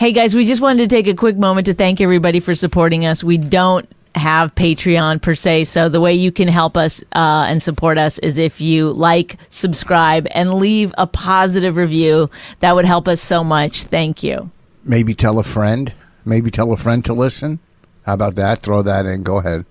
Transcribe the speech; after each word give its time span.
Hey 0.00 0.12
guys, 0.12 0.34
we 0.34 0.46
just 0.46 0.62
wanted 0.62 0.88
to 0.88 0.96
take 0.96 1.06
a 1.08 1.14
quick 1.14 1.36
moment 1.36 1.66
to 1.66 1.74
thank 1.74 2.00
everybody 2.00 2.40
for 2.40 2.54
supporting 2.54 3.04
us. 3.04 3.22
We 3.22 3.36
don't 3.36 3.86
have 4.14 4.54
Patreon 4.54 5.20
per 5.20 5.34
se, 5.34 5.64
so 5.64 5.90
the 5.90 6.00
way 6.00 6.14
you 6.14 6.32
can 6.32 6.48
help 6.48 6.74
us 6.74 7.02
uh, 7.12 7.44
and 7.46 7.62
support 7.62 7.98
us 7.98 8.18
is 8.20 8.38
if 8.38 8.62
you 8.62 8.92
like, 8.92 9.36
subscribe, 9.50 10.26
and 10.30 10.54
leave 10.54 10.94
a 10.96 11.06
positive 11.06 11.76
review. 11.76 12.30
That 12.60 12.74
would 12.74 12.86
help 12.86 13.08
us 13.08 13.20
so 13.20 13.44
much. 13.44 13.82
Thank 13.82 14.22
you. 14.22 14.50
Maybe 14.84 15.12
tell 15.12 15.38
a 15.38 15.44
friend. 15.44 15.92
Maybe 16.24 16.50
tell 16.50 16.72
a 16.72 16.78
friend 16.78 17.04
to 17.04 17.12
listen. 17.12 17.58
How 18.06 18.14
about 18.14 18.36
that? 18.36 18.62
Throw 18.62 18.80
that 18.80 19.04
in. 19.04 19.22
Go 19.22 19.36
ahead. 19.36 19.66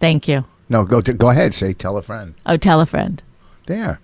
Thank 0.00 0.26
you. 0.26 0.44
No, 0.68 0.86
go 0.86 1.00
to, 1.00 1.12
go 1.12 1.30
ahead. 1.30 1.54
Say 1.54 1.72
tell 1.72 1.96
a 1.96 2.02
friend. 2.02 2.34
Oh, 2.44 2.56
tell 2.56 2.80
a 2.80 2.86
friend. 2.86 3.22
There. 3.66 4.00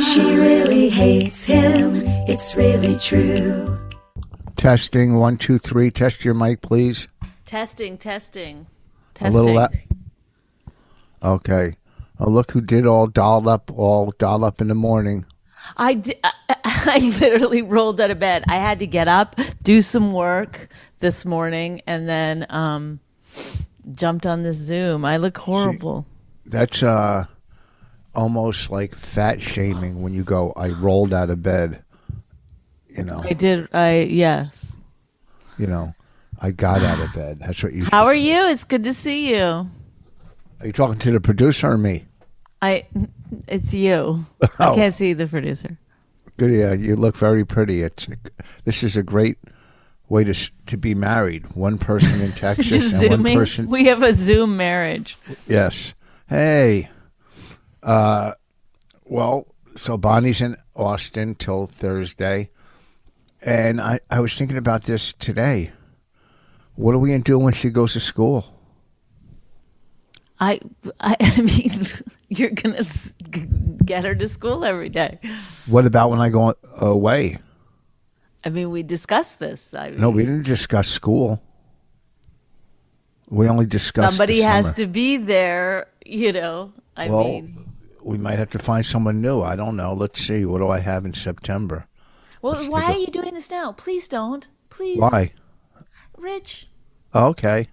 She 0.00 0.34
really 0.34 0.88
hates 0.88 1.44
him, 1.44 2.02
it's 2.26 2.56
really 2.56 2.96
true. 2.98 3.78
Testing 4.56 5.16
one 5.16 5.36
two 5.36 5.58
three. 5.58 5.90
Test 5.90 6.24
your 6.24 6.32
mic, 6.32 6.62
please. 6.62 7.06
Testing, 7.44 7.98
testing, 7.98 8.66
A 8.66 9.18
testing. 9.18 9.42
little. 9.44 9.54
La- 9.54 9.68
okay. 11.34 11.76
Oh, 12.18 12.30
look 12.30 12.52
who 12.52 12.62
did 12.62 12.86
all 12.86 13.08
dolled 13.08 13.46
up, 13.46 13.70
all 13.76 14.14
dolled 14.18 14.42
up 14.44 14.62
in 14.62 14.68
the 14.68 14.74
morning. 14.74 15.26
I, 15.76 15.94
di- 15.94 16.18
I, 16.24 16.32
I 16.64 16.98
literally 17.20 17.60
rolled 17.60 18.00
out 18.00 18.10
of 18.10 18.18
bed. 18.18 18.44
I 18.48 18.56
had 18.56 18.78
to 18.78 18.86
get 18.86 19.06
up, 19.06 19.38
do 19.62 19.82
some 19.82 20.12
work 20.14 20.68
this 21.00 21.26
morning, 21.26 21.82
and 21.86 22.08
then 22.08 22.46
um, 22.48 23.00
jumped 23.92 24.24
on 24.24 24.44
this 24.44 24.56
Zoom. 24.56 25.04
I 25.04 25.18
look 25.18 25.36
horrible. 25.36 26.06
That's 26.46 26.82
uh, 26.82 27.24
almost 28.14 28.70
like 28.70 28.94
fat 28.94 29.40
shaming 29.40 30.02
when 30.02 30.12
you 30.14 30.24
go. 30.24 30.52
I 30.56 30.68
rolled 30.68 31.12
out 31.14 31.30
of 31.30 31.42
bed. 31.42 31.82
You 32.88 33.04
know. 33.04 33.22
I 33.24 33.32
did. 33.32 33.68
I 33.74 34.00
yes. 34.00 34.76
You 35.58 35.66
know. 35.66 35.94
I 36.40 36.50
got 36.50 36.82
out 36.82 37.00
of 37.00 37.12
bed. 37.14 37.38
That's 37.38 37.62
what 37.62 37.72
you. 37.72 37.84
How 37.84 38.04
are 38.04 38.14
say. 38.14 38.20
you? 38.20 38.46
It's 38.48 38.64
good 38.64 38.84
to 38.84 38.92
see 38.94 39.30
you. 39.34 39.68
Are 40.60 40.66
you 40.66 40.72
talking 40.72 40.98
to 40.98 41.12
the 41.12 41.20
producer 41.20 41.70
or 41.70 41.78
me? 41.78 42.04
I. 42.62 42.86
It's 43.48 43.74
you. 43.74 44.24
I 44.60 44.68
Oh. 44.68 44.74
can't 44.76 44.94
see 44.94 45.12
the 45.12 45.26
producer. 45.26 45.76
Good. 46.36 46.52
Yeah, 46.52 46.72
you 46.72 46.94
look 46.94 47.16
very 47.16 47.44
pretty. 47.44 47.82
It's 47.82 48.06
this 48.64 48.84
is 48.84 48.96
a 48.96 49.02
great 49.02 49.38
way 50.08 50.22
to 50.22 50.34
to 50.66 50.76
be 50.76 50.94
married. 50.94 51.56
One 51.56 51.78
person 51.78 52.20
in 52.20 52.30
Texas 52.36 53.02
and 53.02 53.24
one 53.24 53.34
person. 53.34 53.68
We 53.68 53.86
have 53.86 54.04
a 54.04 54.14
Zoom 54.14 54.56
marriage. 54.56 55.18
Yes. 55.48 55.94
Hey. 56.28 56.88
Uh, 57.82 58.32
well, 59.04 59.46
so 59.76 59.96
Bonnie's 59.96 60.40
in 60.40 60.56
Austin 60.74 61.34
till 61.34 61.66
Thursday, 61.66 62.50
and 63.42 63.80
I 63.80 64.00
I 64.10 64.20
was 64.20 64.34
thinking 64.34 64.56
about 64.56 64.84
this 64.84 65.12
today. 65.12 65.72
What 66.76 66.94
are 66.94 66.98
we 66.98 67.10
gonna 67.10 67.22
do 67.22 67.38
when 67.38 67.52
she 67.52 67.70
goes 67.70 67.92
to 67.92 68.00
school? 68.00 68.52
I. 70.40 70.60
I, 71.00 71.16
I 71.20 71.40
mean, 71.40 71.86
you're 72.28 72.50
gonna 72.50 72.84
get 73.84 74.04
her 74.04 74.14
to 74.14 74.28
school 74.28 74.64
every 74.64 74.88
day. 74.88 75.18
What 75.66 75.86
about 75.86 76.10
when 76.10 76.20
I 76.20 76.30
go 76.30 76.54
away? 76.78 77.38
I 78.44 78.50
mean, 78.50 78.70
we 78.70 78.82
discussed 78.82 79.38
this. 79.38 79.74
I 79.74 79.90
No, 79.90 80.10
we 80.10 80.24
didn't 80.24 80.44
discuss 80.44 80.88
school. 80.88 81.42
We 83.30 83.48
only 83.48 83.66
discussed 83.66 84.16
somebody 84.16 84.40
has 84.42 84.74
to 84.74 84.86
be 84.86 85.16
there. 85.16 85.86
You 86.04 86.32
know. 86.32 86.72
I 86.96 87.08
well, 87.08 87.24
mean. 87.24 87.72
we 88.02 88.18
might 88.18 88.38
have 88.38 88.50
to 88.50 88.58
find 88.58 88.84
someone 88.84 89.20
new. 89.20 89.42
I 89.42 89.56
don't 89.56 89.76
know. 89.76 89.92
Let's 89.92 90.20
see. 90.20 90.44
What 90.44 90.58
do 90.58 90.68
I 90.68 90.80
have 90.80 91.04
in 91.04 91.14
September? 91.14 91.86
Well, 92.42 92.54
Let's 92.54 92.68
why 92.68 92.84
are 92.84 92.98
you 92.98 93.06
doing 93.06 93.34
this 93.34 93.50
now? 93.50 93.72
Please 93.72 94.06
don't. 94.06 94.48
Please. 94.68 94.98
Why? 94.98 95.32
Rich. 96.16 96.68
Oh, 97.12 97.28
okay. 97.28 97.68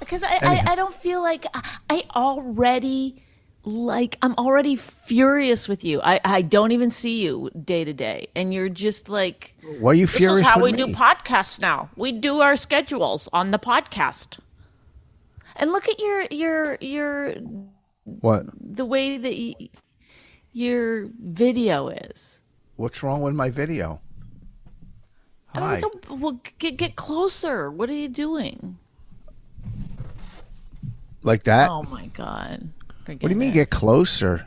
Because 0.00 0.22
I, 0.22 0.38
I, 0.42 0.62
I 0.72 0.76
don't 0.76 0.94
feel 0.94 1.22
like 1.22 1.46
I, 1.54 1.78
I 1.90 2.04
already 2.14 3.22
like 3.64 4.18
I'm 4.22 4.34
already 4.34 4.76
furious 4.76 5.68
with 5.68 5.84
you. 5.84 6.00
I, 6.02 6.20
I 6.24 6.42
don't 6.42 6.72
even 6.72 6.90
see 6.90 7.22
you 7.22 7.50
day 7.64 7.84
to 7.84 7.92
day, 7.92 8.28
and 8.34 8.52
you're 8.52 8.68
just 8.68 9.08
like 9.08 9.54
Why 9.78 9.92
are 9.92 9.94
you 9.94 10.06
furious? 10.06 10.40
This 10.40 10.46
is 10.46 10.52
how 10.52 10.60
we 10.60 10.72
do 10.72 10.86
podcasts 10.88 11.60
now. 11.60 11.90
We 11.96 12.12
do 12.12 12.40
our 12.40 12.56
schedules 12.56 13.28
on 13.32 13.50
the 13.50 13.58
podcast. 13.58 14.38
And 15.56 15.72
look 15.72 15.88
at 15.88 15.98
your 15.98 16.26
your 16.30 16.78
your 16.80 17.34
what? 18.04 18.46
the 18.60 18.84
way 18.84 19.18
that 19.18 19.68
your 20.52 21.08
video 21.20 21.88
is. 21.88 22.42
What's 22.76 23.02
wrong 23.02 23.22
with 23.22 23.34
my 23.34 23.50
video? 23.50 24.00
I 25.52 25.60
Hi. 25.60 25.80
don't 25.80 26.10
know, 26.10 26.16
well, 26.16 26.40
get 26.58 26.76
get 26.76 26.96
closer. 26.96 27.70
What 27.70 27.88
are 27.88 27.94
you 27.94 28.08
doing? 28.08 28.78
Like 31.22 31.44
that? 31.44 31.70
Oh 31.70 31.84
my 31.84 32.06
god! 32.08 32.70
what 33.06 33.20
do 33.20 33.28
you 33.28 33.36
mean 33.36 33.52
get 33.52 33.70
closer? 33.70 34.46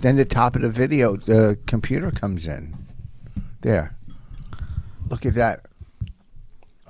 Then 0.00 0.16
the 0.16 0.24
top 0.24 0.54
of 0.54 0.62
the 0.62 0.70
video, 0.70 1.16
the 1.16 1.58
computer 1.66 2.10
comes 2.10 2.46
in. 2.46 2.76
There. 3.62 3.96
Look 5.08 5.26
at 5.26 5.34
that. 5.34 5.66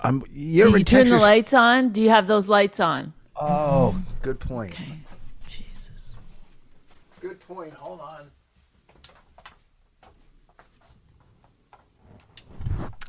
I'm. 0.03 0.23
You're 0.31 0.71
Do 0.71 0.79
you 0.79 0.85
turn 0.85 1.09
the 1.09 1.19
lights 1.19 1.55
on? 1.55 1.91
Do 1.91 2.03
you 2.03 2.11
have 2.11 2.27
those 2.27 2.49
lights 2.49 2.81
on? 2.81 3.15
Oh, 3.41 3.95
mm. 3.97 4.23
good 4.23 4.41
point. 4.41 4.73
Okay. 4.73 4.99
Jesus. 5.47 6.19
Good 7.21 7.41
point. 7.47 7.75
Hold 7.75 8.01
on. 8.01 8.31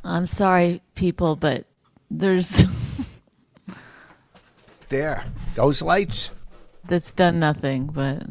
I'm 0.04 0.26
sorry, 0.26 0.82
people, 0.96 1.36
but 1.36 1.66
there's 2.10 2.64
There. 4.90 5.24
Those 5.56 5.82
lights. 5.82 6.32
that's 6.86 7.12
done 7.12 7.40
nothing. 7.40 7.88
But 7.88 8.24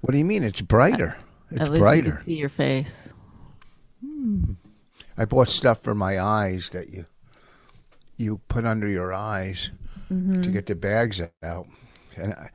What 0.00 0.12
do 0.12 0.18
you 0.18 0.24
mean? 0.24 0.42
It's 0.42 0.62
brighter. 0.62 1.16
It's 1.50 1.60
at 1.60 1.68
least 1.68 1.74
you 1.74 1.80
brighter. 1.80 2.12
can 2.12 2.24
see 2.24 2.38
your 2.38 2.48
face. 2.48 3.12
Hmm. 4.04 4.52
I 5.18 5.24
bought 5.26 5.48
stuff 5.48 5.82
for 5.82 5.94
my 5.94 6.18
eyes 6.20 6.70
that 6.70 6.90
you 6.90 7.06
you 8.16 8.40
put 8.48 8.64
under 8.64 8.88
your 8.88 9.12
eyes 9.12 9.70
Mm-hmm. 10.12 10.42
to 10.42 10.50
get 10.50 10.66
the 10.66 10.76
bags 10.76 11.20
out, 11.42 11.66
and 12.16 12.32
I, 12.34 12.50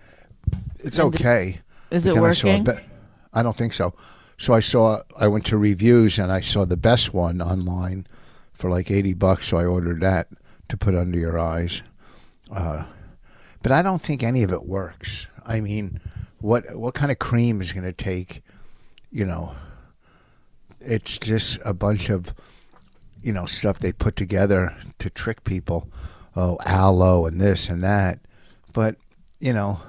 it's 0.79 0.99
okay. 0.99 1.59
Is 1.89 2.05
it 2.05 2.13
then 2.13 2.23
I 2.23 2.27
working? 2.27 2.63
be- 2.63 2.71
I 3.33 3.43
don't 3.43 3.57
think 3.57 3.73
so. 3.73 3.93
So 4.37 4.53
I 4.53 4.59
saw. 4.61 5.01
I 5.17 5.27
went 5.27 5.45
to 5.47 5.57
reviews 5.57 6.17
and 6.17 6.31
I 6.31 6.41
saw 6.41 6.65
the 6.65 6.77
best 6.77 7.13
one 7.13 7.41
online 7.41 8.07
for 8.53 8.69
like 8.69 8.89
eighty 8.89 9.13
bucks. 9.13 9.47
So 9.47 9.57
I 9.57 9.65
ordered 9.65 9.99
that 10.01 10.29
to 10.69 10.77
put 10.77 10.95
under 10.95 11.17
your 11.19 11.37
eyes. 11.37 11.83
Uh, 12.49 12.85
but 13.61 13.71
I 13.71 13.81
don't 13.81 14.01
think 14.01 14.23
any 14.23 14.43
of 14.43 14.51
it 14.51 14.65
works. 14.65 15.27
I 15.45 15.59
mean, 15.59 15.99
what 16.39 16.75
what 16.75 16.93
kind 16.93 17.11
of 17.11 17.19
cream 17.19 17.61
is 17.61 17.71
going 17.71 17.83
to 17.83 17.93
take? 17.93 18.41
You 19.11 19.25
know, 19.25 19.55
it's 20.79 21.17
just 21.17 21.59
a 21.65 21.73
bunch 21.73 22.09
of 22.09 22.33
you 23.21 23.33
know 23.33 23.45
stuff 23.45 23.79
they 23.79 23.91
put 23.91 24.15
together 24.15 24.75
to 24.99 25.09
trick 25.09 25.43
people. 25.43 25.87
Oh, 26.35 26.57
aloe 26.65 27.25
and 27.25 27.39
this 27.41 27.69
and 27.69 27.83
that. 27.83 28.19
But 28.73 28.95
you 29.39 29.53
know, 29.53 29.79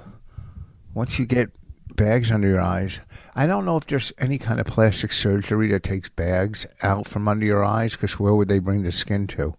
once 0.95 1.19
you 1.19 1.27
get 1.27 1.51
bags 1.95 2.31
under 2.31 2.49
your 2.49 2.61
eyes, 2.61 3.01
I 3.35 3.47
don't 3.47 3.65
know 3.65 3.77
if 3.77 3.87
there's 3.87 4.13
any 4.19 4.39
kind 4.39 4.59
of 4.61 4.67
plastic 4.67 5.13
surgery 5.13 5.69
that 5.69 5.83
takes 5.83 6.09
bags 6.09 6.67
out 6.83 7.07
from 7.07 7.29
under 7.29 7.47
your 7.47 7.65
eyes. 7.65 7.93
Because 7.97 8.19
where 8.19 8.35
would 8.35 8.49
they 8.49 8.59
bring 8.59 8.83
the 8.83 8.93
skin 8.93 9.27
to? 9.29 9.55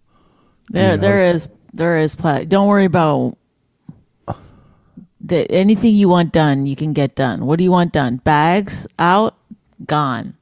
There, 0.70 0.90
You 0.92 0.96
know- 0.96 1.00
there 1.00 1.24
is, 1.30 1.48
there 1.72 1.98
is. 1.98 2.14
Pla- 2.16 2.44
Don't 2.44 2.68
worry 2.68 2.84
about 2.86 3.36
the, 5.20 5.50
anything 5.50 5.94
you 5.94 6.08
want 6.08 6.32
done. 6.32 6.66
You 6.66 6.76
can 6.76 6.92
get 6.92 7.14
done. 7.14 7.46
What 7.46 7.56
do 7.58 7.64
you 7.64 7.70
want 7.70 7.92
done? 7.92 8.16
Bags 8.16 8.86
out, 8.98 9.36
gone. 9.86 10.36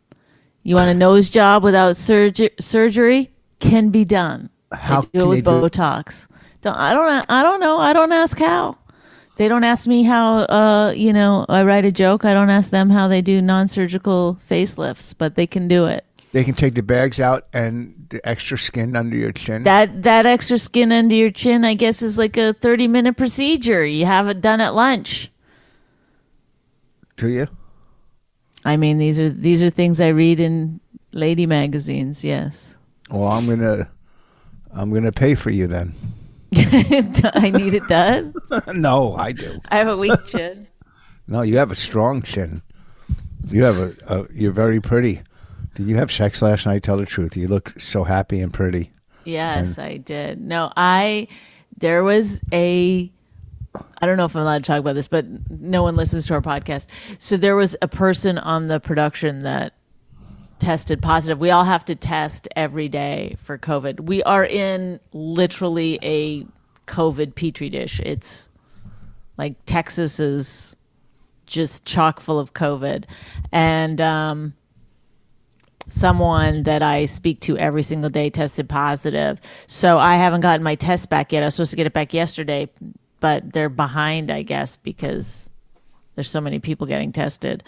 You 0.65 0.77
want 0.77 0.91
a 0.91 0.95
nose 0.95 1.29
job 1.31 1.63
without 1.63 1.97
surgery? 1.97 2.51
Surgery 2.61 3.31
can 3.61 3.91
be 3.91 4.05
done. 4.05 4.51
How 4.73 5.03
They 5.03 5.19
do 5.19 5.33
it 5.33 5.45
with? 5.45 5.45
Botox. 5.45 6.27
Don't, 6.63 6.77
I 6.77 6.95
don't. 6.95 7.27
I 7.31 7.43
don't 7.43 7.61
know. 7.61 7.79
I 7.79 7.93
don't 7.93 8.13
ask 8.13 8.39
how. 8.39 8.79
They 9.37 9.49
don't 9.49 9.65
ask 9.65 9.87
me 9.87 10.03
how. 10.05 10.39
Uh, 10.41 10.93
you 10.97 11.13
know, 11.13 11.45
I 11.49 11.63
write 11.65 11.85
a 11.85 11.93
joke. 11.93 12.25
I 12.25 12.33
don't 12.33 12.51
ask 12.51 12.71
them 12.71 12.89
how 12.91 13.09
they 13.09 13.21
do 13.21 13.43
non-surgical 13.43 14.39
facelifts, 14.49 15.15
but 15.17 15.35
they 15.35 15.47
can 15.47 15.69
do 15.69 15.87
it. 15.87 16.05
They 16.33 16.45
can 16.45 16.55
take 16.55 16.75
the 16.75 16.83
bags 16.83 17.21
out 17.21 17.47
and 17.53 18.07
the 18.09 18.27
extra 18.27 18.57
skin 18.57 18.97
under 18.97 19.17
your 19.17 19.33
chin. 19.33 19.65
That 19.65 20.03
that 20.05 20.25
extra 20.25 20.59
skin 20.59 20.91
under 20.93 21.15
your 21.15 21.31
chin, 21.31 21.65
I 21.65 21.75
guess, 21.75 22.01
is 22.01 22.17
like 22.17 22.37
a 22.39 22.55
thirty 22.55 22.89
minute 22.89 23.17
procedure. 23.17 23.85
You 23.85 24.07
have 24.07 24.29
it 24.29 24.41
done 24.41 24.61
at 24.61 24.75
lunch. 24.75 25.31
do 27.17 27.29
you? 27.29 27.49
I 28.65 28.77
mean, 28.77 28.99
these 28.99 29.19
are 29.19 29.29
these 29.29 29.63
are 29.63 29.71
things 29.71 30.01
I 30.01 30.09
read 30.09 30.39
in 30.41 30.81
lady 31.13 31.47
magazines. 31.47 32.25
Yes, 32.25 32.77
Well, 33.11 33.27
I'm 33.31 33.47
gonna, 33.49 33.91
I'm 34.73 34.91
gonna 34.93 35.13
pay 35.13 35.35
for 35.35 35.51
you 35.51 35.67
then. 35.67 35.93
I 37.35 37.51
need 37.51 37.75
it 37.75 37.87
done. 37.89 38.35
no, 38.75 39.15
I 39.15 39.33
do. 39.33 39.61
I 39.69 39.79
have 39.79 39.89
a 39.89 39.97
weak 39.97 40.25
chin. 40.27 40.67
No, 41.27 41.43
you 41.43 41.57
have 41.57 41.71
a 41.71 41.77
strong 41.77 42.23
chin. 42.23 42.63
You 43.47 43.65
have 43.65 43.79
a, 43.79 43.95
a. 44.07 44.27
You're 44.33 44.53
very 44.53 44.81
pretty. 44.81 45.23
Did 45.75 45.87
you 45.87 45.97
have 45.97 46.13
sex 46.13 46.43
last 46.43 46.67
night? 46.67 46.83
Tell 46.83 46.99
the 46.99 47.07
truth. 47.07 47.37
You 47.37 47.49
look 47.49 47.79
so 47.81 48.05
happy 48.05 48.41
and 48.41 48.53
pretty. 48.53 48.93
Yes, 49.25 49.79
I 49.79 49.97
did. 49.97 50.41
No, 50.41 50.73
I 50.77 51.29
there 51.79 52.05
was 52.05 52.43
a 52.53 53.11
I 53.99 54.07
don't 54.07 54.17
know 54.17 54.25
if 54.25 54.37
I'm 54.37 54.43
allowed 54.43 54.65
to 54.65 54.69
talk 54.69 54.81
about 54.81 54.95
this, 54.95 55.09
but 55.09 55.27
no 55.51 55.83
one 55.83 55.97
listens 55.97 56.27
to 56.27 56.35
our 56.35 56.43
podcast. 56.43 56.87
So 57.19 57.37
there 57.37 57.57
was 57.57 57.77
a 57.81 57.89
person 57.89 58.37
on 58.37 58.69
the 58.69 58.81
production 58.81 59.41
that 59.41 59.75
tested 60.63 61.03
positive. 61.03 61.39
We 61.39 61.51
all 61.51 61.65
have 61.65 61.85
to 61.87 61.97
test 61.97 62.49
every 62.55 62.89
day 62.89 63.37
for 63.43 63.59
COVID. 63.59 64.01
We 64.01 64.23
are 64.23 64.45
in 64.45 65.01
literally 65.13 65.99
a 66.03 66.47
COVID 66.87 67.35
petri 67.35 67.69
dish. 67.69 68.01
It's 68.01 68.49
like 69.37 69.57
Texas 69.67 70.21
is 70.21 70.77
just 71.47 71.85
chock 71.85 72.21
full 72.21 72.39
of 72.39 72.55
COVID. 72.55 73.05
And 73.51 74.01
um 74.01 74.55
someone 75.89 76.63
that 76.63 76.81
I 76.81 77.07
speak 77.07 77.41
to 77.41 77.59
every 77.59 77.83
single 77.83 78.09
day 78.09 78.31
tested 78.31 78.69
positive. 78.69 79.41
So 79.67 79.99
I 79.99 80.15
haven't 80.15 80.41
gotten 80.43 80.63
my 80.63 80.77
test 80.77 81.11
back 81.11 81.33
yet. 81.33 81.43
I 81.43 81.47
was 81.47 81.55
supposed 81.55 81.73
to 81.73 81.77
get 81.77 81.87
it 81.87 81.93
back 81.93 82.15
yesterday, 82.15 82.71
but 83.19 83.53
they're 83.53 83.69
behind, 83.69 84.31
I 84.31 84.43
guess, 84.43 84.77
because 84.77 85.51
there's 86.15 86.31
so 86.31 86.41
many 86.41 86.61
people 86.61 86.87
getting 86.87 87.11
tested. 87.13 87.65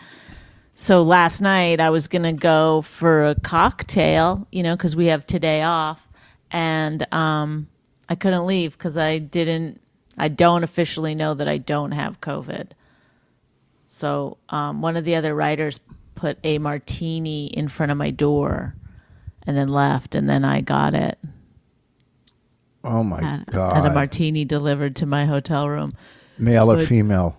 So 0.75 1.03
last 1.03 1.41
night 1.41 1.79
I 1.81 1.91
was 1.91 2.09
going 2.09 2.25
to 2.25 2.33
go 2.33 2.83
for 2.83 3.27
a 3.27 3.35
cocktail, 3.37 4.47
you 4.51 4.63
know, 4.63 4.77
because 4.77 4.97
we 4.97 5.07
have 5.07 5.27
today 5.27 5.63
off. 5.63 6.01
And 6.51 7.07
um, 7.13 7.69
I 8.09 8.15
couldn't 8.17 8.47
leave 8.47 8.77
because 8.77 8.97
I 8.97 9.19
didn't, 9.19 9.81
I 10.19 10.29
don't 10.29 10.65
officially 10.65 11.15
know 11.15 11.35
that 11.35 11.49
I 11.49 11.59
don't 11.59 11.93
have 11.93 12.21
COVID. 12.21 12.71
So 13.87 14.39
um, 14.49 14.83
one 14.83 14.97
of 14.97 15.05
the 15.05 15.15
other 15.15 15.35
writers 15.35 15.81
put 16.17 16.39
a 16.43 16.59
martini 16.59 17.47
in 17.47 17.69
front 17.69 17.93
of 17.93 17.99
my 17.99 18.11
door 18.11 18.75
and 19.47 19.57
then 19.57 19.69
left 19.69 20.15
and 20.15 20.29
then 20.29 20.45
I 20.45 20.61
got 20.61 20.95
it. 20.95 21.19
Oh 22.83 23.03
my 23.03 23.23
Had, 23.23 23.47
god! 23.47 23.77
had 23.77 23.87
a 23.87 23.95
martini 23.95 24.45
delivered 24.45 24.97
to 24.97 25.07
my 25.07 25.25
hotel 25.25 25.69
room. 25.69 25.95
Male 26.39 26.73
or 26.73 26.79
it- 26.81 26.87
female? 26.87 27.37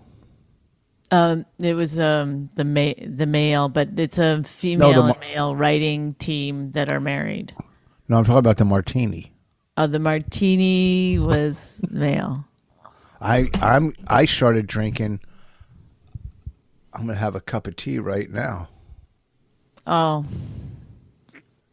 Um, 1.10 1.46
it 1.60 1.74
was 1.74 2.00
um 2.00 2.50
the 2.56 2.64
ma- 2.64 2.94
the 3.06 3.26
male, 3.26 3.68
but 3.68 3.90
it's 3.98 4.18
a 4.18 4.42
female 4.42 5.02
mar- 5.02 5.10
and 5.10 5.20
male 5.20 5.54
writing 5.54 6.14
team 6.14 6.70
that 6.70 6.90
are 6.90 7.00
married. 7.00 7.54
No, 8.08 8.18
I'm 8.18 8.24
talking 8.24 8.38
about 8.38 8.56
the 8.56 8.64
martini. 8.64 9.32
Uh, 9.76 9.86
the 9.86 9.98
martini 10.00 11.18
was 11.18 11.80
male. 11.90 12.44
I 13.20 13.48
I'm 13.54 13.92
I 14.08 14.24
started 14.24 14.66
drinking. 14.66 15.20
I'm 16.92 17.02
gonna 17.06 17.14
have 17.14 17.34
a 17.36 17.40
cup 17.40 17.66
of 17.66 17.76
tea 17.76 17.98
right 17.98 18.30
now. 18.30 18.68
Oh, 19.86 20.24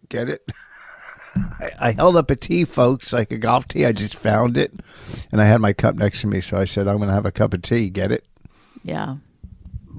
Get 0.10 0.30
it? 0.30 0.48
I, 1.60 1.72
I 1.80 1.92
held 1.94 2.16
up 2.16 2.30
a 2.30 2.36
tea, 2.36 2.66
folks, 2.66 3.12
like 3.14 3.32
a 3.32 3.40
golf 3.40 3.68
tea. 3.68 3.86
I 3.86 3.92
just 3.94 4.14
found 4.16 4.56
it, 4.58 4.72
and 5.32 5.42
I 5.42 5.46
had 5.46 5.60
my 5.62 5.74
cup 5.74 5.96
next 5.96 6.22
to 6.22 6.28
me, 6.28 6.40
so 6.42 6.58
I 6.58 6.66
said, 6.66 6.88
"I'm 6.88 7.00
gonna 7.00 7.14
have 7.14 7.26
a 7.26 7.32
cup 7.32 7.56
of 7.56 7.64
tea." 7.64 7.90
Get 7.90 8.12
it? 8.12 8.24
Yeah. 8.84 9.16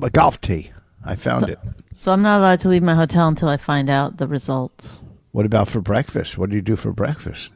A 0.03 0.11
golf 0.11 0.41
tee. 0.41 0.71
I 1.05 1.17
found 1.17 1.49
it. 1.49 1.59
So 1.93 2.13
I'm 2.13 2.23
not 2.23 2.39
allowed 2.39 2.61
to 2.61 2.69
leave 2.69 2.83
my 2.83 2.95
hotel 2.95 3.29
until 3.29 3.49
I 3.49 3.57
find 3.57 3.91
out 3.91 4.17
the 4.17 4.27
results. 4.27 5.05
What 5.33 5.47
about 5.47 5.69
for 5.69 5.81
breakfast? 5.81 6.39
What 6.39 6.51
do 6.51 6.57
you 6.57 6.63
do 6.63 6.77
for 6.77 6.93
breakfast? 6.93 7.53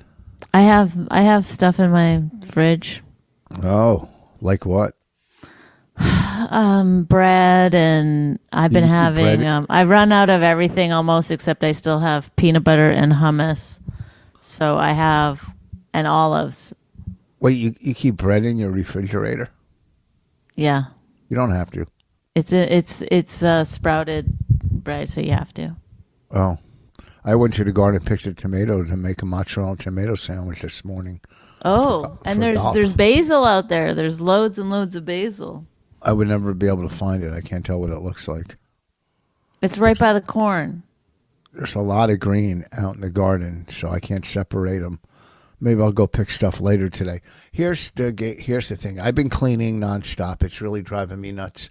I 0.52 0.62
have 0.62 0.92
I 1.10 1.22
have 1.22 1.46
stuff 1.46 1.78
in 1.80 1.90
my 1.90 2.22
fridge. 2.46 3.02
Oh, 3.62 4.08
like 4.40 4.66
what? 4.66 4.94
Um, 6.50 7.02
bread 7.02 7.74
and 7.74 8.38
I've 8.52 8.72
been 8.72 8.84
You 8.84 8.88
having 8.88 9.44
um 9.44 9.66
I've 9.68 9.90
run 9.90 10.12
out 10.12 10.30
of 10.30 10.42
everything 10.42 10.92
almost 10.92 11.30
except 11.30 11.62
I 11.62 11.72
still 11.72 11.98
have 11.98 12.34
peanut 12.36 12.64
butter 12.64 12.90
and 12.90 13.12
hummus. 13.12 13.80
So 14.40 14.78
I 14.78 14.92
have 14.92 15.52
and 15.92 16.06
olives. 16.06 16.74
Wait, 17.40 17.58
you 17.58 17.74
you 17.80 17.92
keep 17.92 18.16
bread 18.16 18.44
in 18.44 18.56
your 18.56 18.70
refrigerator? 18.70 19.50
Yeah. 20.54 20.84
You 21.28 21.36
don't 21.36 21.50
have 21.50 21.70
to. 21.72 21.86
It's 22.34 22.52
a, 22.52 22.72
it's 22.72 23.02
it's 23.10 23.42
uh, 23.42 23.64
sprouted 23.64 24.38
bread, 24.48 25.08
so 25.08 25.20
you 25.20 25.32
have 25.32 25.52
to. 25.54 25.76
Oh, 26.30 26.58
I 27.24 27.34
went 27.34 27.54
to 27.54 27.64
the 27.64 27.72
garden 27.72 28.00
and 28.00 28.06
picked 28.06 28.26
a 28.26 28.34
tomato 28.34 28.84
to 28.84 28.96
make 28.96 29.22
a 29.22 29.26
mozzarella 29.26 29.76
tomato 29.76 30.14
sandwich 30.14 30.62
this 30.62 30.84
morning. 30.84 31.20
Oh, 31.64 32.02
for 32.02 32.18
and 32.24 32.40
there's 32.40 32.58
golf. 32.58 32.74
there's 32.74 32.92
basil 32.92 33.44
out 33.44 33.68
there. 33.68 33.94
There's 33.94 34.20
loads 34.20 34.58
and 34.58 34.70
loads 34.70 34.96
of 34.96 35.04
basil. 35.04 35.66
I 36.00 36.12
would 36.12 36.28
never 36.28 36.54
be 36.54 36.68
able 36.68 36.88
to 36.88 36.94
find 36.94 37.24
it. 37.24 37.32
I 37.32 37.40
can't 37.40 37.66
tell 37.66 37.80
what 37.80 37.90
it 37.90 37.98
looks 37.98 38.28
like. 38.28 38.56
It's 39.60 39.78
right 39.78 39.98
by 39.98 40.12
the 40.12 40.20
corn. 40.20 40.84
There's 41.52 41.74
a 41.74 41.80
lot 41.80 42.10
of 42.10 42.20
green 42.20 42.64
out 42.72 42.94
in 42.94 43.00
the 43.00 43.10
garden, 43.10 43.66
so 43.68 43.88
I 43.88 43.98
can't 43.98 44.24
separate 44.24 44.78
them. 44.78 45.00
Maybe 45.60 45.82
I'll 45.82 45.92
go 45.92 46.06
pick 46.06 46.30
stuff 46.30 46.60
later 46.60 46.88
today. 46.88 47.20
Here's 47.50 47.90
the 47.90 48.12
here's 48.38 48.68
the 48.68 48.76
thing. 48.76 49.00
I've 49.00 49.14
been 49.14 49.28
cleaning 49.30 49.80
nonstop. 49.80 50.42
It's 50.42 50.60
really 50.60 50.82
driving 50.82 51.20
me 51.20 51.32
nuts. 51.32 51.70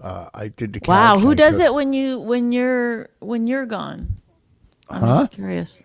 Uh, 0.00 0.28
I 0.34 0.48
did 0.48 0.72
the 0.74 0.80
Wow, 0.86 1.18
who 1.18 1.30
I 1.30 1.34
does 1.34 1.58
it 1.58 1.74
when 1.74 1.92
you 1.92 2.20
when 2.20 2.52
you're 2.52 3.08
when 3.20 3.46
you're 3.46 3.66
gone? 3.66 4.16
I'm 4.88 5.00
Huh? 5.00 5.20
just 5.22 5.32
curious. 5.32 5.82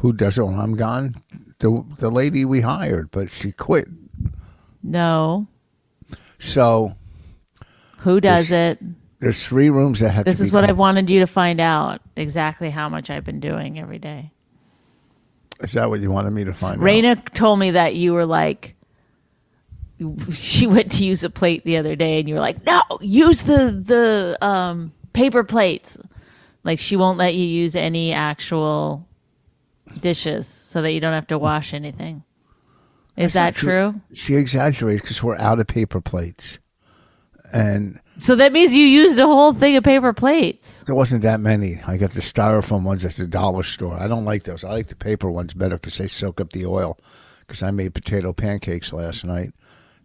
Who 0.00 0.12
does 0.12 0.38
it 0.38 0.42
when 0.42 0.58
I'm 0.58 0.76
gone? 0.76 1.22
The 1.58 1.84
the 1.98 2.10
lady 2.10 2.44
we 2.44 2.60
hired, 2.62 3.10
but 3.10 3.30
she 3.30 3.52
quit. 3.52 3.88
No, 4.82 5.48
So 6.38 6.94
who 7.98 8.20
does 8.20 8.50
it? 8.52 8.78
there's 9.20 9.44
three 9.44 9.68
rooms 9.70 10.00
that 10.00 10.10
have 10.10 10.24
This 10.24 10.40
is 10.40 10.52
what 10.52 10.62
I 10.64 10.68
cleaned. 10.68 10.78
wanted 10.78 11.10
you 11.10 11.18
to 11.20 11.26
find 11.26 11.60
out 11.60 12.00
exactly 12.16 12.70
how 12.70 12.88
much 12.88 13.10
I've 13.10 13.24
been 13.24 13.40
doing 13.40 13.78
every 13.78 13.98
day. 13.98 14.30
Is 15.60 15.72
that 15.72 15.88
what 15.90 16.00
you 16.00 16.10
wanted 16.10 16.30
me 16.30 16.44
to 16.44 16.52
find 16.54 16.80
out? 16.80 16.84
Raina 16.84 17.34
told 17.34 17.58
me 17.58 17.72
that 17.72 17.94
you 17.94 18.12
were 18.12 18.26
like, 18.26 18.76
she 20.32 20.66
went 20.66 20.92
to 20.92 21.04
use 21.04 21.24
a 21.24 21.30
plate 21.30 21.64
the 21.64 21.76
other 21.76 21.96
day, 21.96 22.20
and 22.20 22.28
you 22.28 22.34
were 22.36 22.40
like, 22.40 22.64
"No, 22.64 22.82
use 23.00 23.42
the 23.42 23.70
the 23.70 24.38
um, 24.40 24.92
paper 25.12 25.42
plates." 25.42 25.98
Like 26.62 26.78
she 26.78 26.96
won't 26.96 27.18
let 27.18 27.34
you 27.34 27.44
use 27.46 27.74
any 27.74 28.12
actual 28.12 29.08
dishes, 30.00 30.46
so 30.46 30.82
that 30.82 30.92
you 30.92 31.00
don't 31.00 31.14
have 31.14 31.26
to 31.28 31.38
wash 31.38 31.74
anything. 31.74 32.22
Is 33.16 33.32
that 33.32 33.54
That's 33.54 33.58
true. 33.58 33.92
true? 33.92 34.00
She 34.12 34.36
exaggerates 34.36 35.00
because 35.00 35.22
we're 35.22 35.38
out 35.38 35.58
of 35.58 35.66
paper 35.66 36.00
plates, 36.00 36.60
and 37.52 38.00
So 38.18 38.34
that 38.36 38.52
means 38.52 38.74
you 38.74 38.84
used 38.84 39.18
a 39.18 39.26
whole 39.26 39.52
thing 39.54 39.76
of 39.76 39.84
paper 39.84 40.12
plates. 40.12 40.82
there 40.82 40.94
wasn't 40.94 41.22
that 41.22 41.40
many. 41.40 41.80
I 41.86 41.96
got 41.96 42.10
the 42.12 42.20
styrofoam 42.20 42.82
ones 42.82 43.04
at 43.04 43.16
the 43.16 43.26
dollar 43.26 43.62
store. 43.62 43.94
I 44.00 44.08
don't 44.08 44.24
like 44.24 44.42
those. 44.44 44.64
I 44.64 44.70
like 44.70 44.88
the 44.88 44.96
paper 44.96 45.30
ones 45.30 45.54
better 45.54 45.76
because 45.76 45.98
they 45.98 46.08
soak 46.08 46.40
up 46.40 46.52
the 46.52 46.66
oil. 46.66 46.98
Because 47.40 47.62
I 47.62 47.70
made 47.70 47.94
potato 47.94 48.32
pancakes 48.32 48.92
last 48.92 49.24
night 49.24 49.52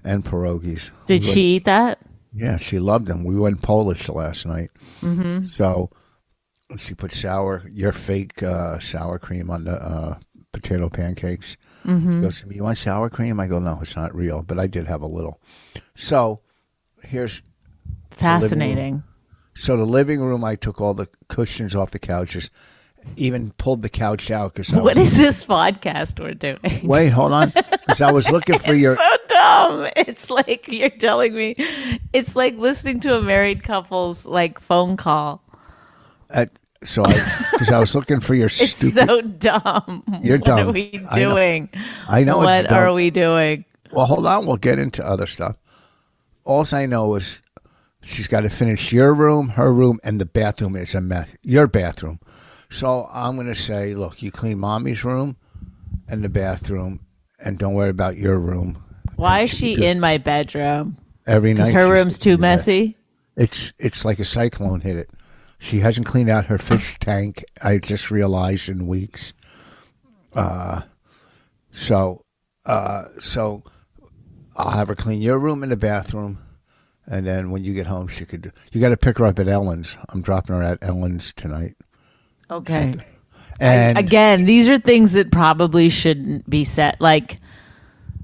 and 0.04 0.24
pierogies. 0.24 0.92
Did 1.08 1.22
We 1.22 1.28
went- 1.28 1.34
she 1.34 1.42
eat 1.56 1.66
that? 1.66 2.00
Yeah, 2.36 2.58
she 2.58 2.80
loved 2.80 3.08
them. 3.08 3.24
We 3.24 3.36
went 3.36 3.62
Polish 3.62 4.10
last 4.10 4.46
night. 4.46 4.70
Mm-hmm. 5.02 5.46
So 5.46 5.90
she 6.78 6.96
put 6.96 7.12
sour, 7.14 7.64
your 7.70 7.92
fake 7.92 8.42
uh, 8.42 8.80
sour 8.80 9.20
cream 9.20 9.50
on 9.52 9.66
the 9.66 9.74
uh, 9.74 10.18
potato 10.52 10.90
pancakes. 10.90 11.58
Mm-hmm. 11.86 12.14
She 12.14 12.22
goes 12.22 12.40
to 12.42 12.48
me, 12.48 12.56
You 12.56 12.64
want 12.64 12.78
sour 12.78 13.10
cream? 13.10 13.40
I 13.40 13.48
go, 13.48 13.60
No, 13.60 13.80
it's 13.82 13.96
not 13.96 14.16
real, 14.16 14.42
but 14.42 14.58
I 14.58 14.68
did 14.68 14.88
have 14.88 15.02
a 15.02 15.08
little. 15.08 15.42
So 15.96 16.40
here's 17.04 17.42
Fascinating. 18.12 19.04
so 19.56 19.78
the 19.78 19.86
living 19.86 20.20
room. 20.22 20.44
I 20.44 20.56
took 20.56 20.80
all 20.82 20.94
the 20.94 21.08
cushions 21.30 21.76
off 21.76 21.92
the 21.92 22.00
couches, 22.00 22.50
even 23.18 23.52
pulled 23.58 23.82
the 23.82 23.90
couch 23.90 24.30
out 24.32 24.54
because 24.54 24.72
What 24.74 24.96
was. 24.96 24.98
is 24.98 25.18
this 25.18 25.44
podcast 25.44 26.20
we're 26.20 26.34
doing? 26.34 26.60
Wait, 26.88 27.10
hold 27.10 27.32
on, 27.32 27.50
because 27.50 28.02
I 28.02 28.12
was 28.12 28.32
looking 28.32 28.60
for 28.60 28.74
your. 28.76 28.96
so 28.96 29.18
dumb. 29.28 29.88
It's 29.96 30.30
like 30.30 30.68
you're 30.68 30.90
telling 30.90 31.34
me. 31.36 31.56
It's 32.14 32.36
like 32.36 32.58
listening 32.58 33.00
to 33.02 33.18
a 33.18 33.22
married 33.22 33.64
couple's 33.64 34.26
like 34.26 34.60
phone 34.60 34.96
call. 34.98 35.42
At, 36.30 36.52
so 36.84 37.04
I, 37.06 37.14
because 37.52 37.72
I 37.72 37.80
was 37.80 37.96
looking 37.96 38.20
for 38.20 38.34
your 38.36 38.46
It's 38.60 38.76
stupid. 38.76 38.94
so 39.08 39.22
dumb. 39.22 40.04
You're 40.22 40.38
dumb. 40.38 40.58
what 40.58 40.68
are 40.68 40.72
we 40.72 41.02
I 41.10 41.20
know. 41.20 41.30
doing? 41.36 41.70
I 42.08 42.24
know 42.24 42.38
What 42.40 42.58
it's 42.58 42.70
dumb. 42.70 42.78
are 42.80 42.94
we 42.94 43.10
doing? 43.10 43.66
Well, 43.92 44.06
hold 44.08 44.26
on. 44.26 44.46
We'll 44.48 44.58
get 44.58 44.80
into 44.80 45.06
other 45.06 45.28
stuff. 45.28 45.56
All 46.46 46.66
I 46.74 46.86
know 46.86 47.16
is 47.16 47.42
she's 48.02 48.28
got 48.28 48.42
to 48.42 48.50
finish 48.50 48.92
your 48.92 49.14
room, 49.14 49.50
her 49.50 49.74
room, 49.74 50.00
and 50.04 50.20
the 50.20 50.26
bathroom 50.26 50.76
is 50.76 50.94
a 50.94 51.02
mess. 51.02 51.30
Your 51.42 51.68
bathroom. 51.68 52.20
So 52.70 53.10
I'm 53.12 53.36
going 53.36 53.48
to 53.48 53.56
say, 53.56 53.94
look, 53.96 54.22
you 54.22 54.32
clean 54.32 54.60
mommy's 54.60 55.04
room 55.04 55.38
and 56.08 56.24
the 56.24 56.30
bathroom, 56.30 57.02
and 57.40 57.58
don't 57.58 57.74
worry 57.74 57.90
about 57.90 58.18
your 58.18 58.40
room. 58.40 58.84
Why 59.16 59.42
is 59.42 59.52
she 59.52 59.76
do- 59.76 59.84
in 59.84 60.00
my 60.00 60.18
bedroom? 60.18 60.98
every 61.26 61.54
night? 61.54 61.74
Her 61.74 61.92
room's 61.92 62.20
too 62.20 62.32
that. 62.32 62.42
messy. 62.42 62.98
It's 63.36 63.74
it's 63.80 64.06
like 64.06 64.20
a 64.20 64.26
cyclone 64.26 64.82
hit 64.82 64.96
it. 64.96 65.10
She 65.60 65.80
hasn't 65.80 66.06
cleaned 66.06 66.30
out 66.30 66.48
her 66.48 66.58
fish 66.58 66.98
tank. 67.00 67.44
I 67.62 67.78
just 67.78 68.12
realized 68.12 68.68
in 68.68 68.86
weeks. 68.86 69.34
Uh, 70.36 70.82
so, 71.72 72.26
uh, 72.66 73.06
so 73.22 73.64
I'll 74.56 74.72
have 74.72 74.88
her 74.88 74.96
clean 74.96 75.22
your 75.22 75.40
room 75.40 75.64
and 75.64 75.72
the 75.72 75.78
bathroom, 75.78 76.40
and 77.08 77.26
then 77.26 77.52
when 77.52 77.64
you 77.64 77.74
get 77.74 77.88
home, 77.88 78.08
she 78.08 78.26
could. 78.26 78.52
You 78.72 78.82
got 78.82 78.90
to 78.90 78.98
pick 78.98 79.18
her 79.18 79.26
up 79.26 79.40
at 79.40 79.48
Ellen's. 79.48 79.98
I'm 80.10 80.22
dropping 80.22 80.56
her 80.56 80.64
at 80.64 80.80
Ellen's 80.82 81.34
tonight. 81.34 81.76
Okay. 82.50 82.96
And 83.60 83.98
Again, 83.98 84.46
these 84.46 84.70
are 84.70 84.78
things 84.78 85.14
that 85.14 85.32
probably 85.32 85.90
shouldn't 85.90 86.50
be 86.50 86.64
said. 86.64 86.98
Like, 87.00 87.40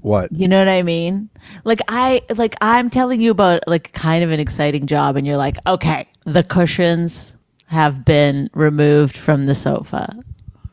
what? 0.00 0.32
you 0.32 0.48
know 0.48 0.58
what 0.58 0.68
I 0.68 0.82
mean? 0.82 1.28
Like 1.64 1.80
I 1.88 2.22
like 2.36 2.56
I'm 2.60 2.90
telling 2.90 3.20
you 3.20 3.30
about 3.30 3.62
like 3.66 3.92
kind 3.92 4.24
of 4.24 4.30
an 4.30 4.40
exciting 4.40 4.86
job 4.86 5.16
and 5.16 5.26
you're 5.26 5.36
like, 5.36 5.58
"Okay, 5.66 6.08
the 6.24 6.42
cushions 6.42 7.36
have 7.66 8.04
been 8.04 8.50
removed 8.54 9.16
from 9.16 9.44
the 9.44 9.54
sofa." 9.54 10.14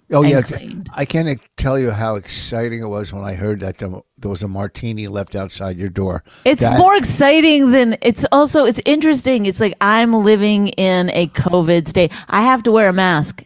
Oh 0.10 0.22
yeah, 0.24 0.42
cleaned. 0.42 0.90
I 0.94 1.04
can't 1.04 1.40
tell 1.58 1.78
you 1.78 1.92
how 1.92 2.16
exciting 2.16 2.82
it 2.82 2.88
was 2.88 3.12
when 3.12 3.26
I 3.26 3.34
heard 3.34 3.60
that 3.60 3.78
there 3.78 4.30
was 4.30 4.42
a 4.42 4.48
martini 4.48 5.08
left 5.10 5.36
outside 5.36 5.76
your 5.76 5.90
door. 5.90 6.24
It's 6.46 6.62
That- 6.62 6.78
more 6.78 6.96
exciting 6.96 7.72
than 7.72 7.98
it's 8.02 8.26
also 8.32 8.64
it's 8.66 8.80
interesting. 8.86 9.46
It's 9.46 9.60
like 9.60 9.76
I'm 9.82 10.14
living 10.14 10.70
in 10.70 11.10
a 11.10 11.28
COVID 11.28 11.88
state. 11.90 12.14
I 12.30 12.42
have 12.44 12.64
to 12.64 12.72
wear 12.72 12.88
a 12.88 12.94
mask. 12.94 13.44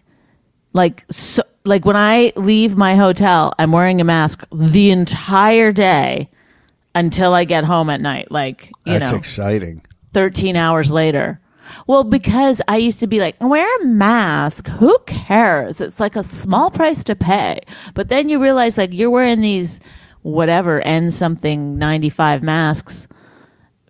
Like 0.74 1.04
so 1.10 1.42
like 1.66 1.84
when 1.84 1.96
I 1.98 2.32
leave 2.36 2.78
my 2.78 2.96
hotel, 2.96 3.54
I'm 3.58 3.72
wearing 3.72 4.00
a 4.00 4.04
mask 4.04 4.46
the 4.54 4.92
entire 4.92 5.72
day 5.72 6.30
until 6.94 7.34
I 7.34 7.44
get 7.44 7.64
home 7.64 7.90
at 7.90 8.02
night. 8.02 8.32
Like, 8.32 8.72
you 8.86 9.00
That's 9.00 9.12
know, 9.12 9.18
exciting. 9.18 9.82
13 10.14 10.56
hours 10.56 10.92
later. 10.92 11.40
Well, 11.88 12.04
because 12.04 12.62
I 12.68 12.78
used 12.78 13.00
to 13.00 13.08
be 13.08 13.20
like, 13.20 13.36
wear 13.42 13.68
a 13.82 13.86
mask. 13.86 14.68
Who 14.68 14.98
cares? 15.06 15.82
It's 15.82 16.00
like 16.00 16.16
a 16.16 16.24
small 16.24 16.72
price 16.72 17.04
to 17.06 17.16
pay. 17.16 17.62
But 17.94 18.10
then 18.10 18.30
you 18.30 18.42
realize, 18.42 18.78
like, 18.78 18.94
you're 18.94 19.10
wearing 19.10 19.42
these 19.42 19.80
whatever 20.22 20.82
N 20.82 21.12
something 21.12 21.78
95 21.78 22.44
masks. 22.44 23.08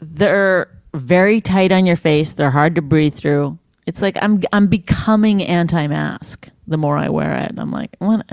They're 0.01 0.67
very 0.93 1.41
tight 1.41 1.71
on 1.71 1.85
your 1.85 1.95
face. 1.95 2.33
They're 2.33 2.51
hard 2.51 2.75
to 2.75 2.81
breathe 2.81 3.15
through. 3.15 3.57
It's 3.87 4.01
like 4.01 4.17
I'm 4.21 4.41
I'm 4.53 4.67
becoming 4.67 5.41
anti-mask 5.43 6.49
the 6.67 6.77
more 6.77 6.97
I 6.97 7.09
wear 7.09 7.35
it. 7.35 7.53
I'm 7.57 7.71
like, 7.71 7.95
what? 7.99 8.25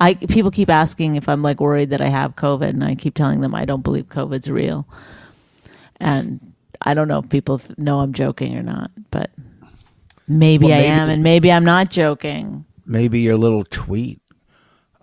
I 0.00 0.14
people 0.14 0.50
keep 0.50 0.70
asking 0.70 1.16
if 1.16 1.28
I'm 1.28 1.42
like 1.42 1.60
worried 1.60 1.90
that 1.90 2.00
I 2.00 2.08
have 2.08 2.36
COVID, 2.36 2.70
and 2.70 2.82
I 2.82 2.94
keep 2.94 3.14
telling 3.14 3.40
them 3.40 3.54
I 3.54 3.64
don't 3.64 3.82
believe 3.82 4.08
COVID's 4.08 4.50
real. 4.50 4.86
And 6.00 6.53
I 6.82 6.94
don't 6.94 7.08
know 7.08 7.18
if 7.20 7.28
people 7.28 7.60
know 7.78 8.00
I'm 8.00 8.12
joking 8.12 8.56
or 8.56 8.62
not, 8.62 8.90
but 9.10 9.30
maybe 10.28 10.66
Well, 10.66 10.78
I 10.78 10.82
am, 10.84 11.08
and 11.08 11.22
maybe 11.22 11.50
I'm 11.52 11.64
not 11.64 11.90
joking. 11.90 12.64
Maybe 12.86 13.20
your 13.20 13.36
little 13.36 13.64
tweet, 13.64 14.20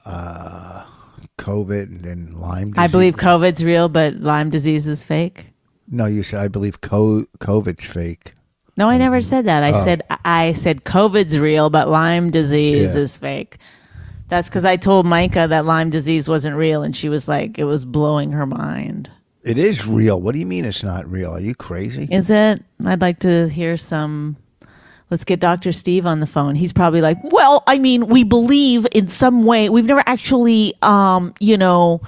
uh, 0.05 0.85
COVID 1.37 1.83
and 1.83 2.03
then 2.03 2.33
Lyme 2.39 2.71
disease. 2.73 2.89
I 2.89 2.91
believe 2.91 3.15
COVID's 3.15 3.63
real, 3.63 3.89
but 3.89 4.15
Lyme 4.21 4.49
disease 4.49 4.87
is 4.87 5.03
fake. 5.03 5.47
No, 5.89 6.05
you 6.05 6.23
said 6.23 6.39
I 6.41 6.47
believe 6.47 6.81
co- 6.81 7.25
COVID's 7.39 7.85
fake. 7.85 8.33
No, 8.77 8.89
I 8.89 8.97
never 8.97 9.21
said 9.21 9.45
that. 9.45 9.63
I 9.63 9.71
said 9.73 10.01
I 10.23 10.53
said 10.53 10.85
COVID's 10.85 11.37
real, 11.39 11.69
but 11.69 11.89
Lyme 11.89 12.29
disease 12.31 12.93
Yeah. 12.95 13.01
is 13.01 13.17
fake. 13.17 13.57
That's 14.29 14.47
because 14.47 14.63
I 14.63 14.77
told 14.77 15.05
Micah 15.05 15.47
that 15.49 15.65
Lyme 15.65 15.89
disease 15.89 16.29
wasn't 16.29 16.55
real, 16.55 16.83
and 16.83 16.95
she 16.95 17.09
was 17.09 17.27
like, 17.27 17.59
it 17.59 17.65
was 17.65 17.83
blowing 17.83 18.31
her 18.31 18.45
mind. 18.45 19.09
It 19.43 19.57
is 19.57 19.87
real. 19.87 20.21
What 20.21 20.33
do 20.33 20.39
you 20.39 20.45
mean 20.45 20.65
it's 20.65 20.83
not 20.83 21.09
real? 21.09 21.31
Are 21.31 21.39
you 21.39 21.55
crazy? 21.55 22.07
Is 22.11 22.29
it? 22.29 22.63
I'd 22.85 23.01
like 23.01 23.19
to 23.19 23.49
hear 23.49 23.75
some. 23.75 24.37
Let's 25.09 25.23
get 25.23 25.39
Dr. 25.39 25.71
Steve 25.71 26.05
on 26.05 26.19
the 26.19 26.27
phone. 26.27 26.55
He's 26.55 26.71
probably 26.71 27.01
like, 27.01 27.17
well, 27.23 27.63
I 27.67 27.79
mean, 27.79 28.07
we 28.07 28.23
believe 28.23 28.87
in 28.93 29.07
some 29.07 29.43
way. 29.43 29.67
We've 29.67 29.85
never 29.85 30.03
actually, 30.05 30.73
um, 30.81 31.33
you 31.39 31.57
know, 31.57 32.01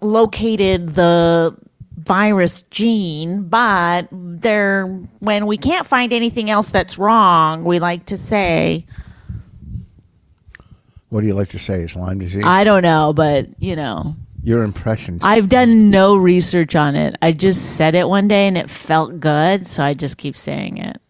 located 0.00 0.90
the 0.90 1.54
virus 1.98 2.62
gene, 2.70 3.48
but 3.48 4.08
there, 4.12 4.86
when 5.18 5.46
we 5.46 5.58
can't 5.58 5.86
find 5.86 6.12
anything 6.12 6.48
else 6.48 6.70
that's 6.70 6.96
wrong, 6.96 7.64
we 7.64 7.80
like 7.80 8.06
to 8.06 8.16
say, 8.16 8.86
What 11.10 11.20
do 11.20 11.26
you 11.26 11.34
like 11.34 11.48
to 11.50 11.58
say? 11.58 11.82
Is 11.82 11.96
Lyme 11.96 12.20
disease? 12.20 12.44
I 12.46 12.64
don't 12.64 12.82
know, 12.82 13.12
but 13.12 13.48
you 13.60 13.76
know, 13.76 14.14
your 14.46 14.62
impressions. 14.62 15.22
I've 15.24 15.48
done 15.48 15.90
no 15.90 16.14
research 16.14 16.76
on 16.76 16.94
it. 16.94 17.16
I 17.20 17.32
just 17.32 17.76
said 17.76 17.96
it 17.96 18.08
one 18.08 18.28
day 18.28 18.46
and 18.46 18.56
it 18.56 18.70
felt 18.70 19.18
good, 19.18 19.66
so 19.66 19.82
I 19.82 19.92
just 19.92 20.18
keep 20.18 20.36
saying 20.36 20.78
it. 20.78 21.00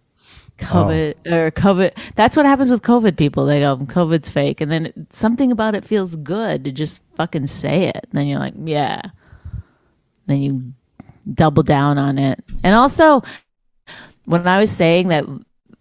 COVID 0.56 1.14
oh. 1.26 1.36
or 1.36 1.50
COVID. 1.50 1.94
That's 2.14 2.34
what 2.34 2.46
happens 2.46 2.70
with 2.70 2.80
COVID 2.80 3.18
people. 3.18 3.44
They 3.44 3.60
go, 3.60 3.76
COVID's 3.76 4.30
fake. 4.30 4.62
And 4.62 4.72
then 4.72 4.86
it, 4.86 4.94
something 5.10 5.52
about 5.52 5.74
it 5.74 5.84
feels 5.84 6.16
good 6.16 6.64
to 6.64 6.72
just 6.72 7.02
fucking 7.16 7.46
say 7.46 7.88
it. 7.88 8.06
And 8.10 8.12
then 8.12 8.26
you're 8.26 8.38
like, 8.38 8.54
yeah. 8.64 9.02
Then 10.24 10.40
you 10.40 10.72
double 11.34 11.62
down 11.62 11.98
on 11.98 12.16
it. 12.16 12.42
And 12.64 12.74
also, 12.74 13.22
when 14.24 14.48
I 14.48 14.58
was 14.58 14.70
saying 14.70 15.08
that 15.08 15.26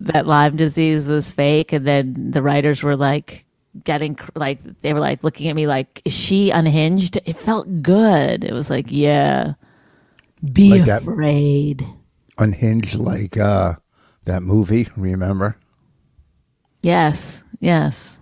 that 0.01 0.27
Lyme 0.27 0.57
disease 0.57 1.07
was 1.07 1.31
fake, 1.31 1.71
and 1.71 1.87
then 1.87 2.31
the 2.31 2.41
writers 2.41 2.83
were 2.83 2.97
like 2.97 3.44
getting 3.83 4.17
like 4.35 4.59
they 4.81 4.93
were 4.93 4.99
like 4.99 5.23
looking 5.23 5.47
at 5.49 5.55
me 5.55 5.67
like, 5.67 6.01
is 6.05 6.13
she 6.13 6.49
unhinged? 6.51 7.17
It 7.25 7.35
felt 7.37 7.81
good. 7.81 8.43
It 8.43 8.53
was 8.53 8.69
like, 8.69 8.85
yeah, 8.89 9.53
be 10.53 10.69
Like 10.71 10.85
that- 10.85 11.01
afraid. 11.01 11.85
Unhinged 12.37 12.95
like 12.95 13.37
uh, 13.37 13.75
that 14.25 14.43
movie. 14.43 14.89
Remember? 14.97 15.57
Yes, 16.83 17.43
yes. 17.59 18.19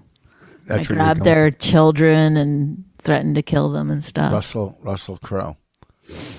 That's 0.68 0.90
I 0.90 0.94
grabbed 0.94 1.24
their 1.24 1.50
children 1.52 2.38
and 2.38 2.86
threatened 3.00 3.36
to 3.36 3.42
kill 3.42 3.70
them 3.72 3.90
and 3.90 4.04
stuff. 4.04 4.32
Russell 4.32 4.78
Russell 4.82 5.18
Crowe. 5.18 5.58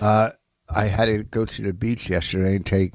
Uh, 0.01 0.31
I 0.71 0.85
had 0.87 1.07
to 1.07 1.25
go 1.25 1.45
to 1.45 1.63
the 1.63 1.73
beach 1.73 2.09
yesterday 2.09 2.57
and 2.57 2.65
take 2.65 2.95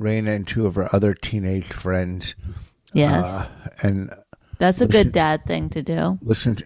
Raina 0.00 0.34
and 0.34 0.46
two 0.46 0.66
of 0.66 0.76
her 0.76 0.88
other 0.94 1.14
teenage 1.14 1.66
friends, 1.66 2.34
yes, 2.94 3.26
uh, 3.26 3.48
and 3.82 4.10
that's 4.66 4.80
a 4.80 4.84
listen- 4.86 5.04
good 5.04 5.12
dad 5.12 5.44
thing 5.46 5.68
to 5.70 5.82
do. 5.82 6.18
listen. 6.22 6.56
To, 6.56 6.64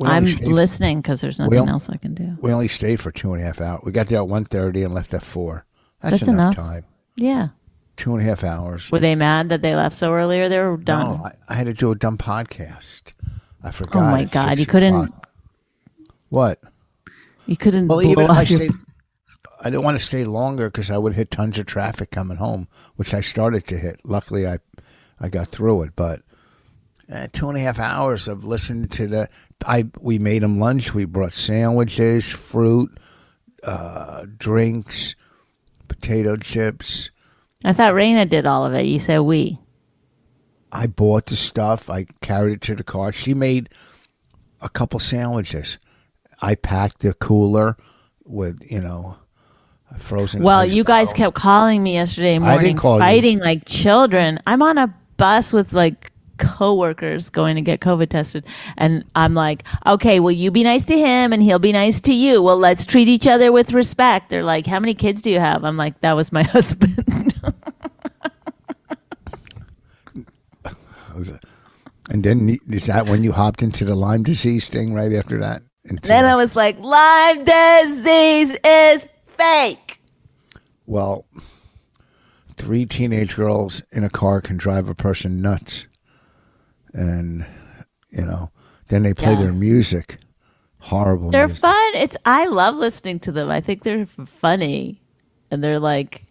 I'm 0.00 0.24
listening 0.24 1.00
because 1.02 1.20
there's 1.20 1.38
nothing 1.38 1.68
else 1.68 1.88
I 1.88 1.96
can 1.98 2.14
do. 2.14 2.36
We 2.40 2.52
only 2.52 2.66
stayed 2.66 3.00
for 3.00 3.12
two 3.12 3.32
and 3.32 3.40
a 3.40 3.44
half 3.46 3.60
hours. 3.60 3.82
We 3.84 3.92
got 3.92 4.08
there 4.08 4.18
at 4.18 4.26
one 4.28 4.44
thirty 4.44 4.82
and 4.82 4.92
left 4.92 5.14
at 5.14 5.22
four. 5.22 5.66
That's, 6.00 6.18
That's 6.20 6.28
enough, 6.28 6.54
enough. 6.56 6.66
time. 6.66 6.84
Yeah. 7.16 7.48
Two 7.96 8.12
and 8.16 8.20
a 8.20 8.24
half 8.24 8.42
hours. 8.42 8.90
Were 8.90 8.98
they 8.98 9.14
mad 9.14 9.50
that 9.50 9.62
they 9.62 9.76
left 9.76 9.94
so 9.94 10.12
early 10.12 10.40
or 10.40 10.48
they 10.48 10.58
were 10.58 10.76
done? 10.76 11.18
No, 11.18 11.24
I, 11.24 11.32
I 11.48 11.54
had 11.54 11.66
to 11.66 11.72
do 11.74 11.92
a 11.92 11.94
dumb 11.94 12.18
podcast. 12.18 13.12
I 13.62 13.70
forgot. 13.70 13.96
oh 14.02 14.10
my 14.10 14.24
God. 14.24 14.58
You 14.58 14.66
couldn't, 14.66 14.94
o'clock. 14.94 15.30
What? 16.28 16.60
you 17.46 17.56
couldn't 17.56 17.86
Well, 17.88 18.02
even 18.02 18.24
if 18.24 18.30
I 18.30 18.42
your- 18.42 18.56
stayed, 18.58 18.72
I 19.60 19.70
didn't 19.70 19.84
want 19.84 19.98
to 19.98 20.04
stay 20.04 20.24
longer 20.24 20.68
because 20.68 20.90
I 20.90 20.98
would 20.98 21.14
hit 21.14 21.30
tons 21.30 21.56
of 21.58 21.66
traffic 21.66 22.10
coming 22.10 22.38
home, 22.38 22.66
which 22.96 23.14
I 23.14 23.20
started 23.20 23.66
to 23.68 23.78
hit. 23.78 24.00
Luckily, 24.04 24.46
I 24.46 24.58
I 25.20 25.28
got 25.28 25.46
through 25.48 25.82
it, 25.82 25.92
but 25.94 26.22
uh, 27.10 27.28
two 27.32 27.48
and 27.48 27.58
a 27.58 27.60
half 27.60 27.78
hours 27.78 28.28
of 28.28 28.44
listening 28.44 28.88
to 28.88 29.06
the. 29.06 29.28
I 29.66 29.86
we 30.00 30.18
made 30.18 30.42
them 30.42 30.58
lunch. 30.58 30.94
We 30.94 31.04
brought 31.04 31.32
sandwiches, 31.32 32.26
fruit, 32.26 32.98
uh, 33.62 34.26
drinks, 34.36 35.14
potato 35.88 36.36
chips. 36.36 37.10
I 37.64 37.72
thought 37.72 37.94
Raina 37.94 38.28
did 38.28 38.46
all 38.46 38.66
of 38.66 38.74
it. 38.74 38.86
You 38.86 38.98
said 38.98 39.20
we. 39.20 39.58
I 40.70 40.86
bought 40.86 41.26
the 41.26 41.36
stuff. 41.36 41.88
I 41.88 42.06
carried 42.20 42.54
it 42.54 42.60
to 42.62 42.74
the 42.74 42.84
car. 42.84 43.12
She 43.12 43.32
made 43.32 43.68
a 44.60 44.68
couple 44.68 44.98
sandwiches. 44.98 45.78
I 46.42 46.56
packed 46.56 47.00
the 47.00 47.14
cooler 47.14 47.76
with 48.24 48.60
you 48.70 48.80
know 48.80 49.16
frozen. 49.98 50.42
Well, 50.42 50.64
you 50.64 50.84
guys 50.84 51.08
bottle. 51.08 51.24
kept 51.24 51.36
calling 51.36 51.82
me 51.82 51.94
yesterday 51.94 52.34
didn't 52.34 52.48
morning, 52.48 52.76
call 52.76 52.94
you. 52.94 53.00
fighting 53.00 53.38
like 53.38 53.64
children. 53.66 54.40
I'm 54.46 54.62
on 54.62 54.78
a 54.78 54.94
bus 55.16 55.52
with 55.52 55.72
like 55.72 56.10
coworkers 56.38 57.30
going 57.30 57.56
to 57.56 57.62
get 57.62 57.80
COVID 57.80 58.08
tested, 58.08 58.44
and 58.76 59.04
I'm 59.14 59.34
like, 59.34 59.64
okay, 59.86 60.20
well, 60.20 60.32
you 60.32 60.50
be 60.50 60.62
nice 60.64 60.84
to 60.86 60.98
him, 60.98 61.32
and 61.32 61.42
he'll 61.42 61.58
be 61.58 61.72
nice 61.72 62.00
to 62.02 62.14
you. 62.14 62.42
Well, 62.42 62.58
let's 62.58 62.84
treat 62.86 63.08
each 63.08 63.26
other 63.26 63.52
with 63.52 63.72
respect. 63.72 64.30
They're 64.30 64.44
like, 64.44 64.66
how 64.66 64.80
many 64.80 64.94
kids 64.94 65.22
do 65.22 65.30
you 65.30 65.40
have? 65.40 65.64
I'm 65.64 65.76
like, 65.76 66.00
that 66.00 66.12
was 66.14 66.32
my 66.32 66.42
husband. 66.54 67.34
And 72.10 72.22
then 72.22 72.58
is 72.68 72.86
that 72.86 73.08
when 73.08 73.24
you 73.24 73.32
hopped 73.32 73.62
into 73.62 73.84
the 73.84 73.94
Lyme 73.94 74.22
disease 74.22 74.68
thing 74.68 74.92
right 74.94 75.12
after 75.12 75.38
that? 75.40 75.62
Into- 75.84 76.06
then 76.06 76.24
I 76.26 76.34
was 76.36 76.54
like, 76.54 76.78
Lyme 76.78 77.44
disease 77.44 78.56
is 78.64 79.08
fake. 79.28 80.00
well, 80.86 81.26
three 82.56 82.84
teenage 82.86 83.34
girls 83.36 83.82
in 83.90 84.04
a 84.04 84.10
car 84.10 84.40
can 84.40 84.56
drive 84.56 84.88
a 84.88 84.94
person 84.94 85.40
nuts, 85.40 85.86
and 86.94 87.44
you 88.10 88.24
know, 88.24 88.50
then 88.88 89.02
they 89.02 89.12
play 89.12 89.32
Yeah. 89.32 89.42
their 89.42 89.52
music, 89.52 90.18
horrible 90.78 91.30
They're 91.30 91.48
music. 91.48 91.62
fun. 91.62 91.94
It's 91.94 92.16
I 92.24 92.46
love 92.46 92.76
listening 92.76 93.20
to 93.20 93.32
them. 93.32 93.50
I 93.50 93.60
think 93.60 93.82
they're 93.82 94.06
funny, 94.06 95.02
and 95.50 95.62
they're 95.62 95.80
like, 95.80 96.24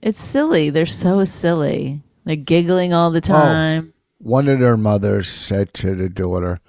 it's 0.00 0.22
silly. 0.22 0.70
They're 0.70 0.86
so 0.86 1.24
silly. 1.24 2.02
They're 2.24 2.36
giggling 2.36 2.92
all 2.92 3.10
the 3.10 3.18
oh, 3.18 3.20
time. 3.20 3.92
One 4.18 4.48
of 4.48 4.60
their 4.60 4.76
mothers 4.76 5.28
said 5.28 5.74
to 5.74 5.94
the 5.94 6.08
daughter 6.08 6.60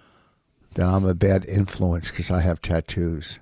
that 0.75 0.86
I'm 0.86 1.06
a 1.06 1.13
bad 1.16 1.46
influence 1.46 2.12
because 2.12 2.30
I 2.30 2.42
have 2.42 2.62
tattoos. 2.62 3.39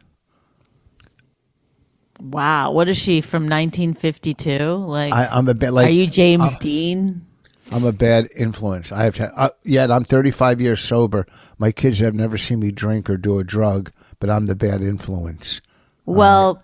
Wow, 2.20 2.72
what 2.72 2.88
is 2.88 2.98
she 2.98 3.20
from 3.20 3.44
1952? 3.44 4.76
Like, 4.76 5.12
I, 5.14 5.28
I'm 5.28 5.50
a 5.50 5.54
bit 5.54 5.72
like 5.72 5.88
are 5.88 5.92
you 5.92 6.08
James 6.08 6.56
uh, 6.56 6.60
Dean? 6.60 7.26
I'm 7.72 7.84
a 7.84 7.92
bad 7.92 8.30
influence. 8.36 8.92
I 8.92 9.04
have 9.04 9.16
to, 9.16 9.38
uh, 9.38 9.50
yet 9.64 9.92
I'm 9.92 10.04
35 10.04 10.62
years 10.62 10.82
sober. 10.82 11.26
My 11.58 11.72
kids 11.72 12.00
have 12.00 12.14
never 12.14 12.38
seen 12.38 12.60
me 12.60 12.72
drink 12.72 13.10
or 13.10 13.18
do 13.18 13.40
a 13.40 13.44
drug, 13.44 13.92
but 14.20 14.30
I'm 14.30 14.46
the 14.46 14.56
bad 14.56 14.82
influence. 14.82 15.62
Well, 16.06 16.62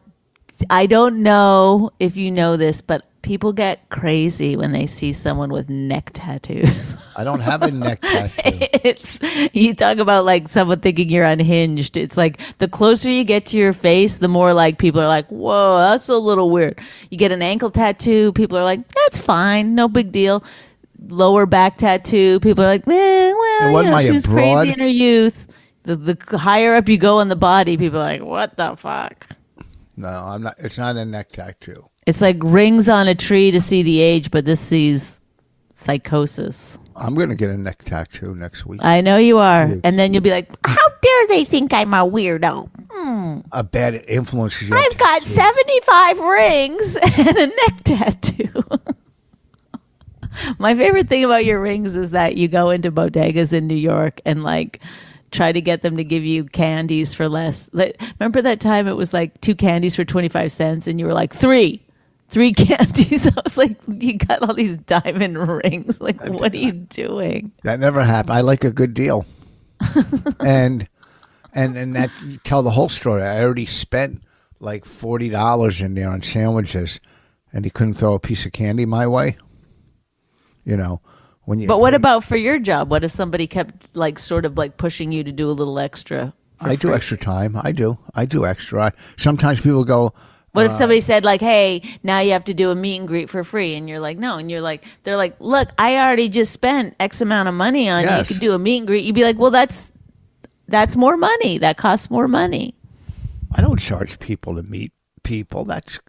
I 0.70 0.86
don't 0.86 1.24
know 1.24 1.91
if 2.00 2.17
you 2.17 2.29
know 2.29 2.55
this, 2.55 2.81
but 2.81 3.05
people 3.22 3.53
get 3.53 3.88
crazy 3.89 4.55
when 4.55 4.72
they 4.72 4.86
see 4.86 5.13
someone 5.13 5.51
with 5.51 5.70
neck 5.70 6.12
tattoos. 6.13 6.98
I 7.17 7.24
don't 7.24 7.39
have 7.39 7.62
a 7.62 7.72
neck 7.72 8.01
tattoo. 8.01 8.34
it's 8.43 9.20
you 9.53 9.74
talk 9.74 9.98
about 9.98 10.25
like 10.25 10.48
someone 10.48 10.79
thinking 10.79 11.10
you're 11.10 11.25
unhinged. 11.25 11.98
It's 11.98 12.17
like 12.17 12.39
the 12.58 12.67
closer 12.67 13.10
you 13.10 13.24
get 13.24 13.48
to 13.48 13.58
your 13.58 13.74
face, 13.74 14.17
the 14.17 14.27
more 14.27 14.53
like 14.53 14.77
people 14.77 15.01
are 15.01 15.08
like, 15.08 15.27
"Whoa, 15.27 15.77
that's 15.77 16.10
a 16.10 16.17
little 16.17 16.50
weird." 16.50 16.79
You 17.10 17.17
get 17.17 17.31
an 17.31 17.41
ankle 17.41 17.72
tattoo, 17.72 18.31
people 18.34 18.58
are 18.58 18.63
like, 18.63 18.88
"That's 18.88 19.17
fine, 19.17 19.75
no 19.75 19.88
big 19.88 20.12
deal." 20.12 20.43
Lower 21.08 21.46
back 21.46 21.77
tattoo, 21.77 22.39
people 22.39 22.63
are 22.63 22.67
like, 22.67 22.88
eh, 22.88 23.34
"Well, 23.34 23.84
you 23.84 23.89
know, 23.89 24.00
she 24.00 24.12
was 24.12 24.25
crazy 24.25 24.72
in 24.72 24.79
her 24.79 24.88
youth." 24.88 25.48
The 25.84 25.96
the 25.96 26.38
higher 26.38 26.75
up 26.75 26.88
you 26.88 26.98
go 26.98 27.20
in 27.22 27.27
the 27.29 27.36
body, 27.36 27.75
people 27.77 28.00
are 28.00 28.03
like, 28.03 28.22
"What 28.22 28.58
the 28.58 28.75
fuck?" 28.75 29.27
No, 29.98 30.08
I'm 30.08 30.43
not. 30.43 30.55
It's 30.60 30.77
not 30.77 30.96
a 30.98 31.05
neck 31.05 31.31
tattoo. 31.31 31.89
It's 32.05 32.22
like 32.22 32.38
rings 32.39 32.89
on 32.89 33.08
a 33.08 33.15
tree 33.15 33.51
to 33.51 33.60
see 33.60 33.84
the 33.84 34.00
age, 34.00 34.31
but 34.31 34.46
this 34.46 34.60
sees 34.60 35.20
psychosis. 35.74 36.79
I'm 36.96 37.15
going 37.15 37.29
to 37.29 37.36
get 37.36 37.50
a 37.50 37.58
neck 37.58 37.84
tattoo 37.84 38.36
next 38.36 38.65
week. 38.65 38.81
I 38.84 39.01
know 39.01 39.17
you 39.17 39.38
are. 39.38 39.63
And 39.84 39.98
then 39.98 40.13
you'll 40.13 40.24
be 40.24 40.31
like, 40.31 40.50
how 40.65 40.89
dare 41.01 41.27
they 41.27 41.46
think 41.46 41.74
I'm 41.74 41.93
a 41.93 41.98
weirdo? 41.98 42.70
a 43.51 43.63
bad 43.63 44.03
influence. 44.08 44.62
I've 44.72 44.98
got 44.98 45.22
tattoos. 45.22 45.36
75 45.36 46.20
rings 46.20 46.96
and 47.17 47.38
a 47.38 47.48
neck 47.48 47.84
tattoo. 47.84 48.63
My 50.59 50.75
favorite 50.75 51.07
thing 51.07 51.23
about 51.23 51.45
your 51.45 51.61
rings 51.61 51.95
is 51.95 52.11
that 52.11 52.38
you 52.38 52.47
go 52.47 52.69
into 52.69 52.91
bodegas 52.91 53.53
in 53.53 53.67
New 53.67 53.75
York 53.75 54.21
and 54.25 54.43
like 54.43 54.79
try 55.31 55.51
to 55.51 55.61
get 55.61 55.81
them 55.81 55.97
to 55.97 56.03
give 56.03 56.23
you 56.23 56.45
candies 56.45 57.13
for 57.13 57.29
less. 57.29 57.69
Like, 57.71 58.01
Remember 58.19 58.41
that 58.41 58.59
time 58.59 58.88
it 58.88 58.97
was 58.97 59.13
like 59.13 59.39
two 59.41 59.55
candies 59.55 59.95
for 59.95 60.03
25 60.03 60.51
cents 60.51 60.88
and 60.88 61.00
you 61.00 61.05
were 61.05 61.13
like, 61.13 61.33
three. 61.33 61.85
Three 62.29 62.53
candies. 62.53 63.27
I 63.27 63.33
was 63.43 63.57
like, 63.57 63.77
you 63.88 64.17
got 64.17 64.41
all 64.41 64.53
these 64.53 64.77
diamond 64.77 65.38
rings. 65.38 66.00
Like, 66.00 66.23
what 66.23 66.53
are 66.53 66.57
you 66.57 66.71
doing? 66.71 67.51
That 67.63 67.79
never 67.79 68.03
happened. 68.03 68.33
I 68.33 68.41
like 68.41 68.63
a 68.63 68.71
good 68.71 68.93
deal. 68.93 69.25
and 70.39 70.88
and 71.53 71.75
and 71.75 71.95
that 71.95 72.09
you 72.25 72.38
tell 72.38 72.63
the 72.63 72.71
whole 72.71 72.89
story. 72.89 73.23
I 73.23 73.43
already 73.43 73.65
spent 73.65 74.23
like 74.59 74.85
forty 74.85 75.29
dollars 75.29 75.81
in 75.81 75.93
there 75.95 76.09
on 76.09 76.21
sandwiches, 76.21 77.00
and 77.51 77.65
he 77.65 77.71
couldn't 77.71 77.95
throw 77.95 78.13
a 78.13 78.19
piece 78.19 78.45
of 78.45 78.51
candy 78.51 78.85
my 78.85 79.07
way. 79.07 79.38
You 80.65 80.77
know, 80.77 81.01
when 81.46 81.60
you. 81.60 81.68
But 81.68 81.80
what 81.80 81.94
about 81.94 82.24
for 82.24 82.36
your 82.38 82.60
job? 82.60 82.89
What 82.89 83.03
if 83.03 83.12
somebody 83.12 83.48
kept 83.48 83.96
like 83.96 84.20
sort 84.20 84.46
of 84.46 84.58
like 84.58 84.77
pushing 84.77 85.12
you 85.12 85.24
to 85.24 85.32
do 85.32 85.50
a 85.50 85.53
little 85.53 85.80
extra? 85.80 86.34
I 86.60 86.75
do 86.75 86.89
free? 86.89 86.96
extra 86.96 87.18
time. 87.18 87.58
I 87.62 87.72
do. 87.72 87.98
I 88.13 88.25
do 88.25 88.46
extra. 88.46 88.86
I, 88.86 88.91
sometimes 89.18 89.62
people 89.62 89.84
go. 89.84 90.13
What 90.51 90.65
if 90.65 90.74
uh, 90.74 90.75
somebody 90.75 91.01
said 91.01 91.24
like, 91.25 91.41
"Hey, 91.41 91.82
now 92.03 92.20
you 92.20 92.34
have 92.34 92.44
to 92.46 92.53
do 92.53 92.70
a 92.70 92.75
meet 92.75 92.98
and 92.98 93.08
greet 93.08 93.30
for 93.30 93.44
free," 93.44 93.74
and 93.75 93.89
you're 93.89 94.00
like, 94.00 94.18
"No," 94.18 94.38
and 94.38 94.51
you're 94.51 94.62
like, 94.62 94.86
"They're 95.03 95.18
like, 95.18 95.36
look, 95.39 95.70
I 95.80 95.96
already 95.96 96.30
just 96.30 96.51
spent 96.53 96.96
X 97.00 97.22
amount 97.22 97.48
of 97.50 97.56
money 97.56 97.89
on 97.89 98.03
Yes. 98.03 98.12
you. 98.12 98.18
You 98.20 98.25
could 98.25 98.41
do 98.41 98.53
a 98.53 98.60
meet 98.60 98.77
and 98.80 98.88
greet." 98.88 99.06
You'd 99.06 99.15
be 99.15 99.24
like, 99.24 99.39
"Well, 99.39 99.50
that's 99.51 99.91
that's 100.68 100.96
more 100.96 101.18
money. 101.18 101.58
That 101.58 101.77
costs 101.77 102.12
more 102.12 102.27
money." 102.27 102.75
I 103.53 103.62
don't 103.62 103.80
charge 103.80 104.20
people 104.20 104.56
to 104.56 104.63
meet 104.63 104.94
people. 105.24 105.65
That's 105.65 106.00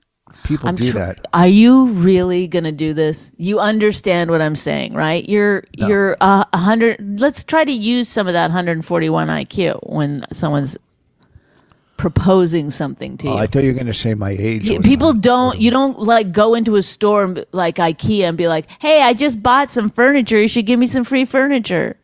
people 0.44 0.68
I'm 0.68 0.76
do 0.76 0.92
tr- 0.92 0.98
that. 0.98 1.26
Are 1.32 1.46
you 1.46 1.86
really 1.86 2.48
gonna 2.48 2.72
do 2.72 2.94
this? 2.94 3.32
You 3.36 3.58
understand 3.58 4.30
what 4.30 4.40
I'm 4.42 4.56
saying, 4.56 4.94
right? 4.94 5.28
You're 5.28 5.64
you're 5.72 6.16
uh, 6.20 6.44
a 6.52 6.58
hundred. 6.58 7.20
Let's 7.20 7.44
try 7.44 7.64
to 7.64 7.72
use 7.72 8.08
some 8.08 8.26
of 8.26 8.32
that 8.32 8.44
141 8.44 9.28
IQ 9.28 9.88
when 9.88 10.24
someone's 10.32 10.76
proposing 12.02 12.68
something 12.68 13.16
to 13.16 13.28
you. 13.28 13.32
Oh, 13.32 13.36
I 13.36 13.46
thought 13.46 13.62
you 13.62 13.68
were 13.68 13.74
going 13.74 13.86
to 13.86 13.92
say 13.92 14.14
my 14.14 14.30
age. 14.36 14.68
Was 14.68 14.80
people 14.80 15.12
don't 15.12 15.60
you 15.60 15.70
don't 15.70 16.00
like 16.00 16.32
go 16.32 16.54
into 16.54 16.74
a 16.74 16.82
store 16.82 17.22
and 17.22 17.46
like 17.52 17.76
ikea 17.76 18.24
and 18.24 18.36
be 18.36 18.48
like 18.48 18.66
hey 18.80 19.02
i 19.02 19.14
just 19.14 19.40
bought 19.40 19.70
some 19.70 19.88
furniture 19.88 20.40
you 20.40 20.48
should 20.48 20.66
give 20.66 20.80
me 20.80 20.86
some 20.88 21.04
free 21.04 21.24
furniture 21.24 21.96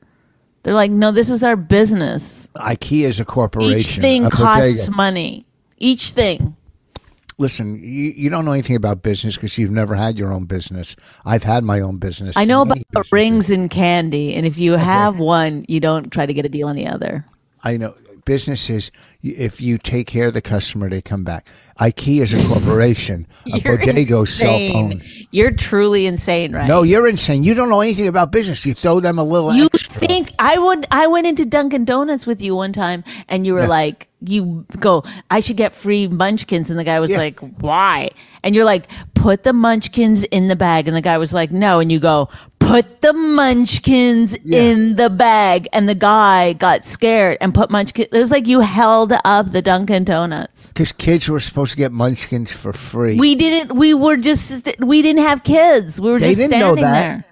they're 0.62 0.74
like 0.74 0.92
no 0.92 1.10
this 1.10 1.28
is 1.28 1.42
our 1.42 1.56
business 1.56 2.48
IKEA 2.54 3.08
is 3.08 3.18
a 3.18 3.24
corporation. 3.24 3.80
each 3.80 3.98
thing 3.98 4.24
a 4.24 4.30
costs 4.30 4.82
bodega. 4.82 4.96
money 4.96 5.46
each 5.78 6.12
thing 6.12 6.56
Listen, 7.40 7.76
you, 7.76 8.12
you 8.16 8.30
don't 8.30 8.44
know 8.44 8.52
anything 8.52 8.74
about 8.74 9.02
business 9.02 9.36
because 9.36 9.56
you've 9.56 9.70
never 9.70 9.94
had 9.94 10.18
your 10.18 10.32
own 10.32 10.44
business. 10.44 10.96
I've 11.24 11.44
had 11.44 11.62
my 11.62 11.80
own 11.80 11.98
business. 11.98 12.36
i 12.36 12.44
know 12.44 12.62
about 12.62 12.78
businesses. 12.78 13.12
rings 13.12 13.50
and 13.50 13.70
candy 13.70 14.34
and 14.34 14.44
if 14.44 14.58
you 14.58 14.72
have 14.72 15.18
one 15.18 15.64
you 15.68 15.80
don't 15.80 16.10
try 16.10 16.26
to 16.26 16.34
get 16.34 16.44
a 16.44 16.48
deal 16.48 16.68
on 16.68 16.76
the 16.76 16.86
other 16.86 17.24
I 17.62 17.76
know 17.76 17.94
businesses. 18.28 18.92
If 19.22 19.60
you 19.60 19.78
take 19.78 20.06
care 20.06 20.26
of 20.28 20.34
the 20.34 20.40
customer, 20.42 20.88
they 20.88 21.00
come 21.02 21.24
back. 21.24 21.48
IKEA 21.80 22.20
is 22.22 22.34
a 22.34 22.46
corporation. 22.46 23.26
a 23.52 23.58
bodega 23.60 24.18
insane. 24.18 24.72
self-owned. 24.72 25.02
you're 25.30 25.50
truly 25.50 26.06
insane 26.06 26.52
right 26.52 26.68
No, 26.68 26.82
you're 26.82 27.06
insane. 27.08 27.42
You 27.42 27.54
don't 27.54 27.68
know 27.70 27.80
anything 27.80 28.06
about 28.06 28.30
business. 28.30 28.64
You 28.66 28.74
throw 28.74 29.00
them 29.00 29.18
a 29.18 29.24
little 29.24 29.52
You 29.54 29.66
extra. 29.72 29.98
think 29.98 30.32
I 30.38 30.58
would? 30.58 30.86
I 30.90 31.06
went 31.08 31.26
into 31.26 31.44
Dunkin' 31.46 31.84
Donuts 31.84 32.26
with 32.26 32.40
you 32.42 32.54
one 32.54 32.72
time, 32.72 33.02
and 33.28 33.46
you 33.46 33.54
were 33.54 33.66
like, 33.66 34.08
"You 34.20 34.66
go, 34.78 35.02
I 35.30 35.40
should 35.40 35.56
get 35.56 35.74
free 35.74 36.06
Munchkins," 36.06 36.68
and 36.70 36.78
the 36.78 36.84
guy 36.84 37.00
was 37.00 37.10
Yeah. 37.10 37.18
like, 37.18 37.40
"Why?" 37.60 38.10
And 38.44 38.54
you're 38.54 38.64
like, 38.74 38.86
"Put 39.14 39.42
the 39.44 39.52
Munchkins 39.52 40.22
in 40.24 40.48
the 40.48 40.56
bag," 40.56 40.86
and 40.88 40.96
the 40.96 41.00
guy 41.10 41.16
was 41.18 41.32
like, 41.32 41.50
"No," 41.50 41.80
and 41.80 41.90
you 41.90 41.98
go, 41.98 42.28
"Put 42.68 43.00
the 43.02 43.12
Munchkins 43.12 44.36
Yeah. 44.44 44.60
in 44.60 44.96
the 44.96 45.10
bag," 45.10 45.68
and 45.72 45.88
the 45.88 45.94
guy 45.94 46.52
got 46.52 46.84
scared 46.84 47.38
and 47.40 47.54
put 47.54 47.70
Munchkins. 47.70 48.08
It 48.12 48.18
was 48.18 48.30
like 48.30 48.46
you 48.46 48.60
held 48.60 49.12
up 49.24 49.52
the 49.52 49.62
Dunkin' 49.62 50.04
Donuts. 50.04 50.68
because 50.68 50.92
kids 50.92 51.28
were 51.28 51.40
supposed 51.40 51.72
to 51.72 51.76
get 51.78 51.92
munchkins 51.92 52.52
for 52.52 52.72
free. 52.72 53.16
We 53.16 53.34
didn't. 53.34 53.74
We 53.76 53.94
were 53.94 54.16
just. 54.16 54.68
We 54.80 55.02
didn't 55.02 55.22
have 55.22 55.42
kids. 55.44 56.00
We 56.00 56.10
were 56.10 56.20
They 56.20 56.28
just 56.34 56.40
didn't 56.40 56.60
know 56.60 56.74
that. 56.76 57.02
there. 57.04 57.24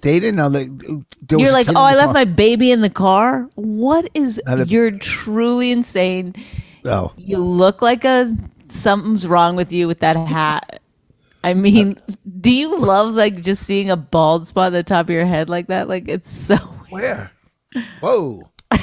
they 0.00 0.18
didn't 0.18 0.36
know 0.36 0.48
that. 0.48 1.04
There 1.28 1.38
You're 1.38 1.50
a 1.50 1.52
like, 1.52 1.68
oh, 1.68 1.74
I 1.82 1.94
left 1.94 2.06
car." 2.06 2.14
my 2.14 2.24
baby 2.24 2.70
in 2.72 2.80
the 2.80 2.90
car. 2.90 3.48
What 3.56 4.08
is? 4.14 4.40
The- 4.46 4.64
You're 4.66 4.90
truly 4.92 5.70
insane. 5.72 6.34
Oh, 6.84 7.12
You 7.18 7.38
look 7.38 7.82
like 7.82 8.04
a 8.06 8.34
something's 8.68 9.26
wrong 9.26 9.56
with 9.56 9.72
you 9.72 9.86
with 9.86 9.98
that 10.00 10.16
hat. 10.16 10.80
I 11.42 11.54
mean, 11.54 11.98
do 12.40 12.50
you 12.50 12.78
love 12.78 13.14
like 13.14 13.40
just 13.40 13.64
seeing 13.64 13.90
a 13.90 13.96
bald 13.96 14.46
spot 14.46 14.66
on 14.66 14.72
the 14.72 14.82
top 14.82 15.06
of 15.06 15.10
your 15.10 15.24
head 15.26 15.48
like 15.48 15.68
that? 15.68 15.88
Like 15.88 16.08
it's 16.08 16.30
so 16.30 16.56
where? 16.90 17.32
Whoa. 18.00 18.50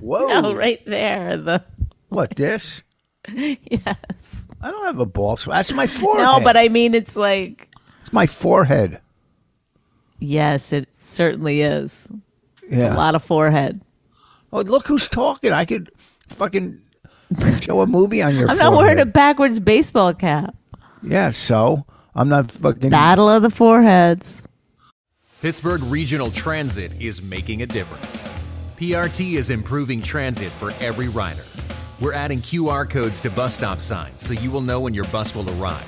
Whoa. 0.00 0.26
oh, 0.30 0.54
right 0.54 0.84
there. 0.86 1.36
The 1.36 1.64
What 2.08 2.30
this? 2.36 2.82
yes. 3.32 4.48
I 4.60 4.70
don't 4.70 4.84
have 4.86 4.98
a 4.98 5.06
bald 5.06 5.40
spot. 5.40 5.54
That's 5.54 5.72
my 5.72 5.86
forehead. 5.86 6.24
No, 6.24 6.40
but 6.40 6.56
I 6.56 6.68
mean, 6.68 6.94
it's 6.94 7.16
like 7.16 7.68
it's 8.00 8.12
my 8.12 8.26
forehead. 8.26 9.00
yes, 10.18 10.72
it 10.72 10.88
certainly 11.00 11.62
is. 11.62 12.08
Yeah. 12.68 12.94
A 12.94 12.96
lot 12.96 13.14
of 13.14 13.22
forehead. 13.24 13.80
Oh, 14.52 14.60
look 14.60 14.86
who's 14.86 15.08
talking. 15.08 15.52
I 15.52 15.64
could 15.64 15.90
fucking 16.28 16.80
show 17.60 17.80
a 17.80 17.86
movie 17.86 18.22
on 18.22 18.34
your 18.34 18.50
I'm 18.50 18.58
not 18.58 18.72
wearing 18.72 18.98
a 19.00 19.06
backwards 19.06 19.60
baseball 19.60 20.12
cap. 20.14 20.54
Yeah, 21.02 21.30
so 21.30 21.84
I'm 22.14 22.28
not 22.28 22.50
fucking. 22.52 22.90
Battle 22.90 23.28
of 23.28 23.42
the 23.42 23.50
foreheads. 23.50 24.42
Pittsburgh 25.40 25.82
Regional 25.84 26.30
Transit 26.30 27.00
is 27.00 27.20
making 27.22 27.62
a 27.62 27.66
difference. 27.66 28.28
PRT 28.76 29.34
is 29.34 29.50
improving 29.50 30.00
transit 30.00 30.52
for 30.52 30.70
every 30.80 31.08
rider. 31.08 31.44
We're 32.00 32.12
adding 32.12 32.38
QR 32.38 32.88
codes 32.88 33.20
to 33.22 33.30
bus 33.30 33.54
stop 33.54 33.80
signs 33.80 34.20
so 34.20 34.34
you 34.34 34.50
will 34.50 34.60
know 34.60 34.80
when 34.80 34.94
your 34.94 35.04
bus 35.04 35.34
will 35.34 35.48
arrive, 35.60 35.86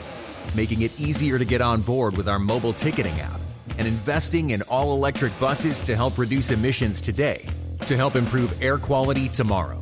making 0.56 0.82
it 0.82 0.98
easier 1.00 1.38
to 1.38 1.44
get 1.44 1.60
on 1.60 1.82
board 1.82 2.16
with 2.16 2.28
our 2.28 2.38
mobile 2.38 2.72
ticketing 2.72 3.18
app, 3.20 3.40
and 3.78 3.86
investing 3.86 4.50
in 4.50 4.62
all 4.62 4.94
electric 4.94 5.38
buses 5.40 5.82
to 5.82 5.96
help 5.96 6.18
reduce 6.18 6.50
emissions 6.50 7.00
today 7.00 7.46
to 7.86 7.96
help 7.96 8.16
improve 8.16 8.62
air 8.62 8.78
quality 8.78 9.28
tomorrow. 9.28 9.78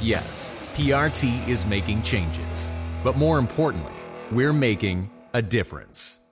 Yes, 0.00 0.54
PRT 0.74 1.48
is 1.48 1.66
making 1.66 2.02
changes, 2.02 2.70
but 3.02 3.16
more 3.16 3.38
importantly, 3.38 3.92
we're 4.30 4.52
making 4.52 5.10
a 5.34 5.42
difference. 5.42 6.24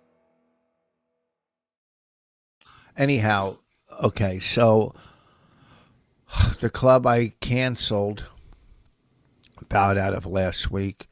Anyhow, 2.97 3.59
okay, 4.03 4.39
so 4.39 4.95
the 6.61 6.71
club 6.71 7.07
I 7.07 7.35
canceled, 7.41 8.25
bowed 9.69 9.99
out 9.99 10.15
of 10.15 10.27
last 10.27 10.71
week, 10.71 11.09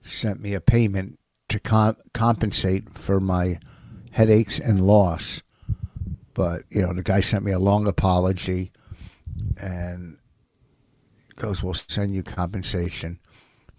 sent 0.00 0.40
me 0.40 0.54
a 0.54 0.60
payment 0.60 1.18
to 1.48 1.58
com- 1.58 1.96
compensate 2.12 2.98
for 2.98 3.20
my 3.20 3.58
headaches 4.12 4.58
and 4.58 4.86
loss. 4.86 5.42
But, 6.34 6.62
you 6.70 6.82
know, 6.82 6.92
the 6.92 7.02
guy 7.02 7.20
sent 7.20 7.44
me 7.44 7.52
a 7.52 7.58
long 7.58 7.86
apology 7.86 8.72
and 9.60 10.18
goes, 11.36 11.62
We'll 11.62 11.74
send 11.74 12.14
you 12.14 12.22
compensation. 12.22 13.18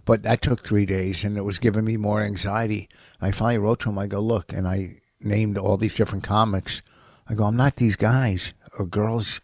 But 0.05 0.23
that 0.23 0.41
took 0.41 0.63
three 0.63 0.85
days, 0.85 1.23
and 1.23 1.35
it 1.35 1.41
was 1.41 1.57
giving 1.59 1.83
me 1.83 1.97
more 1.97 2.21
anxiety. 2.21 2.87
I 3.19 3.31
finally 3.31 3.57
wrote 3.57 3.79
to 3.81 3.89
him. 3.89 3.97
I 3.97 4.05
go, 4.07 4.19
look, 4.19 4.53
and 4.53 4.67
I 4.67 5.01
named 5.19 5.57
all 5.57 5.77
these 5.77 5.95
different 5.95 6.23
comics. 6.23 6.81
I 7.27 7.33
go, 7.33 7.45
I'm 7.45 7.57
not 7.57 7.77
these 7.77 7.95
guys 7.95 8.53
or 8.77 8.85
girls 8.85 9.41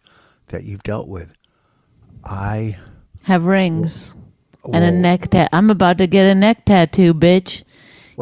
that 0.48 0.62
you've 0.64 0.84
dealt 0.84 1.08
with. 1.08 1.32
I 2.24 2.78
Have 3.24 3.44
rings 3.44 4.14
and 4.72 4.84
a 4.84 4.92
neck 4.92 5.28
tat. 5.30 5.48
I'm 5.52 5.70
about 5.70 5.98
to 5.98 6.06
get 6.06 6.26
a 6.26 6.34
neck 6.34 6.64
tattoo, 6.64 7.12
bitch. 7.12 7.64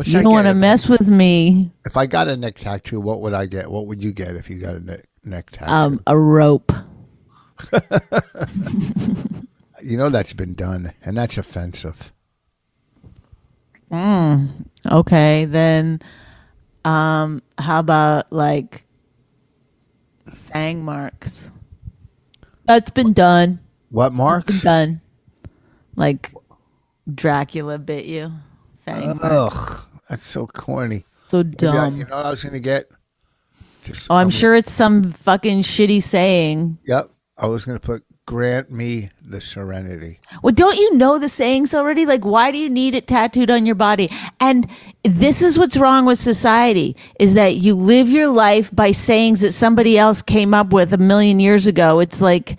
You 0.05 0.23
don't 0.23 0.33
want 0.33 0.47
to 0.47 0.51
if 0.51 0.57
I- 0.57 0.61
mess 0.61 0.89
with 0.89 1.11
me. 1.11 1.73
If 1.85 1.97
I 1.99 2.07
got 2.07 2.29
a 2.29 2.37
neck 2.37 2.57
tattoo, 2.57 3.01
what 3.01 3.21
would 3.21 3.35
I 3.35 3.45
get? 3.47 3.71
What 3.71 3.87
would 3.87 4.03
you 4.03 4.13
get 4.13 4.37
if 4.37 4.49
you 4.49 4.59
got 4.59 4.75
a 4.75 4.81
neck, 4.81 5.05
neck 5.25 5.51
tattoo? 5.51 5.71
Um, 5.73 6.01
a 6.07 6.17
rope. 6.17 6.73
you 9.83 9.99
know 9.99 10.09
that's 10.09 10.33
been 10.33 10.55
done, 10.55 10.95
and 11.05 11.19
that's 11.19 11.37
offensive. 11.37 12.13
Okay, 13.93 15.45
then 15.47 16.01
um 16.85 17.43
how 17.59 17.81
about 17.81 18.33
like 18.33 18.85
fang 20.33 20.85
marks? 20.85 21.51
That's 22.65 22.91
been 22.91 23.13
done. 23.13 23.61
What 23.91 24.07
It's 24.07 24.11
been 24.11 24.17
marks? 24.17 24.63
done. 24.63 25.01
Like 25.97 26.33
Dracula 27.13 27.79
bit 27.79 28.05
you. 28.07 28.33
Fang 28.85 29.19
marks. 29.19 29.25
Ugh, 29.25 29.87
that's 30.09 30.27
so 30.27 30.47
corny. 30.47 31.05
So 31.29 31.39
Maybe 31.39 31.67
I- 31.67 31.73
dumb. 31.73 31.97
you 31.97 32.05
know 32.07 32.17
what 32.17 32.27
I 32.27 32.31
was 32.31 32.43
going 32.43 32.53
to 32.55 32.61
get? 32.61 32.89
Just, 33.85 34.11
oh, 34.11 34.17
I'm 34.17 34.27
um, 34.27 34.31
sure 34.31 34.55
it's 34.57 34.71
some 34.71 35.11
fucking 35.11 35.63
shitty 35.63 36.03
saying. 36.03 36.79
Yep, 36.87 37.11
I 37.39 37.47
was 37.47 37.65
going 37.65 37.79
to 37.79 37.85
put 37.85 38.05
"Grant 38.31 38.71
me 38.71 39.11
the 39.21 39.41
serenity." 39.41 40.21
Well, 40.41 40.55
don't 40.55 40.77
you 40.77 40.95
know 40.95 41.19
the 41.19 41.29
sayings 41.29 41.75
already? 41.75 42.07
Like, 42.07 42.25
why 42.25 42.53
do 42.53 42.59
you 42.59 42.71
need 42.71 42.95
it 42.95 43.09
tattooed 43.09 43.51
on 43.51 43.67
your 43.67 43.75
body? 43.75 44.09
And 44.39 44.69
this 45.03 45.43
is 45.43 45.59
what's 45.59 45.77
wrong 45.77 46.07
with 46.07 46.21
society 46.21 46.95
is 47.19 47.35
that 47.35 47.57
you 47.57 47.75
live 47.75 48.09
your 48.09 48.29
life 48.29 48.71
by 48.73 48.93
sayings 48.93 49.41
that 49.41 49.51
somebody 49.51 49.99
else 49.99 50.23
came 50.23 50.55
up 50.55 50.73
with 50.73 50.93
a 50.93 50.99
million 50.99 51.41
years 51.41 51.67
ago. 51.67 51.99
It's 51.99 52.21
like, 52.21 52.57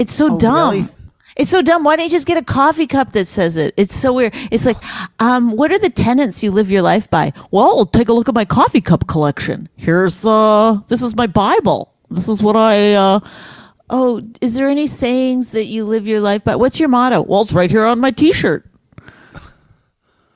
it's 0.00 0.12
so 0.12 0.36
dumb. 0.36 0.56
Oh, 0.56 0.70
really? 0.72 0.88
It's 1.36 1.50
so 1.50 1.62
dumb. 1.62 1.84
Why 1.84 1.94
don't 1.94 2.06
you 2.06 2.10
just 2.10 2.26
get 2.26 2.36
a 2.36 2.44
coffee 2.44 2.88
cup 2.88 3.12
that 3.12 3.26
says 3.26 3.56
it? 3.56 3.72
It's 3.76 3.94
so 3.94 4.12
weird. 4.12 4.34
It's 4.50 4.66
like, 4.66 4.76
um, 5.20 5.52
what 5.52 5.70
are 5.70 5.78
the 5.78 5.88
tenets 5.88 6.42
you 6.42 6.50
live 6.50 6.68
your 6.68 6.82
life 6.82 7.08
by? 7.08 7.32
Well, 7.52 7.86
take 7.86 8.08
a 8.08 8.12
look 8.12 8.28
at 8.28 8.34
my 8.34 8.44
coffee 8.44 8.80
cup 8.80 9.06
collection. 9.06 9.68
Here's, 9.76 10.26
uh, 10.26 10.80
this 10.88 11.00
is 11.00 11.14
my 11.14 11.28
Bible. 11.28 11.94
This 12.10 12.28
is 12.28 12.42
what 12.42 12.56
I, 12.56 12.94
uh, 12.94 13.20
Oh, 13.90 14.22
is 14.40 14.54
there 14.54 14.68
any 14.68 14.86
sayings 14.86 15.50
that 15.50 15.66
you 15.66 15.84
live 15.84 16.06
your 16.06 16.20
life 16.20 16.44
by? 16.44 16.54
What's 16.56 16.78
your 16.78 16.88
motto? 16.88 17.22
Well, 17.22 17.42
it's 17.42 17.52
right 17.52 17.70
here 17.70 17.84
on 17.84 17.98
my 17.98 18.12
T-shirt. 18.12 18.64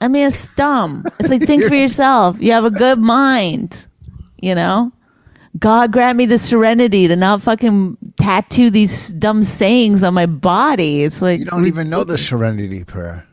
I 0.00 0.08
mean, 0.08 0.26
it's 0.26 0.48
dumb. 0.56 1.04
It's 1.18 1.28
like 1.30 1.42
think 1.42 1.64
for 1.64 1.74
yourself. 1.76 2.40
You 2.40 2.52
have 2.52 2.64
a 2.64 2.70
good 2.70 2.98
mind, 2.98 3.86
you 4.40 4.54
know. 4.54 4.92
God 5.58 5.92
grant 5.92 6.18
me 6.18 6.26
the 6.26 6.36
serenity 6.36 7.06
to 7.06 7.14
not 7.14 7.40
fucking 7.42 7.96
tattoo 8.18 8.70
these 8.70 9.10
dumb 9.12 9.44
sayings 9.44 10.02
on 10.02 10.12
my 10.12 10.26
body. 10.26 11.04
It's 11.04 11.22
like 11.22 11.38
You 11.38 11.44
don't 11.46 11.66
even 11.66 11.88
know 11.88 12.02
the 12.02 12.18
Serenity 12.18 12.82
Prayer. 12.82 13.24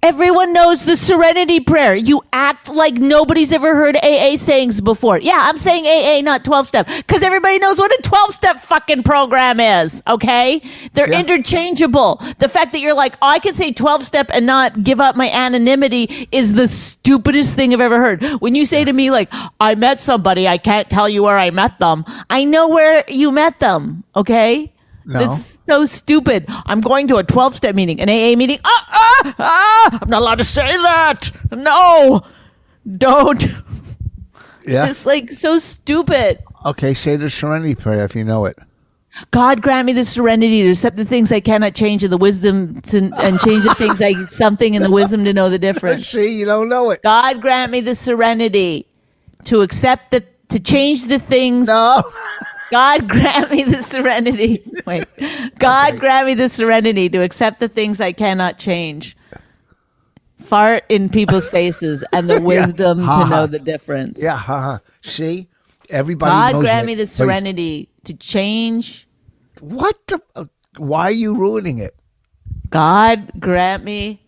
Everyone 0.00 0.52
knows 0.52 0.84
the 0.84 0.96
serenity 0.96 1.58
prayer. 1.58 1.92
You 1.96 2.22
act 2.32 2.68
like 2.68 2.94
nobody's 2.94 3.52
ever 3.52 3.74
heard 3.74 3.96
AA 3.96 4.36
sayings 4.36 4.80
before. 4.80 5.18
Yeah, 5.18 5.40
I'm 5.42 5.58
saying 5.58 5.86
AA, 5.86 6.22
not 6.22 6.44
12 6.44 6.68
step, 6.68 6.86
because 6.86 7.24
everybody 7.24 7.58
knows 7.58 7.78
what 7.78 7.90
a 7.90 8.00
12 8.02 8.32
step 8.32 8.60
fucking 8.60 9.02
program 9.02 9.58
is, 9.58 10.00
okay? 10.06 10.62
They're 10.94 11.10
Yeah. 11.10 11.18
interchangeable. 11.18 12.22
The 12.38 12.48
fact 12.48 12.70
that 12.72 12.78
you're 12.78 12.94
like, 12.94 13.16
oh, 13.20 13.26
I 13.26 13.40
can 13.40 13.54
say 13.54 13.72
12 13.72 14.04
step 14.04 14.30
and 14.32 14.46
not 14.46 14.84
give 14.84 15.00
up 15.00 15.16
my 15.16 15.28
anonymity 15.30 16.28
is 16.30 16.54
the 16.54 16.68
stupidest 16.68 17.56
thing 17.56 17.74
I've 17.74 17.80
ever 17.80 17.98
heard. 17.98 18.22
When 18.40 18.54
you 18.54 18.66
say 18.66 18.84
to 18.84 18.92
me, 18.92 19.10
like, 19.10 19.32
I 19.58 19.74
met 19.74 19.98
somebody, 19.98 20.46
I 20.46 20.58
can't 20.58 20.88
tell 20.88 21.08
you 21.08 21.24
where 21.24 21.38
I 21.38 21.50
met 21.50 21.80
them, 21.80 22.04
I 22.30 22.44
know 22.44 22.68
where 22.68 23.02
you 23.08 23.32
met 23.32 23.58
them, 23.58 24.04
okay? 24.14 24.72
No. 25.08 25.20
That's 25.20 25.58
so 25.66 25.86
stupid. 25.86 26.44
I'm 26.66 26.82
going 26.82 27.08
to 27.08 27.16
a 27.16 27.24
12 27.24 27.56
step 27.56 27.74
meeting, 27.74 27.98
an 27.98 28.10
AA 28.10 28.36
meeting. 28.36 28.60
Ah, 28.62 28.86
ah, 28.90 29.34
ah, 29.38 29.98
I'm 30.02 30.10
not 30.10 30.20
allowed 30.20 30.38
to 30.38 30.44
say 30.44 30.76
that. 30.76 31.30
No, 31.50 32.22
don't. 32.96 33.42
Yeah. 34.66 34.86
It's 34.88 35.06
like 35.06 35.30
so 35.30 35.58
stupid. 35.58 36.40
Okay, 36.66 36.92
say 36.92 37.16
the 37.16 37.30
Serenity 37.30 37.74
Prayer 37.74 38.04
if 38.04 38.14
you 38.14 38.22
know 38.22 38.44
it. 38.44 38.58
God 39.30 39.62
grant 39.62 39.86
me 39.86 39.94
the 39.94 40.04
serenity 40.04 40.62
to 40.62 40.70
accept 40.70 40.96
the 40.96 41.04
things 41.06 41.32
I 41.32 41.40
cannot 41.40 41.74
change 41.74 42.04
and 42.04 42.12
the 42.12 42.18
wisdom 42.18 42.80
to, 42.82 43.10
and 43.16 43.40
change 43.40 43.64
the 43.64 43.74
things 43.74 44.00
I 44.02 44.12
something 44.26 44.76
and 44.76 44.84
the 44.84 44.90
wisdom 44.90 45.24
to 45.24 45.32
know 45.32 45.48
the 45.48 45.58
difference. 45.58 46.06
See, 46.08 46.38
you 46.38 46.44
don't 46.44 46.68
know 46.68 46.90
it. 46.90 47.02
God 47.02 47.40
grant 47.40 47.72
me 47.72 47.80
the 47.80 47.94
serenity 47.94 48.86
to 49.44 49.62
accept 49.62 50.10
the 50.10 50.24
to 50.50 50.60
change 50.60 51.06
the 51.06 51.18
things. 51.18 51.66
No. 51.66 52.02
God 52.70 53.08
grant 53.08 53.50
me 53.50 53.64
the 53.64 53.82
serenity. 53.82 54.62
Wait. 54.86 55.06
God 55.58 55.98
grant 55.98 56.26
me 56.26 56.34
the 56.34 56.48
serenity 56.48 57.08
to 57.10 57.22
accept 57.22 57.60
the 57.60 57.68
things 57.68 58.00
I 58.00 58.12
cannot 58.12 58.58
change. 58.58 59.16
Fart 60.40 60.84
in 60.88 61.08
people's 61.08 61.48
faces 61.50 62.04
and 62.12 62.28
the 62.28 62.40
wisdom 62.40 63.02
Ha, 63.02 63.18
to 63.20 63.24
ha. 63.24 63.30
know 63.30 63.46
the 63.46 63.58
difference. 63.58 64.18
Yeah, 64.22 64.36
haha. 64.36 64.78
See, 65.02 65.48
everybody 65.90 66.30
God 66.30 66.60
grant 66.62 66.86
me 66.86 66.94
the 66.94 67.06
serenity 67.06 67.88
to 68.04 68.14
change. 68.14 69.06
What 69.60 69.96
the? 70.06 70.20
Uh, 70.36 70.44
why 70.76 71.04
are 71.04 71.10
you 71.10 71.34
ruining 71.34 71.78
it? 71.78 71.96
God 72.70 73.32
grant 73.40 73.82
me. 73.84 74.22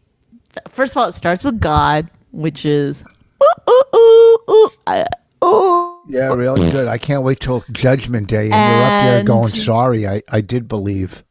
First 0.69 0.95
of 0.97 1.03
all, 1.03 1.09
it 1.09 1.13
starts 1.13 1.45
with 1.45 1.61
God, 1.61 2.11
which 2.33 2.67
is 2.67 3.05
ooh 3.43 3.71
ooh 3.71 4.39
ooh 4.49 4.71
ooh. 4.89 5.05
Ooh. 5.45 6.00
Yeah, 6.11 6.35
really 6.35 6.71
good. 6.73 6.89
I 6.89 6.99
can't 6.99 7.23
wait 7.23 7.41
till 7.41 7.65
Judgment 7.73 8.29
Day 8.29 8.51
and, 8.51 8.53
you're 8.53 8.85
up 8.85 9.03
there 9.03 9.25
going, 9.25 9.53
"Sorry, 9.53 10.07
I, 10.07 10.23
I 10.29 10.41
did 10.41 10.69
believe." 10.69 11.25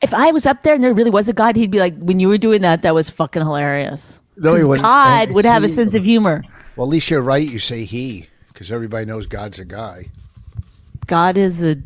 If 0.00 0.12
I 0.12 0.32
was 0.32 0.46
up 0.46 0.62
there 0.62 0.74
and 0.74 0.82
there 0.82 0.92
really 0.92 1.10
was 1.10 1.28
a 1.28 1.32
God, 1.32 1.56
he'd 1.56 1.70
be 1.70 1.78
like, 1.78 1.96
"When 1.98 2.18
you 2.20 2.28
were 2.28 2.38
doing 2.38 2.62
that, 2.62 2.82
that 2.82 2.94
was 2.94 3.10
fucking 3.10 3.42
hilarious." 3.42 4.20
No, 4.36 4.54
he 4.54 4.64
wouldn't. 4.64 4.82
God 4.84 5.30
Uh, 5.30 5.32
would 5.34 5.44
have 5.44 5.62
a 5.62 5.68
sense 5.68 5.94
of 5.94 6.04
humor. 6.04 6.42
Well, 6.76 6.86
at 6.86 6.90
least 6.90 7.10
you're 7.10 7.20
right. 7.20 7.46
You 7.46 7.58
say 7.58 7.84
he, 7.84 8.28
because 8.48 8.72
everybody 8.72 9.04
knows 9.04 9.26
God's 9.26 9.58
a 9.58 9.64
guy. 9.64 10.06
God 11.06 11.36
is 11.36 11.62
a 11.62 11.76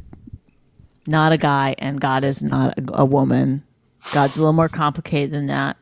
not 1.06 1.32
a 1.32 1.36
guy, 1.36 1.74
and 1.78 2.00
God 2.00 2.24
is 2.24 2.42
not 2.42 2.78
a, 2.78 3.00
a 3.00 3.04
woman. 3.04 3.64
God's 4.12 4.36
a 4.36 4.40
little 4.40 4.52
more 4.52 4.68
complicated 4.68 5.32
than 5.32 5.46
that. 5.46 5.76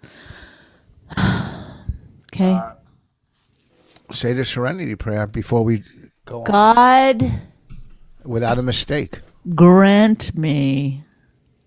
okay, 2.33 2.59
Say 4.11 4.33
the 4.33 4.45
Serenity 4.45 4.95
Prayer 4.95 5.27
before 5.27 5.65
we 5.65 5.83
go 6.25 6.41
on, 6.41 6.45
God 6.45 7.33
without 8.25 8.59
a 8.59 8.63
mistake. 8.63 9.21
grant 9.55 10.37
me 10.37 11.05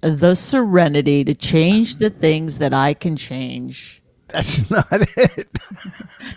the 0.01 0.35
serenity 0.35 1.23
to 1.23 1.33
change 1.33 1.97
the 1.97 2.09
things 2.09 2.57
that 2.59 2.73
I 2.73 2.93
can 2.93 3.15
change. 3.15 4.01
That's 4.29 4.69
not 4.69 4.87
it. 4.91 5.47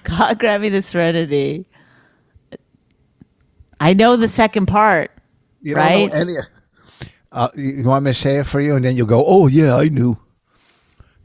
God 0.04 0.38
grant 0.38 0.62
me 0.62 0.68
the 0.68 0.82
serenity. 0.82 1.66
I 3.80 3.94
know 3.94 4.16
the 4.16 4.28
second 4.28 4.66
part. 4.66 5.10
You 5.62 5.74
don't 5.74 5.84
Right? 5.84 6.12
know 6.12 6.18
any. 6.18 6.36
Uh, 7.32 7.48
you 7.54 7.64
you 7.70 7.84
want 7.84 8.04
me 8.04 8.10
to 8.10 8.14
say 8.14 8.38
it 8.38 8.46
for 8.46 8.60
you, 8.60 8.74
and 8.74 8.84
then 8.84 8.96
you'll 8.96 9.06
go, 9.06 9.24
"Oh 9.26 9.46
yeah, 9.46 9.76
I 9.76 9.88
knew." 9.88 10.18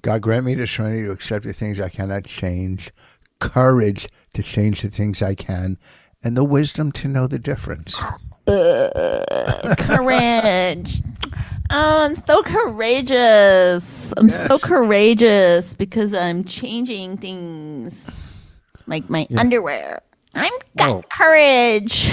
God 0.01 0.21
grant 0.21 0.45
me 0.45 0.53
the 0.53 0.67
serenity 0.67 1.03
to 1.05 1.11
accept 1.11 1.45
the 1.45 1.53
things 1.53 1.81
I 1.81 1.89
cannot 1.89 2.25
change, 2.25 2.91
courage 3.39 4.07
to 4.33 4.43
change 4.43 4.81
the 4.81 4.89
things 4.89 5.21
I 5.23 5.33
can, 5.35 5.77
and 6.25 6.35
the 6.35 6.43
wisdom 6.43 6.91
to 6.91 7.07
know 7.07 7.27
the 7.27 7.39
difference. 7.39 7.95
courage. 9.77 11.01
Oh, 11.69 11.99
I'm 12.03 12.15
so 12.27 12.43
courageous. 12.43 14.13
I'm 14.17 14.29
so 14.29 14.59
courageous 14.59 15.73
because 15.73 16.13
I'm 16.13 16.43
changing 16.43 17.17
things 17.17 18.07
like 18.87 19.09
my 19.09 19.27
underwear. 19.37 20.01
I'm 20.33 20.51
got 20.77 20.89
Oh. 20.89 21.03
courage. 21.09 22.11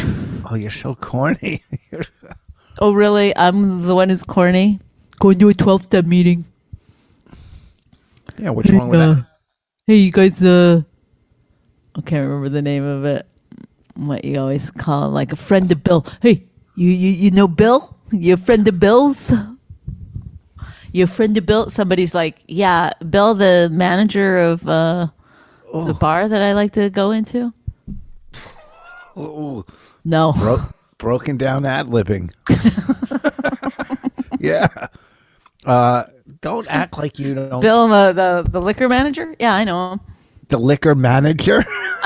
Oh, 0.48 0.54
you're 0.54 0.70
so 0.70 0.94
corny. 0.94 1.62
Oh, 2.80 2.92
really? 2.92 3.36
I'm 3.36 3.82
the 3.86 3.94
one 3.94 4.08
who's 4.08 4.24
corny. 4.24 4.80
Going 5.20 5.38
to 5.40 5.50
a 5.50 5.54
12 5.54 5.84
step 5.84 6.04
meeting. 6.06 6.46
yeah, 8.38 8.48
what's 8.50 8.70
wrong 8.70 8.88
with 8.88 8.98
Uh, 9.02 9.14
that? 9.14 9.26
hey, 9.86 9.96
you 9.96 10.10
guys, 10.10 10.42
uh, 10.42 10.80
I 11.94 12.00
can't 12.00 12.26
remember 12.26 12.48
the 12.48 12.62
name 12.62 12.82
of 12.82 13.04
it. 13.04 13.26
What 13.94 14.24
you 14.24 14.38
always 14.40 14.70
call 14.70 15.10
like 15.10 15.32
a 15.32 15.36
friend 15.36 15.70
of 15.72 15.82
Bill. 15.84 16.06
Hey, 16.20 16.46
you, 16.76 16.88
you, 16.88 17.10
you 17.10 17.30
know 17.30 17.46
Bill? 17.48 17.96
You 18.10 18.34
a 18.34 18.36
friend 18.36 18.66
of 18.68 18.78
Bill's? 18.80 19.32
You 20.92 21.04
a 21.04 21.06
friend 21.06 21.36
of 21.36 21.46
Bill? 21.46 21.70
Somebody's 21.70 22.14
like, 22.14 22.42
yeah, 22.48 22.92
Bill, 23.08 23.34
the 23.34 23.68
manager 23.72 24.38
of 24.38 24.66
uh, 24.68 25.08
the 25.72 25.94
bar 25.94 26.28
that 26.28 26.42
I 26.42 26.52
like 26.52 26.72
to 26.72 26.90
go 26.90 27.10
into. 27.12 27.52
Ooh, 29.16 29.64
No, 30.04 30.32
bro- 30.32 30.68
broken 30.98 31.36
down 31.36 31.64
ad 31.66 31.88
libbing. 31.88 32.30
yeah. 34.40 34.68
Uh, 35.66 36.04
don't 36.40 36.66
act 36.68 36.98
like 36.98 37.18
you 37.18 37.34
don't. 37.34 37.60
Bill, 37.60 37.88
the, 37.88 38.12
the 38.12 38.50
the 38.50 38.60
liquor 38.60 38.88
manager. 38.88 39.34
Yeah, 39.38 39.54
I 39.54 39.64
know 39.64 39.92
him. 39.92 40.00
The 40.48 40.58
liquor 40.58 40.94
manager. 40.94 41.64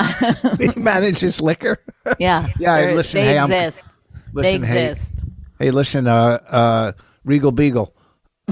he 0.59 0.69
manages 0.79 1.41
liquor. 1.41 1.79
Yeah, 2.19 2.47
Yeah, 2.59 2.91
listen, 2.93 3.21
They 3.21 3.27
hey, 3.27 3.37
I'm- 3.37 3.51
exist. 3.51 3.85
Listen, 4.33 4.61
they 4.61 4.67
hey, 4.67 4.89
exist. 4.91 5.13
Hey, 5.59 5.71
listen, 5.71 6.07
uh, 6.07 6.39
uh, 6.49 6.91
Regal 7.25 7.51
Beagle. 7.51 7.93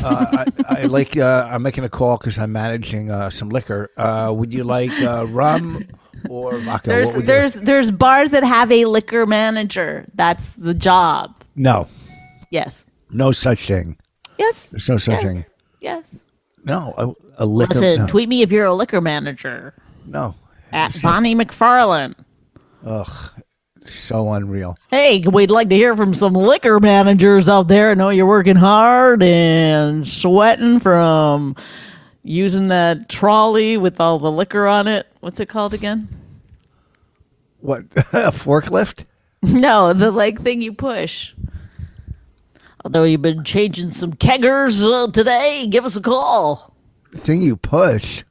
Uh, 0.01 0.43
I, 0.67 0.81
I 0.81 0.83
like. 0.85 1.15
Uh, 1.15 1.47
I'm 1.49 1.61
making 1.63 1.83
a 1.85 1.89
call 1.89 2.17
because 2.17 2.37
I'm 2.37 2.51
managing 2.51 3.11
uh, 3.11 3.29
some 3.29 3.49
liquor. 3.49 3.91
Uh, 3.95 4.33
would 4.35 4.51
you 4.51 4.63
like 4.65 4.91
uh, 5.01 5.25
rum 5.27 5.85
or 6.29 6.57
vodka? 6.57 6.89
There's 6.89 7.07
What 7.07 7.15
would 7.17 7.21
you- 7.23 7.27
there's 7.27 7.53
there's 7.53 7.91
bars 7.91 8.31
that 8.31 8.43
have 8.43 8.71
a 8.73 8.85
liquor 8.85 9.25
manager. 9.25 10.05
That's 10.15 10.51
the 10.53 10.73
job. 10.73 11.43
no, 11.55 11.87
Yes. 12.49 12.87
no 13.09 13.31
such 13.31 13.67
thing. 13.67 13.97
Yes. 14.37 14.69
There's 14.69 14.89
no 14.89 14.97
such 14.97 15.13
yes. 15.13 15.23
thing. 15.23 15.45
Yes. 15.79 16.24
No, 16.65 16.93
a, 16.97 17.43
a 17.43 17.45
liquor. 17.45 17.75
Listen, 17.75 17.99
no, 18.01 18.07
tweet 18.07 18.27
me 18.27 18.41
if 18.41 18.51
you're 18.51 18.65
a 18.65 18.73
liquor 18.73 18.99
manager 18.99 19.73
no. 20.05 20.35
at 20.71 20.95
is 20.95 21.01
Bonnie 21.01 21.35
McFarlane. 21.35 22.15
Ugh, 22.83 23.31
so 23.85 24.31
unreal. 24.33 24.77
Hey, 24.89 25.21
we'd 25.21 25.51
like 25.51 25.69
to 25.69 25.75
hear 25.75 25.95
from 25.95 26.13
some 26.13 26.33
liquor 26.33 26.79
managers 26.79 27.47
out 27.47 27.67
there. 27.67 27.91
I 27.91 27.93
know 27.93 28.09
you're 28.09 28.25
working 28.25 28.55
hard 28.55 29.21
and 29.21 30.07
sweating 30.07 30.79
from 30.79 31.55
using 32.23 32.69
that 32.69 33.09
trolley 33.09 33.77
with 33.77 34.01
all 34.01 34.17
the 34.17 34.31
liquor 34.31 34.67
on 34.67 34.87
it. 34.87 35.07
What's 35.19 35.39
it 35.39 35.47
called 35.47 35.73
again? 35.73 36.09
What 37.59 37.83
a 37.95 38.31
forklift? 38.31 39.05
No, 39.43 39.93
the 39.93 40.09
like 40.09 40.41
thing 40.41 40.61
you 40.61 40.73
push. 40.73 41.33
I 42.85 42.89
know 42.89 43.03
you've 43.03 43.21
been 43.23 43.43
changing 43.43 43.89
some 43.89 44.13
keggers 44.13 44.79
uh, 44.81 45.09
today. 45.11 45.65
Give 45.67 45.85
us 45.85 45.95
a 45.95 46.01
call. 46.01 46.75
The 47.11 47.17
thing 47.17 47.41
you 47.41 47.55
push. 47.57 48.23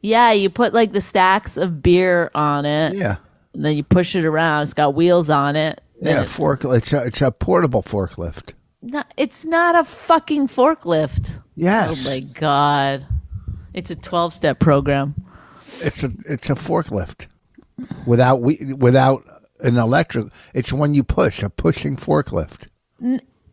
Yeah, 0.00 0.30
you 0.32 0.48
put 0.48 0.72
like 0.72 0.92
the 0.92 1.00
stacks 1.00 1.56
of 1.56 1.82
beer 1.82 2.30
on 2.34 2.64
it. 2.66 2.94
Yeah, 2.94 3.16
And 3.52 3.64
then 3.64 3.76
you 3.76 3.82
push 3.82 4.14
it 4.14 4.24
around. 4.24 4.62
It's 4.62 4.74
got 4.74 4.94
wheels 4.94 5.28
on 5.28 5.56
it. 5.56 5.80
Yeah. 6.00 6.22
it- 6.22 6.28
Fork. 6.28 6.64
It's 6.64 6.92
a 6.92 7.02
it's 7.04 7.20
a 7.22 7.30
portable 7.32 7.82
forklift. 7.82 8.52
No, 8.82 9.02
it's 9.16 9.44
not 9.44 9.74
a 9.74 9.82
fucking 9.84 10.48
forklift. 10.48 11.40
Yes, 11.56 12.06
Oh 12.06 12.10
my 12.10 12.20
god. 12.34 13.06
It's 13.72 13.90
a 13.90 13.96
12-step 13.96 14.60
program. 14.60 15.14
it's 15.80 16.04
a 16.04 16.12
it's 16.26 16.48
a 16.50 16.54
forklift 16.54 17.26
without 18.06 18.40
we 18.42 18.74
without 18.76 19.24
an 19.60 19.78
electric. 19.78 20.28
It's 20.52 20.72
one 20.72 20.94
you 20.94 21.02
push 21.02 21.42
a 21.42 21.48
pushing 21.50 21.96
forklift. 21.96 22.66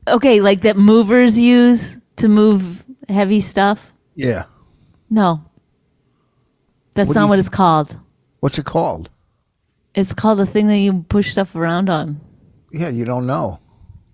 Okay, 0.08 0.42
like 0.42 0.62
that 0.62 0.78
movers 0.78 1.38
use 1.38 2.00
to 2.18 2.28
move 2.28 2.84
heavy 3.10 3.42
stuff? 3.42 3.92
Yeah. 4.16 4.46
No. 5.10 5.44
That's 6.94 7.08
What 7.10 7.14
do 7.14 7.20
not 7.20 7.26
you 7.26 7.30
what 7.30 7.36
th- 7.38 7.46
it's 7.48 7.56
called. 7.56 7.98
What's 8.40 8.58
it 8.58 8.66
called? 8.66 9.10
It's 9.94 10.14
called 10.14 10.40
the 10.40 10.46
thing 10.46 10.68
that 10.68 10.78
you 10.78 11.06
push 11.10 11.32
stuff 11.32 11.56
around 11.56 11.90
on. 11.90 12.20
Yeah, 12.72 12.90
you 12.90 13.06
don't 13.06 13.28
know. 13.28 13.60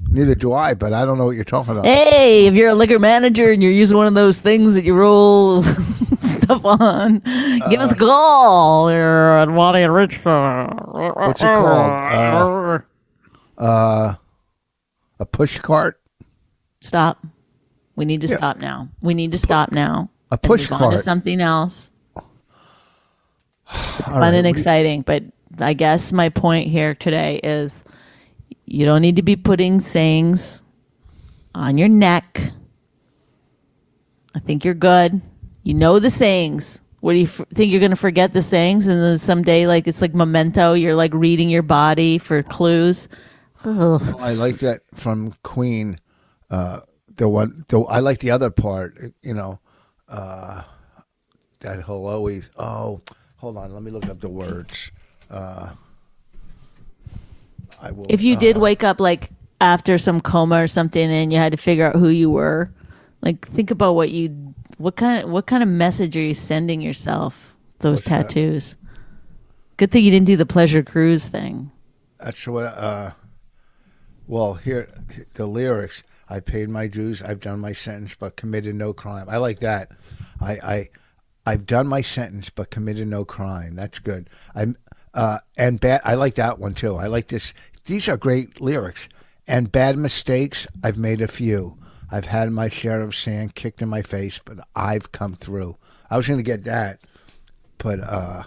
Neither 0.10 0.36
do 0.36 0.54
I, 0.54 0.74
but 0.74 0.94
I 0.94 1.06
don't 1.06 1.18
know 1.18 1.26
what 1.26 1.36
you're 1.36 1.44
talking 1.44 1.72
about. 1.74 1.86
Hey, 1.86 2.46
if 2.48 2.54
you're 2.54 2.70
a 2.70 2.74
liquor 2.76 3.00
manager 3.00 3.52
and 3.52 3.62
you're 3.64 3.72
using 3.72 3.98
one 3.98 4.08
of 4.08 4.14
those 4.14 4.40
things 4.40 4.76
that 4.76 4.84
you 4.84 4.94
roll 4.94 5.64
stuff 6.18 6.64
on, 6.64 7.20
give 7.70 7.80
us 7.82 7.92
a 7.92 7.96
call. 7.96 8.92
You're 8.92 9.40
at 9.40 9.50
Waddy 9.50 9.82
and 9.84 9.94
Rich. 9.94 10.20
What's 10.24 11.42
it 11.42 11.46
called? 11.46 12.84
Uh, 13.58 14.14
a 15.20 15.26
push 15.26 15.60
cart. 15.60 16.00
Stop. 16.82 17.26
We 17.96 18.06
need 18.06 18.22
to 18.22 18.28
stop 18.28 18.58
now. 18.60 18.90
We 19.02 19.14
need 19.14 19.32
to 19.32 19.38
stop 19.38 19.72
now. 19.72 20.10
A 20.32 20.38
push 20.38 20.72
on 20.72 20.80
to 20.80 20.86
cart. 20.90 21.00
something 21.00 21.42
else. 21.42 21.92
It's 24.00 24.08
fun 24.10 24.20
right, 24.22 24.34
and 24.34 24.44
do 24.46 24.48
you- 24.50 24.52
exciting, 24.52 25.02
but 25.02 25.24
I 25.60 25.74
guess 25.74 26.12
my 26.14 26.30
point 26.30 26.70
here 26.70 26.94
today 26.96 27.40
is 27.44 27.84
you 28.66 28.86
don't 28.86 29.02
need 29.02 29.16
to 29.18 29.22
be 29.24 29.36
putting 29.36 29.80
sayings 29.82 30.62
on 31.56 31.78
your 31.78 31.90
neck. 31.90 32.54
I 34.36 34.40
think 34.40 34.64
you're 34.64 34.74
good. 34.76 35.20
You 35.64 35.74
know 35.74 36.00
the 36.00 36.10
sayings. 36.12 36.82
What 37.00 37.14
do 37.14 37.20
you 37.20 37.26
f- 37.26 37.42
think 37.54 37.72
you're 37.72 37.80
going 37.80 37.92
to 37.92 37.96
forget 37.98 38.34
the 38.34 38.42
sayings 38.42 38.88
and 38.88 39.02
then 39.02 39.18
someday 39.18 39.68
like 39.68 39.88
it's 39.88 40.02
like 40.02 40.14
memento, 40.14 40.74
you're 40.74 40.96
like 40.96 41.14
reading 41.14 41.50
your 41.50 41.64
body 41.64 42.18
for 42.20 42.44
clues. 42.44 43.08
I 43.66 44.34
like 44.34 44.58
that 44.58 44.82
from 44.96 45.34
Queen. 45.44 46.00
Uh, 46.50 46.82
the 47.16 47.28
one, 47.28 47.66
the, 47.68 47.82
I 47.82 48.00
like 48.00 48.20
the 48.20 48.32
other 48.32 48.50
part. 48.50 48.98
You 49.22 49.34
know, 49.34 49.60
uh, 50.08 50.62
that 51.60 51.84
he'll 51.86 52.06
always. 52.06 52.50
Oh, 52.58 53.02
hold 53.38 53.58
on. 53.58 53.74
Let 53.74 53.84
me 53.84 53.92
look 53.92 54.08
up 54.08 54.20
the 54.20 54.30
words. 54.30 54.92
Uh, 55.30 55.70
I 57.82 57.92
will. 57.92 58.06
If 58.10 58.22
you 58.22 58.36
uh, 58.36 58.40
did 58.40 58.58
wake 58.58 58.84
up 58.84 59.00
like 59.00 59.30
after 59.60 59.98
some 59.98 60.22
coma 60.22 60.64
or 60.64 60.68
something 60.68 61.12
and 61.12 61.32
you 61.34 61.40
had 61.40 61.52
to 61.52 61.58
figure 61.58 61.88
out 61.88 61.96
who 61.96 62.10
you 62.10 62.30
were, 62.30 62.72
like 63.22 63.48
think 63.50 63.72
about 63.72 63.94
what 63.94 64.12
you 64.12 64.54
what 64.78 64.96
kind 64.96 65.24
of 65.24 65.30
what 65.30 65.48
kind 65.48 65.64
of 65.64 65.70
message 65.70 66.16
are 66.16 66.22
you 66.22 66.34
sending 66.34 66.82
yourself 66.82 67.56
those 67.80 67.98
What's 67.98 68.10
that? 68.10 68.30
tattoos? 68.30 68.78
Good 69.78 69.92
thing 69.92 70.04
you 70.04 70.12
didn't 70.12 70.28
do 70.28 70.38
the 70.38 70.46
pleasure 70.46 70.82
cruise 70.84 71.28
thing. 71.28 71.72
That's 72.20 72.48
what. 72.48 73.18
Uh, 74.28 74.34
well, 74.34 74.54
here 74.56 74.90
the 75.34 75.46
lyrics. 75.46 76.04
I 76.30 76.42
paid 76.42 76.70
my 76.70 76.88
dues. 76.88 77.24
I've 77.24 77.40
done 77.40 77.62
my 77.62 77.74
sentence, 77.74 78.16
but 78.20 78.36
committed 78.36 78.76
no 78.76 78.94
crime. 78.94 79.28
I 79.30 79.38
like 79.38 79.60
that. 79.62 79.92
I, 80.42 80.52
I, 80.52 80.90
I've 81.46 81.66
done 81.66 81.88
my 81.88 82.02
sentence, 82.02 82.50
but 82.50 82.70
committed 82.70 83.08
no 83.08 83.24
crime. 83.24 83.76
That's 83.76 84.00
good. 84.00 84.30
I'm, 84.54 84.76
uh, 85.14 85.40
and 85.56 85.80
bad. 85.80 86.02
I 86.04 86.16
like 86.16 86.36
that 86.36 86.60
one 86.60 86.74
too. 86.74 86.98
I 86.98 87.08
like 87.08 87.30
this. 87.30 87.54
These 87.86 88.10
are 88.10 88.18
great 88.18 88.60
lyrics. 88.60 89.08
And 89.48 89.72
bad 89.72 89.98
mistakes. 89.98 90.68
I've 90.84 90.98
made 90.98 91.22
a 91.22 91.30
few. 91.30 91.78
I've 92.12 92.26
had 92.26 92.52
my 92.52 92.68
share 92.68 93.02
of 93.02 93.16
sand 93.16 93.56
kicked 93.56 93.82
in 93.82 93.88
my 93.88 94.02
face, 94.02 94.40
but 94.44 94.58
I've 94.76 95.14
come 95.14 95.36
through. 95.36 95.78
I 96.10 96.18
was 96.18 96.28
going 96.28 96.40
to 96.40 96.44
get 96.44 96.66
that, 96.66 97.02
but 97.78 98.02
uh, 98.02 98.44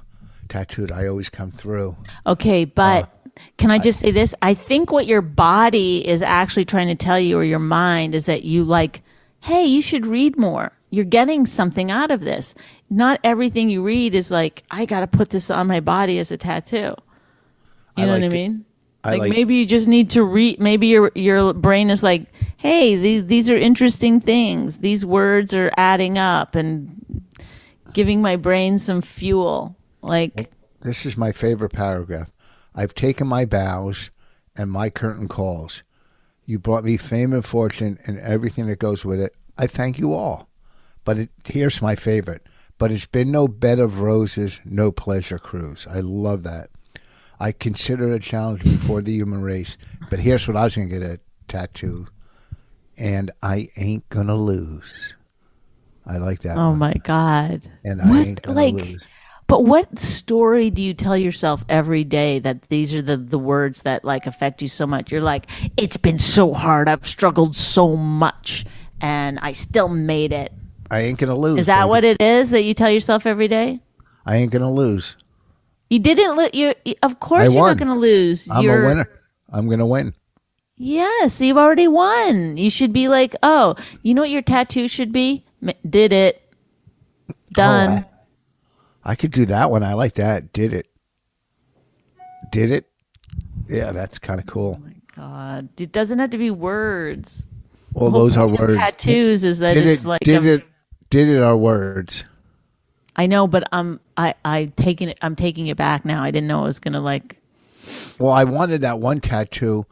tattooed. 0.48 0.92
I 0.92 1.06
always 1.06 1.30
come 1.30 1.50
through. 1.50 1.96
Okay, 2.26 2.66
but 2.66 3.10
can 3.56 3.70
I 3.70 3.78
just 3.78 4.00
say 4.00 4.10
this? 4.10 4.34
I 4.42 4.54
think 4.54 4.90
what 4.90 5.06
your 5.06 5.22
body 5.22 6.06
is 6.06 6.22
actually 6.22 6.64
trying 6.64 6.88
to 6.88 6.94
tell 6.94 7.18
you 7.18 7.38
or 7.38 7.44
your 7.44 7.58
mind 7.58 8.14
is 8.14 8.26
that 8.26 8.44
you 8.44 8.64
like, 8.64 9.02
hey, 9.40 9.64
you 9.64 9.82
should 9.82 10.06
read 10.06 10.38
more. 10.38 10.72
You're 10.90 11.04
getting 11.04 11.46
something 11.46 11.90
out 11.90 12.10
of 12.10 12.20
this. 12.20 12.54
Not 12.88 13.20
everything 13.22 13.70
you 13.70 13.82
read 13.82 14.14
is 14.14 14.30
like, 14.30 14.64
I 14.70 14.86
got 14.86 15.00
to 15.00 15.06
put 15.06 15.30
this 15.30 15.50
on 15.50 15.66
my 15.66 15.80
body 15.80 16.18
as 16.18 16.32
a 16.32 16.36
tattoo. 16.36 16.94
You 17.96 18.04
I 18.04 18.06
know 18.06 18.12
what 18.12 18.24
I 18.24 18.28
mean? 18.28 18.64
I 19.02 19.12
like, 19.12 19.20
like- 19.20 19.30
maybe 19.30 19.54
you 19.54 19.66
just 19.66 19.88
need 19.88 20.10
to 20.10 20.24
read. 20.24 20.60
Maybe 20.60 20.88
your 20.88 21.10
your 21.14 21.54
brain 21.54 21.90
is 21.90 22.02
like, 22.02 22.26
hey, 22.56 22.96
these 22.96 23.26
these 23.26 23.48
are 23.48 23.56
interesting 23.56 24.20
things. 24.20 24.78
These 24.78 25.06
words 25.06 25.54
are 25.54 25.72
adding 25.76 26.18
up 26.18 26.54
and 26.54 27.24
giving 27.92 28.20
my 28.20 28.36
brain 28.36 28.78
some 28.78 29.00
fuel. 29.00 29.76
Like, 30.02 30.50
This 30.80 31.06
is 31.06 31.16
my 31.16 31.32
favorite 31.32 31.72
paragraph. 31.72 32.30
I've 32.74 32.94
taken 32.94 33.26
my 33.26 33.44
bows 33.44 34.10
and 34.56 34.70
my 34.70 34.90
curtain 34.90 35.28
calls. 35.28 35.82
You 36.44 36.58
brought 36.58 36.84
me 36.84 36.96
fame 36.96 37.32
and 37.32 37.44
fortune 37.44 37.98
and 38.06 38.18
everything 38.18 38.66
that 38.66 38.78
goes 38.78 39.04
with 39.04 39.20
it. 39.20 39.34
I 39.56 39.66
thank 39.66 39.98
you 39.98 40.14
all. 40.14 40.48
But 41.04 41.18
it, 41.18 41.30
here's 41.44 41.80
my 41.82 41.96
favorite. 41.96 42.46
But 42.78 42.90
it's 42.90 43.06
been 43.06 43.30
no 43.30 43.46
bed 43.46 43.78
of 43.78 44.00
roses, 44.00 44.60
no 44.64 44.90
pleasure 44.90 45.38
cruise. 45.38 45.86
I 45.88 46.00
love 46.00 46.42
that. 46.44 46.70
I 47.38 47.52
consider 47.52 48.08
it 48.10 48.14
a 48.14 48.18
challenge 48.18 48.62
before 48.62 49.00
the 49.02 49.12
human 49.12 49.42
race. 49.42 49.76
But 50.10 50.20
here's 50.20 50.46
what 50.48 50.56
I 50.56 50.64
was 50.64 50.76
going 50.76 50.88
to 50.90 50.98
get 50.98 51.08
a 51.10 51.20
tattoo. 51.48 52.06
And 52.96 53.30
I 53.42 53.68
ain't 53.76 54.08
going 54.08 54.26
to 54.26 54.34
lose. 54.34 55.14
I 56.06 56.16
like 56.18 56.40
that 56.42 56.56
oh 56.56 56.70
one. 56.70 56.78
my 56.78 56.94
god. 56.94 57.70
And 57.84 58.00
I 58.02 58.08
What, 58.10 58.26
ain't 58.26 58.42
going 58.42 58.56
like, 58.56 58.76
to 58.84 58.90
lose. 58.92 59.08
But 59.50 59.64
what 59.64 59.98
story 59.98 60.70
do 60.70 60.80
you 60.80 60.94
tell 60.94 61.16
yourself 61.16 61.64
every 61.68 62.04
day 62.04 62.38
that 62.38 62.62
these 62.68 62.94
are 62.94 63.02
the, 63.02 63.16
the 63.16 63.36
words 63.38 63.82
that 63.82 64.04
like 64.04 64.26
affect 64.28 64.62
you 64.62 64.68
so 64.68 64.86
much? 64.86 65.10
You're 65.10 65.22
like, 65.22 65.48
it's 65.76 65.96
been 65.96 66.18
so 66.20 66.54
hard. 66.54 66.88
I've 66.88 67.04
struggled 67.04 67.56
so 67.56 67.96
much 67.96 68.64
and 69.00 69.40
I 69.40 69.50
still 69.50 69.88
made 69.88 70.32
it. 70.32 70.52
I 70.88 71.00
ain't 71.00 71.18
going 71.18 71.30
to 71.30 71.34
lose. 71.34 71.58
Is 71.58 71.66
that 71.66 71.80
baby. 71.80 71.88
what 71.88 72.04
it 72.04 72.20
is 72.20 72.50
that 72.50 72.62
you 72.62 72.74
tell 72.74 72.90
yourself 72.90 73.26
every 73.26 73.48
day? 73.48 73.80
I 74.24 74.36
ain't 74.36 74.52
going 74.52 74.62
to 74.62 74.70
lose. 74.70 75.16
You 75.88 75.98
didn't 75.98 76.36
lo- 76.36 76.48
you 76.52 76.74
you- 76.84 76.94
of 77.02 77.18
course 77.18 77.52
you're 77.52 77.66
not 77.66 77.76
going 77.76 77.88
to 77.88 77.94
lose. 77.94 78.48
I'm 78.48 78.62
you're 78.62 78.84
a 78.84 78.86
winner. 78.86 79.10
I'm 79.52 79.66
going 79.66 79.80
to 79.80 79.86
win. 79.86 80.14
Yes, 80.76 81.40
you've 81.40 81.58
already 81.58 81.88
won. 81.88 82.56
You 82.56 82.70
should 82.70 82.92
be 82.92 83.08
like, 83.08 83.34
"Oh, 83.42 83.74
you 84.04 84.14
know 84.14 84.22
what 84.22 84.30
your 84.30 84.42
tattoo 84.42 84.86
should 84.86 85.12
be? 85.12 85.44
M- 85.60 85.74
Did 85.88 86.12
it. 86.12 86.40
Done." 87.52 88.04
Oh, 89.04 89.10
I, 89.10 89.14
could 89.14 89.30
do 89.30 89.46
that 89.46 89.70
one. 89.70 89.82
I 89.82 89.94
like 89.94 90.14
that. 90.14 90.52
Did 90.52 90.72
it? 90.72 90.86
Did 92.50 92.70
it? 92.70 92.86
Yeah, 93.68 93.92
that's 93.92 94.18
kind 94.18 94.40
of 94.40 94.46
cool. 94.46 94.80
God, 95.14 95.68
it 95.80 95.92
doesn't 95.92 96.18
have 96.18 96.30
to 96.30 96.38
be 96.38 96.50
words. 96.50 97.46
Well, 97.92 98.10
those 98.10 98.36
are 98.36 98.46
words. 98.48 98.74
Tattoos 98.74 99.44
is 99.44 99.58
that 99.60 99.74
Did 99.74 99.86
it's 99.86 100.04
it? 100.04 100.08
like 100.08 100.20
did 100.22 100.44
a- 100.46 100.54
it? 100.54 100.64
Did 101.10 101.28
it? 101.28 101.42
Are 101.42 101.56
words? 101.56 102.24
I 103.16 103.26
know, 103.26 103.46
but 103.48 103.64
I'm 103.72 104.00
I 104.16 104.34
I 104.44 104.66
taking 104.76 105.08
it. 105.08 105.18
I'm 105.22 105.34
taking 105.36 105.66
it 105.66 105.76
back 105.76 106.04
now. 106.04 106.22
I 106.22 106.30
didn't 106.30 106.46
know 106.46 106.62
it 106.62 106.66
was 106.68 106.78
gonna 106.78 107.00
like. 107.00 107.40
Well, 108.18 108.30
I 108.32 108.44
wanted 108.44 108.82
that 108.82 109.00
one 109.00 109.20
tattoo 109.20 109.86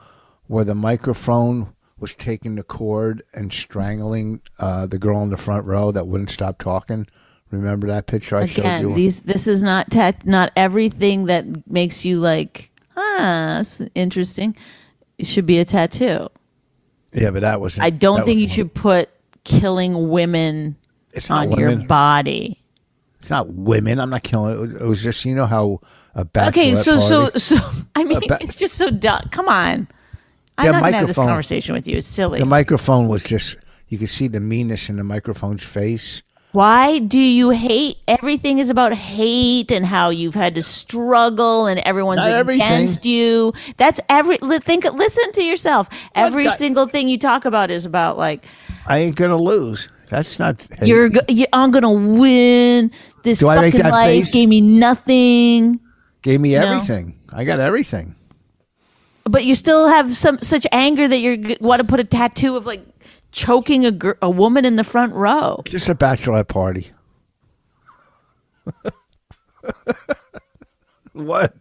where 0.47 0.65
the 0.65 0.75
microphone 0.75 1.75
was 1.99 2.15
taking 2.15 2.55
the 2.55 2.63
cord 2.63 3.23
and 3.35 3.53
strangling 3.53 4.41
uh, 4.61 4.87
the 4.87 4.99
girl 4.99 5.21
in 5.23 5.31
the 5.31 5.37
front 5.37 5.65
row 5.67 5.91
that 5.91 6.07
wouldn't 6.07 6.31
stop 6.31 6.59
talking. 6.59 7.07
Remember 7.51 7.87
that 7.89 8.07
picture 8.07 8.37
I 8.37 8.47
showed 8.47 8.59
Again, 8.61 8.89
you? 8.91 8.95
these 8.95 9.21
this 9.21 9.47
is 9.47 9.63
not 9.63 9.91
tat. 9.91 10.27
Not 10.27 10.53
everything 10.57 11.27
that 11.27 11.71
makes 11.71 12.05
you 12.05 12.19
like 12.21 12.71
ah 12.97 13.57
that's 13.59 13.83
interesting. 13.95 14.55
It 15.19 15.27
should 15.27 15.47
be 15.47 15.59
a 15.59 15.65
tattoo. 15.65 16.29
yeah, 17.13 17.31
but 17.31 17.41
that 17.41 17.61
was. 17.61 17.79
I 17.79 17.91
don't 17.91 18.25
think 18.25 18.39
you 18.41 18.49
should 18.49 18.73
put 18.75 19.09
killing 19.45 20.11
women 20.11 20.77
It's 21.13 21.31
on 21.31 21.51
your 21.53 21.75
body. 21.77 22.63
It's 23.21 23.31
not 23.31 23.49
women. 23.53 23.99
I'm 23.99 24.11
not 24.11 24.23
killing. 24.23 24.77
It 24.77 24.83
was 24.83 25.03
just 25.03 25.25
you 25.25 25.35
know 25.35 25.47
how 25.47 25.81
a 26.15 26.25
bachelorette 26.25 26.49
Okay, 26.49 26.77
so 26.77 26.99
so 27.01 27.23
party- 27.23 27.39
so 27.41 27.57
I 27.97 28.05
mean, 28.05 28.21
ba- 28.29 28.39
it's 28.41 28.55
just 28.55 28.75
so 28.75 28.91
dumb. 28.91 29.29
Come 29.33 29.49
on, 29.49 29.89
I'm 30.59 30.73
not 30.73 30.83
gonna 30.83 30.97
have 30.99 31.07
this 31.09 31.17
conversation 31.17 31.75
with 31.75 31.89
you. 31.89 31.97
It's 31.97 32.07
silly. 32.07 32.39
the 32.39 32.47
microphone 32.47 33.09
was 33.09 33.23
just 33.25 33.57
you 33.89 33.97
could 33.99 34.11
see 34.11 34.29
the 34.29 34.41
meanness 34.41 34.89
in 34.91 34.97
the 34.97 35.05
microphone's 35.05 35.63
face. 35.65 36.23
Why 36.53 36.99
do 36.99 37.19
you 37.19 37.51
hate? 37.51 37.99
Everything 38.09 38.59
is 38.59 38.71
about 38.71 38.95
hate 38.95 39.71
and 39.71 39.85
how 39.85 40.09
you've 40.09 40.35
had 40.35 40.55
to 40.55 40.63
struggle 40.63 41.67
and 41.67 41.79
everyone's 41.81 42.19
Not 42.19 42.31
everything. 42.31 42.63
against 42.63 43.05
you. 43.05 43.53
That's 43.77 44.01
every 44.09 44.39
think. 44.61 44.85
Listen 44.85 45.31
to 45.33 45.43
yourself. 45.43 45.89
Every 46.15 46.49
single 46.53 46.87
thing 46.87 47.09
you 47.09 47.19
talk 47.19 47.45
about 47.45 47.71
is 47.71 47.85
about 47.85 48.17
like 48.17 48.47
I 48.87 48.99
ain't 49.01 49.17
gonna 49.17 49.37
lose. 49.37 49.89
That's 50.09 50.39
not. 50.39 50.67
you're. 50.83 51.11
go- 51.11 51.21
you, 51.29 51.45
I'm 51.53 51.71
gonna 51.71 51.93
win. 51.93 52.93
This 53.25 53.41
Do 53.41 53.49
I 53.49 53.61
make 53.61 53.75
fucking 53.75 53.85
that 53.85 53.93
life 53.93 54.25
face? 54.25 54.31
gave 54.33 54.49
me 54.49 54.63
nothing. 54.63 55.81
gave 56.23 56.41
me 56.41 56.55
everything. 56.57 57.19
I 57.31 57.45
got 57.45 57.61
everything. 57.61 58.15
But 59.25 59.45
you 59.45 59.55
still 59.55 59.87
have 59.89 60.17
some 60.17 60.39
such 60.41 60.67
anger 60.73 61.07
that 61.07 61.19
you 61.19 61.57
want 61.61 61.83
to 61.83 61.87
put 61.87 62.01
a 62.01 62.05
tattoo 62.05 62.57
of 62.57 62.65
like 62.65 62.81
choking 63.33 63.85
a 63.87 63.91
gir- 63.93 64.19
a 64.23 64.31
woman 64.31 64.65
in 64.65 64.77
the 64.77 64.85
front 64.85 65.13
row. 65.15 65.63
Just 65.67 65.89
a 65.89 65.95
bachelorette 65.95 66.49
party. 66.49 66.91
what? 71.13 71.55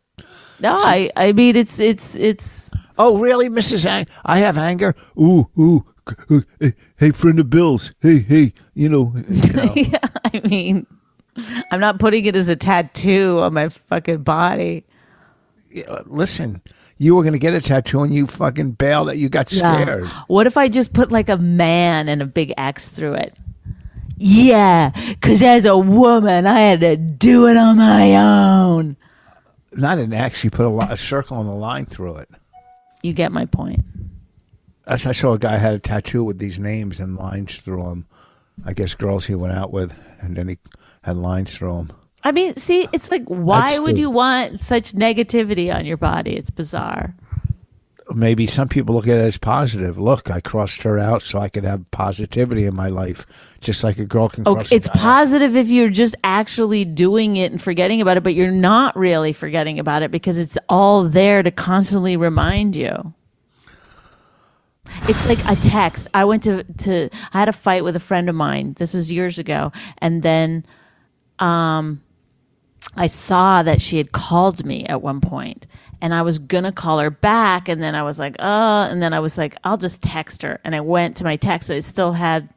No, 0.59 0.73
I 0.75 1.11
I 1.15 1.31
mean 1.33 1.55
it's 1.55 1.79
it's 1.79 2.15
it's 2.15 2.71
Oh, 2.99 3.17
really, 3.19 3.47
Mrs. 3.47 3.85
Ang? 3.85 4.07
I 4.25 4.39
have 4.39 4.57
anger. 4.57 4.95
Ooh, 5.19 5.47
ooh. 5.59 5.85
uh, 6.31 6.39
Hey, 6.59 6.73
hey, 6.97 7.11
friend 7.11 7.37
of 7.39 7.47
Bill's. 7.49 7.93
Hey, 7.99 8.17
hey. 8.19 8.53
You 8.73 8.89
know. 8.89 9.13
you 9.29 9.51
know. 9.91 9.99
I 10.33 10.41
mean, 10.45 10.87
I'm 11.71 11.79
not 11.79 11.99
putting 11.99 12.25
it 12.25 12.35
as 12.35 12.49
a 12.49 12.55
tattoo 12.55 13.37
on 13.39 13.53
my 13.53 13.69
fucking 13.69 14.23
body. 14.23 14.83
Yeah, 15.69 16.01
Listen, 16.07 16.59
you 16.97 17.15
were 17.15 17.23
gonna 17.23 17.37
get 17.37 17.53
a 17.53 17.61
tattoo 17.61 18.01
and 18.01 18.13
you 18.13 18.27
fucking 18.27 18.71
bailed. 18.71 19.15
You 19.15 19.29
got 19.29 19.49
scared. 19.49 20.05
What 20.27 20.47
if 20.47 20.57
I 20.57 20.67
just 20.67 20.93
put 20.93 21.11
like 21.11 21.29
a 21.29 21.37
man 21.37 22.09
and 22.09 22.21
a 22.21 22.25
big 22.25 22.53
X 22.57 22.89
through 22.89 23.13
it? 23.13 23.35
Yeah, 24.17 24.89
because 25.09 25.43
as 25.43 25.65
a 25.65 25.77
woman, 25.77 26.47
I 26.47 26.59
had 26.59 26.79
to 26.81 26.97
do 26.97 27.47
it 27.47 27.55
on 27.55 27.77
my 27.77 28.15
own. 28.15 28.97
Not 29.73 29.99
an 29.99 30.11
X. 30.11 30.43
You 30.43 30.49
put 30.49 30.65
a, 30.65 30.69
li- 30.69 30.87
a 30.89 30.97
circle 30.97 31.39
and 31.39 31.47
a 31.47 31.53
line 31.53 31.85
through 31.85 32.17
it. 32.17 32.29
You 33.03 33.13
get 33.13 33.31
my 33.31 33.45
point. 33.45 33.85
That's, 34.85 35.05
I 35.05 35.11
saw 35.11 35.33
a 35.33 35.37
guy 35.39 35.57
had 35.57 35.73
a 35.73 35.79
tattoo 35.79 36.23
with 36.23 36.39
these 36.39 36.57
names 36.57 36.99
and 36.99 37.15
lines 37.15 37.57
through 37.57 37.83
them. 37.83 38.07
I 38.65 38.73
guess 38.73 38.95
girls 38.95 39.25
he 39.27 39.35
went 39.35 39.53
out 39.53 39.71
with, 39.71 39.95
and 40.19 40.35
then 40.35 40.47
he 40.47 40.57
had 41.03 41.17
lines 41.17 41.55
through 41.55 41.75
them. 41.75 41.91
I 42.27 42.33
mean, 42.33 42.57
see, 42.57 42.89
it's 42.91 43.09
like, 43.09 43.23
why 43.25 43.61
That's 43.61 43.79
would 43.79 43.95
the- 43.95 43.99
you 44.01 44.09
want 44.09 44.59
such 44.59 44.91
negativity 44.91 45.73
on 45.73 45.85
your 45.85 45.95
body? 45.95 46.35
It's 46.35 46.49
bizarre. 46.49 47.15
Maybe 48.13 48.45
some 48.47 48.67
people 48.67 48.95
look 48.95 49.07
at 49.07 49.17
it 49.17 49.21
as 49.21 49.37
positive. 49.37 49.97
Look, 49.97 50.29
I 50.29 50.41
crossed 50.41 50.81
her 50.83 50.99
out 50.99 51.21
so 51.21 51.39
I 51.39 51.47
could 51.47 51.63
have 51.63 51.89
positivity 51.91 52.65
in 52.65 52.75
my 52.75 52.89
life, 52.89 53.25
just 53.61 53.81
like 53.81 53.97
a 53.97 54.03
girl 54.05 54.27
can. 54.27 54.43
cross 54.43 54.67
Okay, 54.67 54.75
it's 54.75 54.87
guy 54.89 54.93
out. 54.95 54.99
positive 55.01 55.55
if 55.55 55.69
you're 55.69 55.89
just 55.89 56.15
actually 56.21 56.83
doing 56.83 57.37
it 57.37 57.51
and 57.53 57.61
forgetting 57.61 58.01
about 58.01 58.17
it, 58.17 58.23
but 58.23 58.33
you're 58.33 58.51
not 58.51 58.93
really 58.97 59.31
forgetting 59.31 59.79
about 59.79 60.03
it 60.03 60.11
because 60.11 60.37
it's 60.37 60.57
all 60.67 61.05
there 61.05 61.41
to 61.43 61.51
constantly 61.51 62.17
remind 62.17 62.75
you. 62.75 63.13
It's 65.07 65.25
like 65.27 65.39
a 65.47 65.55
text. 65.55 66.09
I 66.13 66.25
went 66.25 66.43
to 66.43 66.63
to 66.63 67.09
I 67.33 67.39
had 67.39 67.47
a 67.49 67.53
fight 67.53 67.85
with 67.85 67.95
a 67.95 68.01
friend 68.01 68.27
of 68.29 68.35
mine. 68.35 68.73
This 68.77 68.93
was 68.93 69.11
years 69.11 69.37
ago, 69.39 69.71
and 69.99 70.23
then 70.23 70.65
um 71.39 72.01
I 72.95 73.07
saw 73.07 73.63
that 73.63 73.81
she 73.81 73.97
had 73.97 74.11
called 74.11 74.65
me 74.65 74.85
at 74.85 75.01
one 75.01 75.21
point 75.21 75.67
and 76.01 76.13
I 76.13 76.21
was 76.21 76.39
gonna 76.39 76.71
call 76.71 76.99
her 76.99 77.09
back 77.09 77.69
and 77.69 77.81
then 77.81 77.95
I 77.95 78.03
was 78.03 78.19
like, 78.19 78.35
uh 78.39 78.87
and 78.89 79.01
then 79.01 79.13
I 79.13 79.19
was 79.19 79.37
like, 79.37 79.55
I'll 79.63 79.77
just 79.77 80.01
text 80.01 80.41
her. 80.43 80.59
And 80.63 80.75
I 80.75 80.81
went 80.81 81.17
to 81.17 81.23
my 81.23 81.35
text. 81.35 81.69
It 81.69 81.83
still 81.83 82.13
had, 82.13 82.49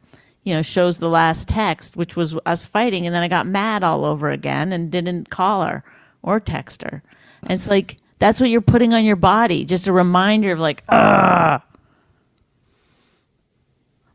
you 0.44 0.54
know, 0.54 0.62
shows 0.62 0.98
the 0.98 1.08
last 1.08 1.48
text, 1.48 1.96
which 1.96 2.16
was 2.16 2.36
us 2.46 2.66
fighting, 2.66 3.06
and 3.06 3.14
then 3.14 3.22
I 3.22 3.28
got 3.28 3.46
mad 3.46 3.82
all 3.82 4.04
over 4.04 4.30
again 4.30 4.72
and 4.72 4.90
didn't 4.90 5.30
call 5.30 5.64
her 5.64 5.84
or 6.22 6.40
text 6.40 6.82
her. 6.82 7.02
And 7.42 7.52
it's 7.52 7.68
like 7.68 7.96
that's 8.18 8.40
what 8.40 8.50
you're 8.50 8.60
putting 8.60 8.92
on 8.94 9.04
your 9.04 9.16
body, 9.16 9.64
just 9.64 9.86
a 9.86 9.92
reminder 9.92 10.52
of 10.52 10.60
like, 10.60 10.84
ah. 10.88 11.62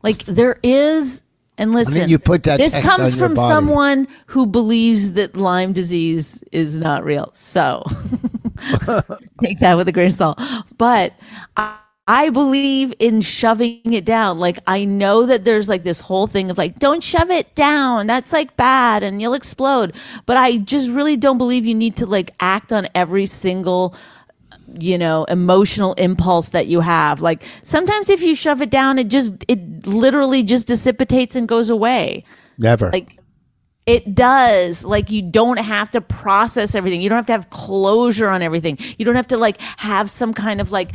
Like 0.02 0.24
there 0.24 0.58
is 0.62 1.24
and 1.58 1.72
listen, 1.72 2.08
you 2.08 2.18
put 2.18 2.42
that 2.44 2.58
this 2.58 2.76
comes 2.78 3.14
from 3.14 3.34
body. 3.34 3.54
someone 3.54 4.08
who 4.26 4.46
believes 4.46 5.12
that 5.12 5.36
Lyme 5.36 5.72
disease 5.72 6.42
is 6.52 6.78
not 6.78 7.04
real. 7.04 7.30
So 7.32 7.82
take 9.40 9.60
that 9.60 9.76
with 9.76 9.88
a 9.88 9.92
grain 9.92 10.08
of 10.08 10.14
salt. 10.14 10.40
But 10.76 11.14
I, 11.56 11.76
I 12.08 12.30
believe 12.30 12.94
in 13.00 13.20
shoving 13.20 13.92
it 13.92 14.04
down. 14.04 14.38
Like 14.38 14.58
I 14.66 14.84
know 14.84 15.26
that 15.26 15.44
there's 15.44 15.68
like 15.68 15.82
this 15.82 16.00
whole 16.00 16.28
thing 16.28 16.50
of 16.50 16.58
like, 16.58 16.78
don't 16.78 17.02
shove 17.02 17.30
it 17.30 17.54
down. 17.56 18.06
That's 18.06 18.32
like 18.32 18.56
bad 18.56 19.02
and 19.02 19.20
you'll 19.20 19.34
explode. 19.34 19.94
But 20.24 20.36
I 20.36 20.58
just 20.58 20.88
really 20.90 21.16
don't 21.16 21.38
believe 21.38 21.66
you 21.66 21.74
need 21.74 21.96
to 21.96 22.06
like 22.06 22.32
act 22.38 22.72
on 22.72 22.86
every 22.94 23.26
single 23.26 23.94
you 24.82 24.98
know 24.98 25.24
emotional 25.24 25.94
impulse 25.94 26.50
that 26.50 26.66
you 26.66 26.80
have. 26.80 27.20
Like 27.20 27.44
sometimes 27.62 28.10
if 28.10 28.22
you 28.22 28.34
shove 28.34 28.60
it 28.62 28.70
down 28.70 28.98
it 28.98 29.08
just 29.08 29.32
it 29.48 29.86
literally 29.86 30.42
just 30.42 30.66
dissipates 30.66 31.36
and 31.36 31.46
goes 31.48 31.70
away. 31.70 32.24
Never. 32.58 32.90
like 32.90 33.18
it 33.86 34.14
does. 34.16 34.84
Like 34.84 35.10
you 35.10 35.22
don't 35.22 35.58
have 35.58 35.90
to 35.90 36.00
process 36.00 36.74
everything. 36.74 37.00
You 37.02 37.08
don't 37.08 37.16
have 37.16 37.26
to 37.26 37.32
have 37.34 37.50
closure 37.50 38.28
on 38.28 38.42
everything. 38.42 38.78
You 38.98 39.04
don't 39.04 39.14
have 39.14 39.28
to 39.28 39.36
like 39.36 39.60
have 39.78 40.10
some 40.10 40.34
kind 40.34 40.60
of 40.60 40.72
like 40.72 40.92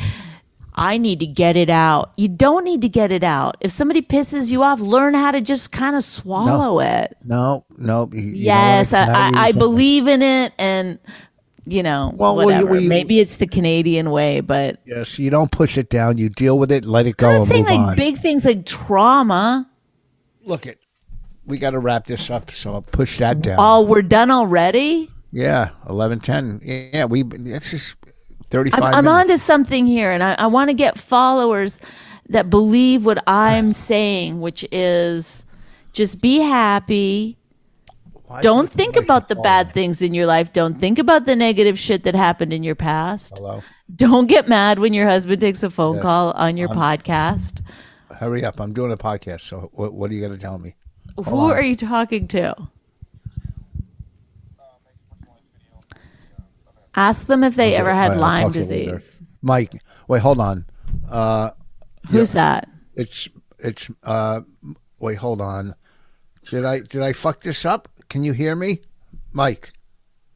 i 0.73 0.97
need 0.97 1.19
to 1.19 1.25
get 1.25 1.57
it 1.57 1.69
out. 1.69 2.13
You 2.15 2.29
don't 2.29 2.63
need 2.63 2.81
to 2.81 2.89
get 2.89 3.11
it 3.11 3.23
out. 3.25 3.57
If 3.59 3.71
somebody 3.71 4.01
pisses 4.01 4.51
you 4.51 4.63
off 4.63 4.79
learn 4.79 5.13
how 5.13 5.31
to 5.31 5.41
just 5.41 5.71
kind 5.71 5.95
of 5.97 6.03
swallow 6.03 6.79
it. 6.79 7.17
No, 7.23 7.65
no. 7.77 8.09
you- 8.13 8.19
you 8.21 8.31
know 8.31 8.37
yes? 8.37 8.93
I, 8.93 9.03
I, 9.05 9.31
I 9.47 9.51
believe 9.51 10.07
in 10.07 10.21
it 10.21 10.53
and 10.57 10.97
you 11.65 11.83
know 11.83 12.11
Well, 12.15 12.35
well, 12.35 12.45
whatever 12.47 12.71
well, 12.71 12.81
you- 12.81 12.89
maybe 12.89 13.19
it's 13.19 13.37
the 13.37 13.45
canadian 13.47 14.09
way 14.11 14.39
but 14.41 14.79
Yes, 14.85 15.19
you 15.19 15.29
don't 15.29 15.51
push 15.51 15.77
it 15.77 15.89
down. 15.89 16.17
You 16.17 16.29
deal 16.29 16.57
with 16.57 16.71
it, 16.71 16.85
let 16.85 17.05
it 17.05 17.17
go, 17.17 17.27
I'm 17.27 17.33
not 17.33 17.39
and 17.41 17.47
saying 17.47 17.61
move 17.63 17.69
like 17.69 17.79
on. 17.79 17.95
big 17.95 18.17
things 18.17 18.45
like 18.45 18.65
trauma. 18.65 19.69
Look 20.43 20.65
it. 20.65 20.79
We 21.45 21.57
got 21.57 21.71
to 21.71 21.79
wrap 21.79 22.05
this 22.07 22.29
up, 22.29 22.51
so 22.51 22.73
I'll 22.75 22.81
push 22.81 23.17
that 23.19 23.41
down. 23.41 23.57
Oh, 23.59 23.81
we're 23.81 24.01
done 24.03 24.31
already. 24.31 25.09
yeah, 25.31 25.69
eleven 25.89 26.19
ten. 26.19 26.61
Yeah, 26.63 27.05
we. 27.05 27.23
That's 27.23 27.71
just 27.71 27.95
thirty 28.49 28.71
I'm, 28.73 28.79
five. 28.79 28.93
I'm 28.93 29.05
minutes. 29.05 29.31
onto 29.31 29.37
something 29.37 29.85
here, 29.87 30.11
and 30.11 30.23
I, 30.23 30.33
I 30.37 30.47
want 30.47 30.69
to 30.69 30.73
get 30.75 30.97
followers 30.99 31.81
that 32.29 32.49
believe 32.49 33.05
what 33.05 33.21
I'm 33.27 33.73
saying, 33.73 34.39
which 34.39 34.65
is 34.71 35.45
just 35.93 36.21
be 36.21 36.39
happy. 36.39 37.37
Why 38.31 38.39
Don't 38.39 38.71
think 38.71 38.95
about 38.95 39.27
the 39.27 39.35
bad 39.35 39.73
things 39.73 40.01
in 40.01 40.13
your 40.13 40.25
life. 40.25 40.53
Don't 40.53 40.75
think 40.79 40.97
about 40.99 41.25
the 41.25 41.35
negative 41.35 41.77
shit 41.77 42.03
that 42.03 42.15
happened 42.15 42.53
in 42.53 42.63
your 42.63 42.75
past. 42.75 43.33
Hello. 43.35 43.61
Don't 43.93 44.27
get 44.27 44.47
mad 44.47 44.79
when 44.79 44.93
your 44.93 45.05
husband 45.05 45.41
takes 45.41 45.63
a 45.63 45.69
phone 45.69 45.95
Yes. 45.95 46.03
call 46.03 46.31
on 46.31 46.55
your 46.55 46.69
podcast. 46.69 47.61
Hurry 48.15 48.45
up! 48.45 48.61
I'm 48.61 48.71
doing 48.71 48.91
a 48.93 48.95
podcast. 48.97 49.41
So 49.41 49.69
what? 49.73 49.93
What 49.93 50.11
are 50.11 50.13
you 50.13 50.21
going 50.21 50.31
to 50.31 50.37
tell 50.37 50.59
me? 50.59 50.75
Who 51.25 51.51
are 51.51 51.61
you 51.61 51.75
talking 51.75 52.29
to? 52.29 52.55
Ask 56.95 57.27
them 57.27 57.43
if 57.43 57.55
they 57.55 57.75
ever 57.75 57.93
had 57.93 58.11
right, 58.11 58.17
Lyme 58.17 58.43
talk 58.43 58.53
to 58.53 58.59
you 58.59 58.65
later. 58.65 58.91
disease. 58.93 59.23
Mike, 59.41 59.73
wait, 60.07 60.21
hold 60.21 60.39
on. 60.39 60.65
Uh, 61.09 61.51
Who's 62.09 62.31
that? 62.33 62.69
it's 62.95 63.27
it's. 63.59 63.89
Uh, 64.03 64.41
wait, 64.99 65.17
hold 65.17 65.41
on. 65.41 65.75
Did 66.49 66.65
I 66.65 66.79
did 66.79 67.01
I 67.01 67.13
fuck 67.13 67.41
this 67.41 67.65
up? 67.65 67.87
Can 68.11 68.25
you 68.25 68.33
hear 68.33 68.57
me, 68.57 68.81
Mike? 69.31 69.71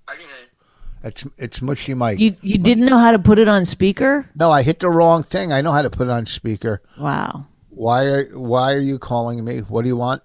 I 0.07 0.13
can 0.13 0.21
hear 0.21 0.29
you. 0.29 1.07
It's 1.09 1.27
it's 1.37 1.61
mushy 1.61 1.93
Mike. 1.93 2.19
You 2.19 2.37
you 2.41 2.57
didn't 2.57 2.85
know 2.85 2.97
how 2.97 3.11
to 3.11 3.19
put 3.19 3.37
it 3.37 3.49
on 3.49 3.65
speaker? 3.65 4.29
no, 4.33 4.49
I 4.49 4.61
hit 4.63 4.79
the 4.79 4.89
wrong 4.89 5.23
thing. 5.23 5.51
I 5.51 5.59
know 5.59 5.73
how 5.73 5.81
to 5.81 5.89
put 5.89 6.07
it 6.07 6.09
on 6.09 6.25
speaker. 6.25 6.81
Wow. 6.97 7.47
Why 7.67 8.05
are 8.05 8.23
Why 8.27 8.71
are 8.71 8.79
you 8.79 8.97
calling 8.97 9.43
me? 9.43 9.59
What 9.59 9.81
do 9.81 9.89
you 9.89 9.97
want? 9.97 10.23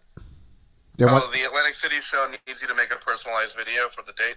They 0.97 1.07
oh, 1.07 1.13
want 1.13 1.25
Oh, 1.27 1.33
the 1.33 1.43
Atlantic 1.43 1.75
City 1.75 1.97
show 2.01 2.25
needs 2.47 2.63
you 2.63 2.69
to 2.69 2.75
make 2.77 2.95
a 2.95 2.99
personalized 2.99 3.57
video 3.57 3.89
for 3.89 4.05
the 4.05 4.13
date. 4.13 4.37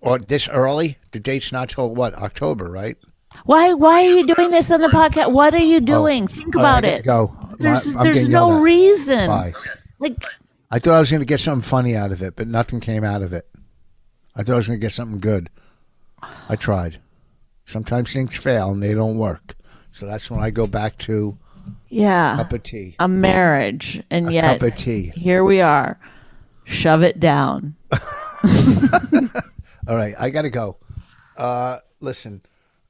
or 0.00 0.20
this 0.20 0.48
early? 0.48 0.98
The 1.10 1.18
date's 1.18 1.50
not 1.50 1.70
till 1.70 1.92
what 1.92 2.14
October, 2.14 2.70
right? 2.70 2.98
Why 3.46 3.72
why 3.74 4.04
are 4.04 4.14
you 4.18 4.32
doing 4.32 4.52
this 4.52 4.70
on 4.70 4.80
the 4.80 4.88
podcast? 4.90 5.32
What 5.32 5.54
are 5.54 5.58
you 5.58 5.78
oh. 5.78 5.80
doing? 5.80 6.28
Think 6.28 6.54
Oh, 6.54 6.60
All 6.60 6.64
right, 6.66 6.78
about 6.78 6.84
I 6.84 6.88
gotta 6.88 6.98
it. 7.00 7.04
Go. 7.04 7.56
There's 7.58 7.86
I'm 7.88 8.04
there's 8.04 8.28
no 8.28 8.60
reason. 8.60 9.26
Bye. 9.26 9.54
Like 9.98 10.22
I 10.72 10.78
thought 10.78 10.94
I 10.94 11.00
was 11.00 11.10
going 11.10 11.20
to 11.20 11.26
get 11.26 11.38
something 11.40 11.60
funny 11.68 11.94
out 11.94 12.12
of 12.12 12.22
it, 12.22 12.34
but 12.34 12.48
nothing 12.48 12.80
came 12.80 13.04
out 13.04 13.20
of 13.20 13.34
it. 13.34 13.46
I 14.34 14.42
thought 14.42 14.54
I 14.54 14.56
was 14.56 14.66
going 14.66 14.80
to 14.80 14.84
get 14.84 14.92
something 14.92 15.20
good. 15.20 15.50
I 16.48 16.56
tried. 16.56 16.98
Sometimes 17.66 18.12
things 18.14 18.34
fail 18.34 18.70
and 18.70 18.82
they 18.82 18.94
don't 18.94 19.18
work. 19.18 19.54
So 19.90 20.06
that's 20.06 20.30
when 20.30 20.40
I 20.40 20.48
go 20.48 20.66
back 20.66 20.96
to 21.00 21.36
yeah, 21.90 22.36
cup 22.36 22.54
of 22.54 22.62
tea. 22.62 22.96
a 22.98 23.06
marriage, 23.06 24.02
and 24.10 24.28
A 24.28 24.32
yet 24.32 24.60
cup 24.60 24.72
of 24.72 24.74
tea. 24.78 25.12
here 25.14 25.44
we 25.44 25.60
are. 25.60 26.00
Shove 26.64 27.02
it 27.02 27.20
down. 27.20 27.76
All 29.86 29.96
right, 29.96 30.14
I 30.18 30.30
got 30.30 30.42
to 30.42 30.50
go. 30.50 30.78
Uh, 31.36 31.80
listen, 32.00 32.40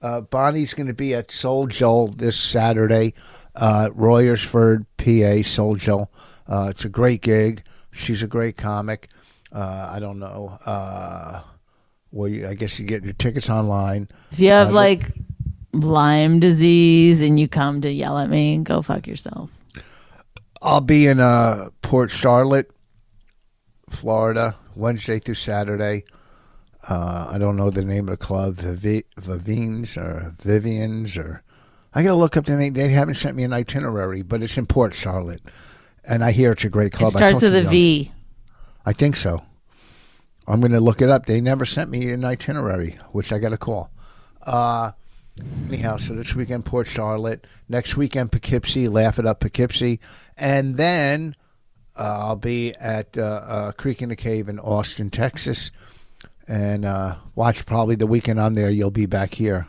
uh, 0.01 0.21
Bonnie's 0.21 0.75
going 0.75 0.87
to 0.87 0.95
be 0.95 1.15
at 1.15 1.33
Soul 1.33 1.67
Joel 1.67 2.09
this 2.09 2.39
Saturday, 2.39 3.15
uh, 3.57 3.89
Royersford, 3.89 4.87
PA, 4.99 5.43
Soul 5.47 5.75
Joel. 5.75 6.11
Uh, 6.47 6.69
it's 6.71 6.85
a 6.85 6.89
great 6.89 7.23
gig. 7.23 7.65
She's 7.93 8.23
a 8.23 8.27
great 8.27 8.57
comic. 8.57 9.09
Uh, 9.53 9.89
I 9.93 10.01
don't 10.01 10.19
know. 10.19 10.59
Uh, 10.67 11.43
well, 12.11 12.29
you, 12.29 12.49
I 12.49 12.55
guess 12.55 12.79
you 12.79 12.87
get 12.87 13.05
your 13.05 13.13
tickets 13.13 13.49
online. 13.51 14.09
If 14.33 14.41
you 14.41 14.49
have 14.51 14.71
Uh, 14.71 14.73
like 14.73 15.13
Lyme 15.73 16.41
disease 16.41 17.23
and 17.23 17.39
you 17.39 17.49
come 17.49 17.81
to 17.83 17.91
yell 17.91 18.19
at 18.19 18.29
me, 18.31 18.59
go 18.59 18.83
fuck 18.83 19.07
yourself. 19.07 19.51
I'll 20.61 20.81
be 20.81 21.07
in 21.07 21.21
uh, 21.21 21.71
Port 21.83 22.11
Charlotte, 22.11 22.71
Florida, 23.91 24.57
Wednesday 24.75 25.19
through 25.19 25.35
Saturday. 25.35 26.05
Uh, 26.89 27.29
I 27.31 27.39
don't 27.39 27.57
know 27.57 27.71
the 27.71 27.85
name 27.85 28.09
of 28.09 28.19
the 28.19 28.25
club, 28.25 28.57
Vivi- 28.57 29.05
Vivines 29.21 29.97
or 29.97 30.35
Vivians 30.41 31.17
or. 31.17 31.43
I 31.95 32.03
gotta 32.03 32.15
look 32.15 32.37
up 32.39 32.47
the 32.47 32.57
name. 32.57 32.73
They 32.73 32.89
haven't 32.89 33.17
sent 33.17 33.37
me 33.37 33.43
an 33.45 33.53
itinerary, 33.53 34.23
but 34.23 34.41
it's 34.43 34.57
in 34.57 34.65
Port 34.67 34.95
Charlotte, 34.95 35.43
and 36.05 36.25
I 36.25 36.33
hear 36.33 36.53
it's 36.53 36.65
a 36.65 36.69
great 36.69 36.93
club. 36.93 37.15
I 37.15 37.19
starts 37.19 37.43
with 37.43 37.55
a. 37.55 37.63
V. 37.63 38.13
I 38.85 38.93
think 38.93 39.17
so. 39.17 39.43
I'm 40.47 40.61
going 40.61 40.73
to 40.73 40.81
look 40.81 41.01
it 41.01 41.09
up. 41.09 41.27
They 41.27 41.41
never 41.41 41.65
sent 41.65 41.91
me 41.91 42.11
an 42.11 42.25
itinerary, 42.25 42.99
which 43.13 43.33
I 43.33 43.39
got 43.39 43.51
to 43.51 43.57
call. 43.57 43.91
Uh, 44.43 44.93
anyhow, 45.69 45.99
so 45.99 46.15
this 46.15 46.35
weekend, 46.35 46.65
Port 46.65 46.89
Charlotte. 46.89 47.47
Next 47.69 47.97
weekend, 47.97 48.33
Poughkeepsie. 48.33 48.89
Laugh 48.89 49.19
it 49.19 49.27
up, 49.27 49.41
Poughkeepsie. 49.41 50.01
And 50.37 50.77
then 50.77 51.37
uh, 51.97 52.19
I'll 52.23 52.37
be 52.37 52.75
at 52.75 53.17
uh, 53.17 53.23
uh, 53.23 53.73
Creek 53.73 54.03
and 54.03 54.11
the 54.11 54.17
Cave 54.17 54.49
in 54.49 54.59
Austin, 54.59 55.11
Texas. 55.11 55.71
And 56.49 56.85
uh, 56.85 57.17
watch 57.37 57.65
probably 57.65 57.95
the 57.95 58.07
weekend 58.07 58.41
I'm 58.41 58.55
there. 58.55 58.71
You'll 58.71 58.91
be 58.91 59.07
back 59.07 59.35
here. 59.35 59.69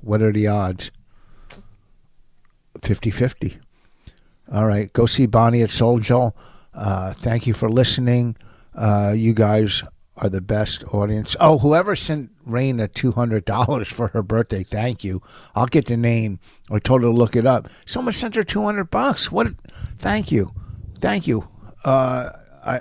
What 0.00 0.22
are 0.22 0.32
the 0.32 0.46
odds? 0.46 0.90
50 2.82 3.10
50. 3.10 3.58
All 4.52 4.66
right. 4.66 4.92
Go 4.92 5.06
see 5.06 5.26
Bonnie 5.26 5.62
at 5.62 5.70
Soul 5.70 5.98
Joel. 6.00 6.36
Uh, 6.74 7.12
thank 7.14 7.46
you 7.46 7.54
for 7.54 7.68
listening. 7.68 8.36
Uh, 8.74 9.12
you 9.16 9.32
guys 9.32 9.82
are 10.16 10.28
the 10.28 10.40
best 10.40 10.84
audience. 10.92 11.36
Oh, 11.40 11.58
whoever 11.58 11.96
sent 11.96 12.30
Rayna 12.46 12.88
$200 12.88 13.86
for 13.86 14.08
her 14.08 14.22
birthday, 14.22 14.62
thank 14.64 15.02
you. 15.02 15.22
I'll 15.54 15.66
get 15.66 15.86
the 15.86 15.96
name. 15.96 16.38
I 16.70 16.78
told 16.78 17.02
her 17.02 17.08
to 17.08 17.12
look 17.12 17.34
it 17.36 17.46
up. 17.46 17.68
Someone 17.86 18.12
sent 18.12 18.34
her 18.36 18.44
200 18.44 18.90
bucks. 18.90 19.32
What? 19.32 19.48
Thank 19.98 20.30
you. 20.30 20.52
Thank 21.00 21.26
you. 21.26 21.48
Uh, 21.84 22.30
I, 22.64 22.80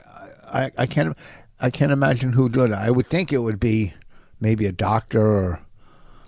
I, 0.51 0.72
I 0.78 0.86
can't, 0.86 1.18
I 1.59 1.70
can't 1.70 1.91
imagine 1.91 2.34
who 2.34 2.49
did 2.49 2.72
it. 2.72 2.74
I 2.74 2.91
would 2.91 3.07
think 3.07 3.32
it 3.34 3.39
would 3.39 3.59
be 3.59 3.93
maybe 4.39 4.66
a 4.66 4.72
doctor 4.72 5.22
or 5.26 5.59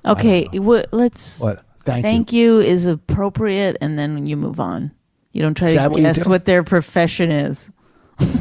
Okay, 0.05 0.47
let's. 0.91 1.39
what. 1.39 1.63
Thank, 1.83 2.03
Thank 2.03 2.33
you. 2.33 2.59
is 2.59 2.87
appropriate, 2.87 3.77
and 3.79 3.97
then 3.97 4.25
you 4.25 4.35
move 4.37 4.59
on. 4.59 4.91
You 5.35 5.41
don't 5.41 5.53
try 5.53 5.73
to 5.73 5.89
what 5.89 5.97
guess 5.99 6.25
what 6.25 6.45
their 6.45 6.63
profession 6.63 7.29
is. 7.29 7.69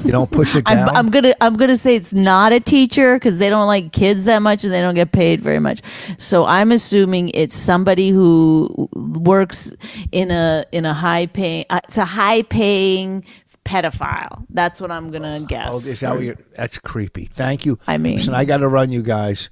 you. 0.04 0.12
Don't 0.12 0.30
push 0.30 0.54
it 0.54 0.62
I'm. 0.66 0.88
I'm 0.90 1.10
gonna 1.10 1.34
I'm 1.40 1.56
gonna 1.56 1.76
say 1.76 1.96
it's 1.96 2.12
not 2.12 2.52
a 2.52 2.60
teacher 2.60 3.16
because 3.16 3.40
they 3.40 3.50
don't 3.50 3.66
like 3.66 3.92
kids 3.92 4.26
that 4.26 4.38
much 4.38 4.62
and 4.62 4.72
they 4.72 4.80
don't 4.80 4.94
get 4.94 5.10
paid 5.10 5.40
very 5.40 5.58
much. 5.58 5.80
So 6.18 6.44
I'm 6.44 6.70
assuming 6.70 7.30
it's 7.34 7.56
somebody 7.56 8.10
who 8.10 8.88
works 8.94 9.74
in 10.12 10.30
a 10.30 10.64
in 10.70 10.86
a 10.86 10.94
high 10.94 11.26
paying 11.26 11.64
uh, 11.68 11.80
it's 11.82 11.98
a 11.98 12.04
high 12.04 12.42
paying 12.42 13.24
pedophile. 13.64 14.46
That's 14.50 14.80
what 14.80 14.92
I'm 14.92 15.10
gonna 15.10 15.44
guess. 15.48 15.70
Oh, 15.72 15.78
is 15.78 15.98
that 15.98 16.14
what 16.14 16.22
you're, 16.22 16.36
that's 16.56 16.78
creepy. 16.78 17.24
Thank 17.24 17.66
you. 17.66 17.80
I 17.88 17.98
mean- 17.98 18.18
listen, 18.18 18.34
I 18.34 18.44
got 18.44 18.58
to 18.58 18.68
run, 18.68 18.92
you 18.92 19.02
guys. 19.02 19.50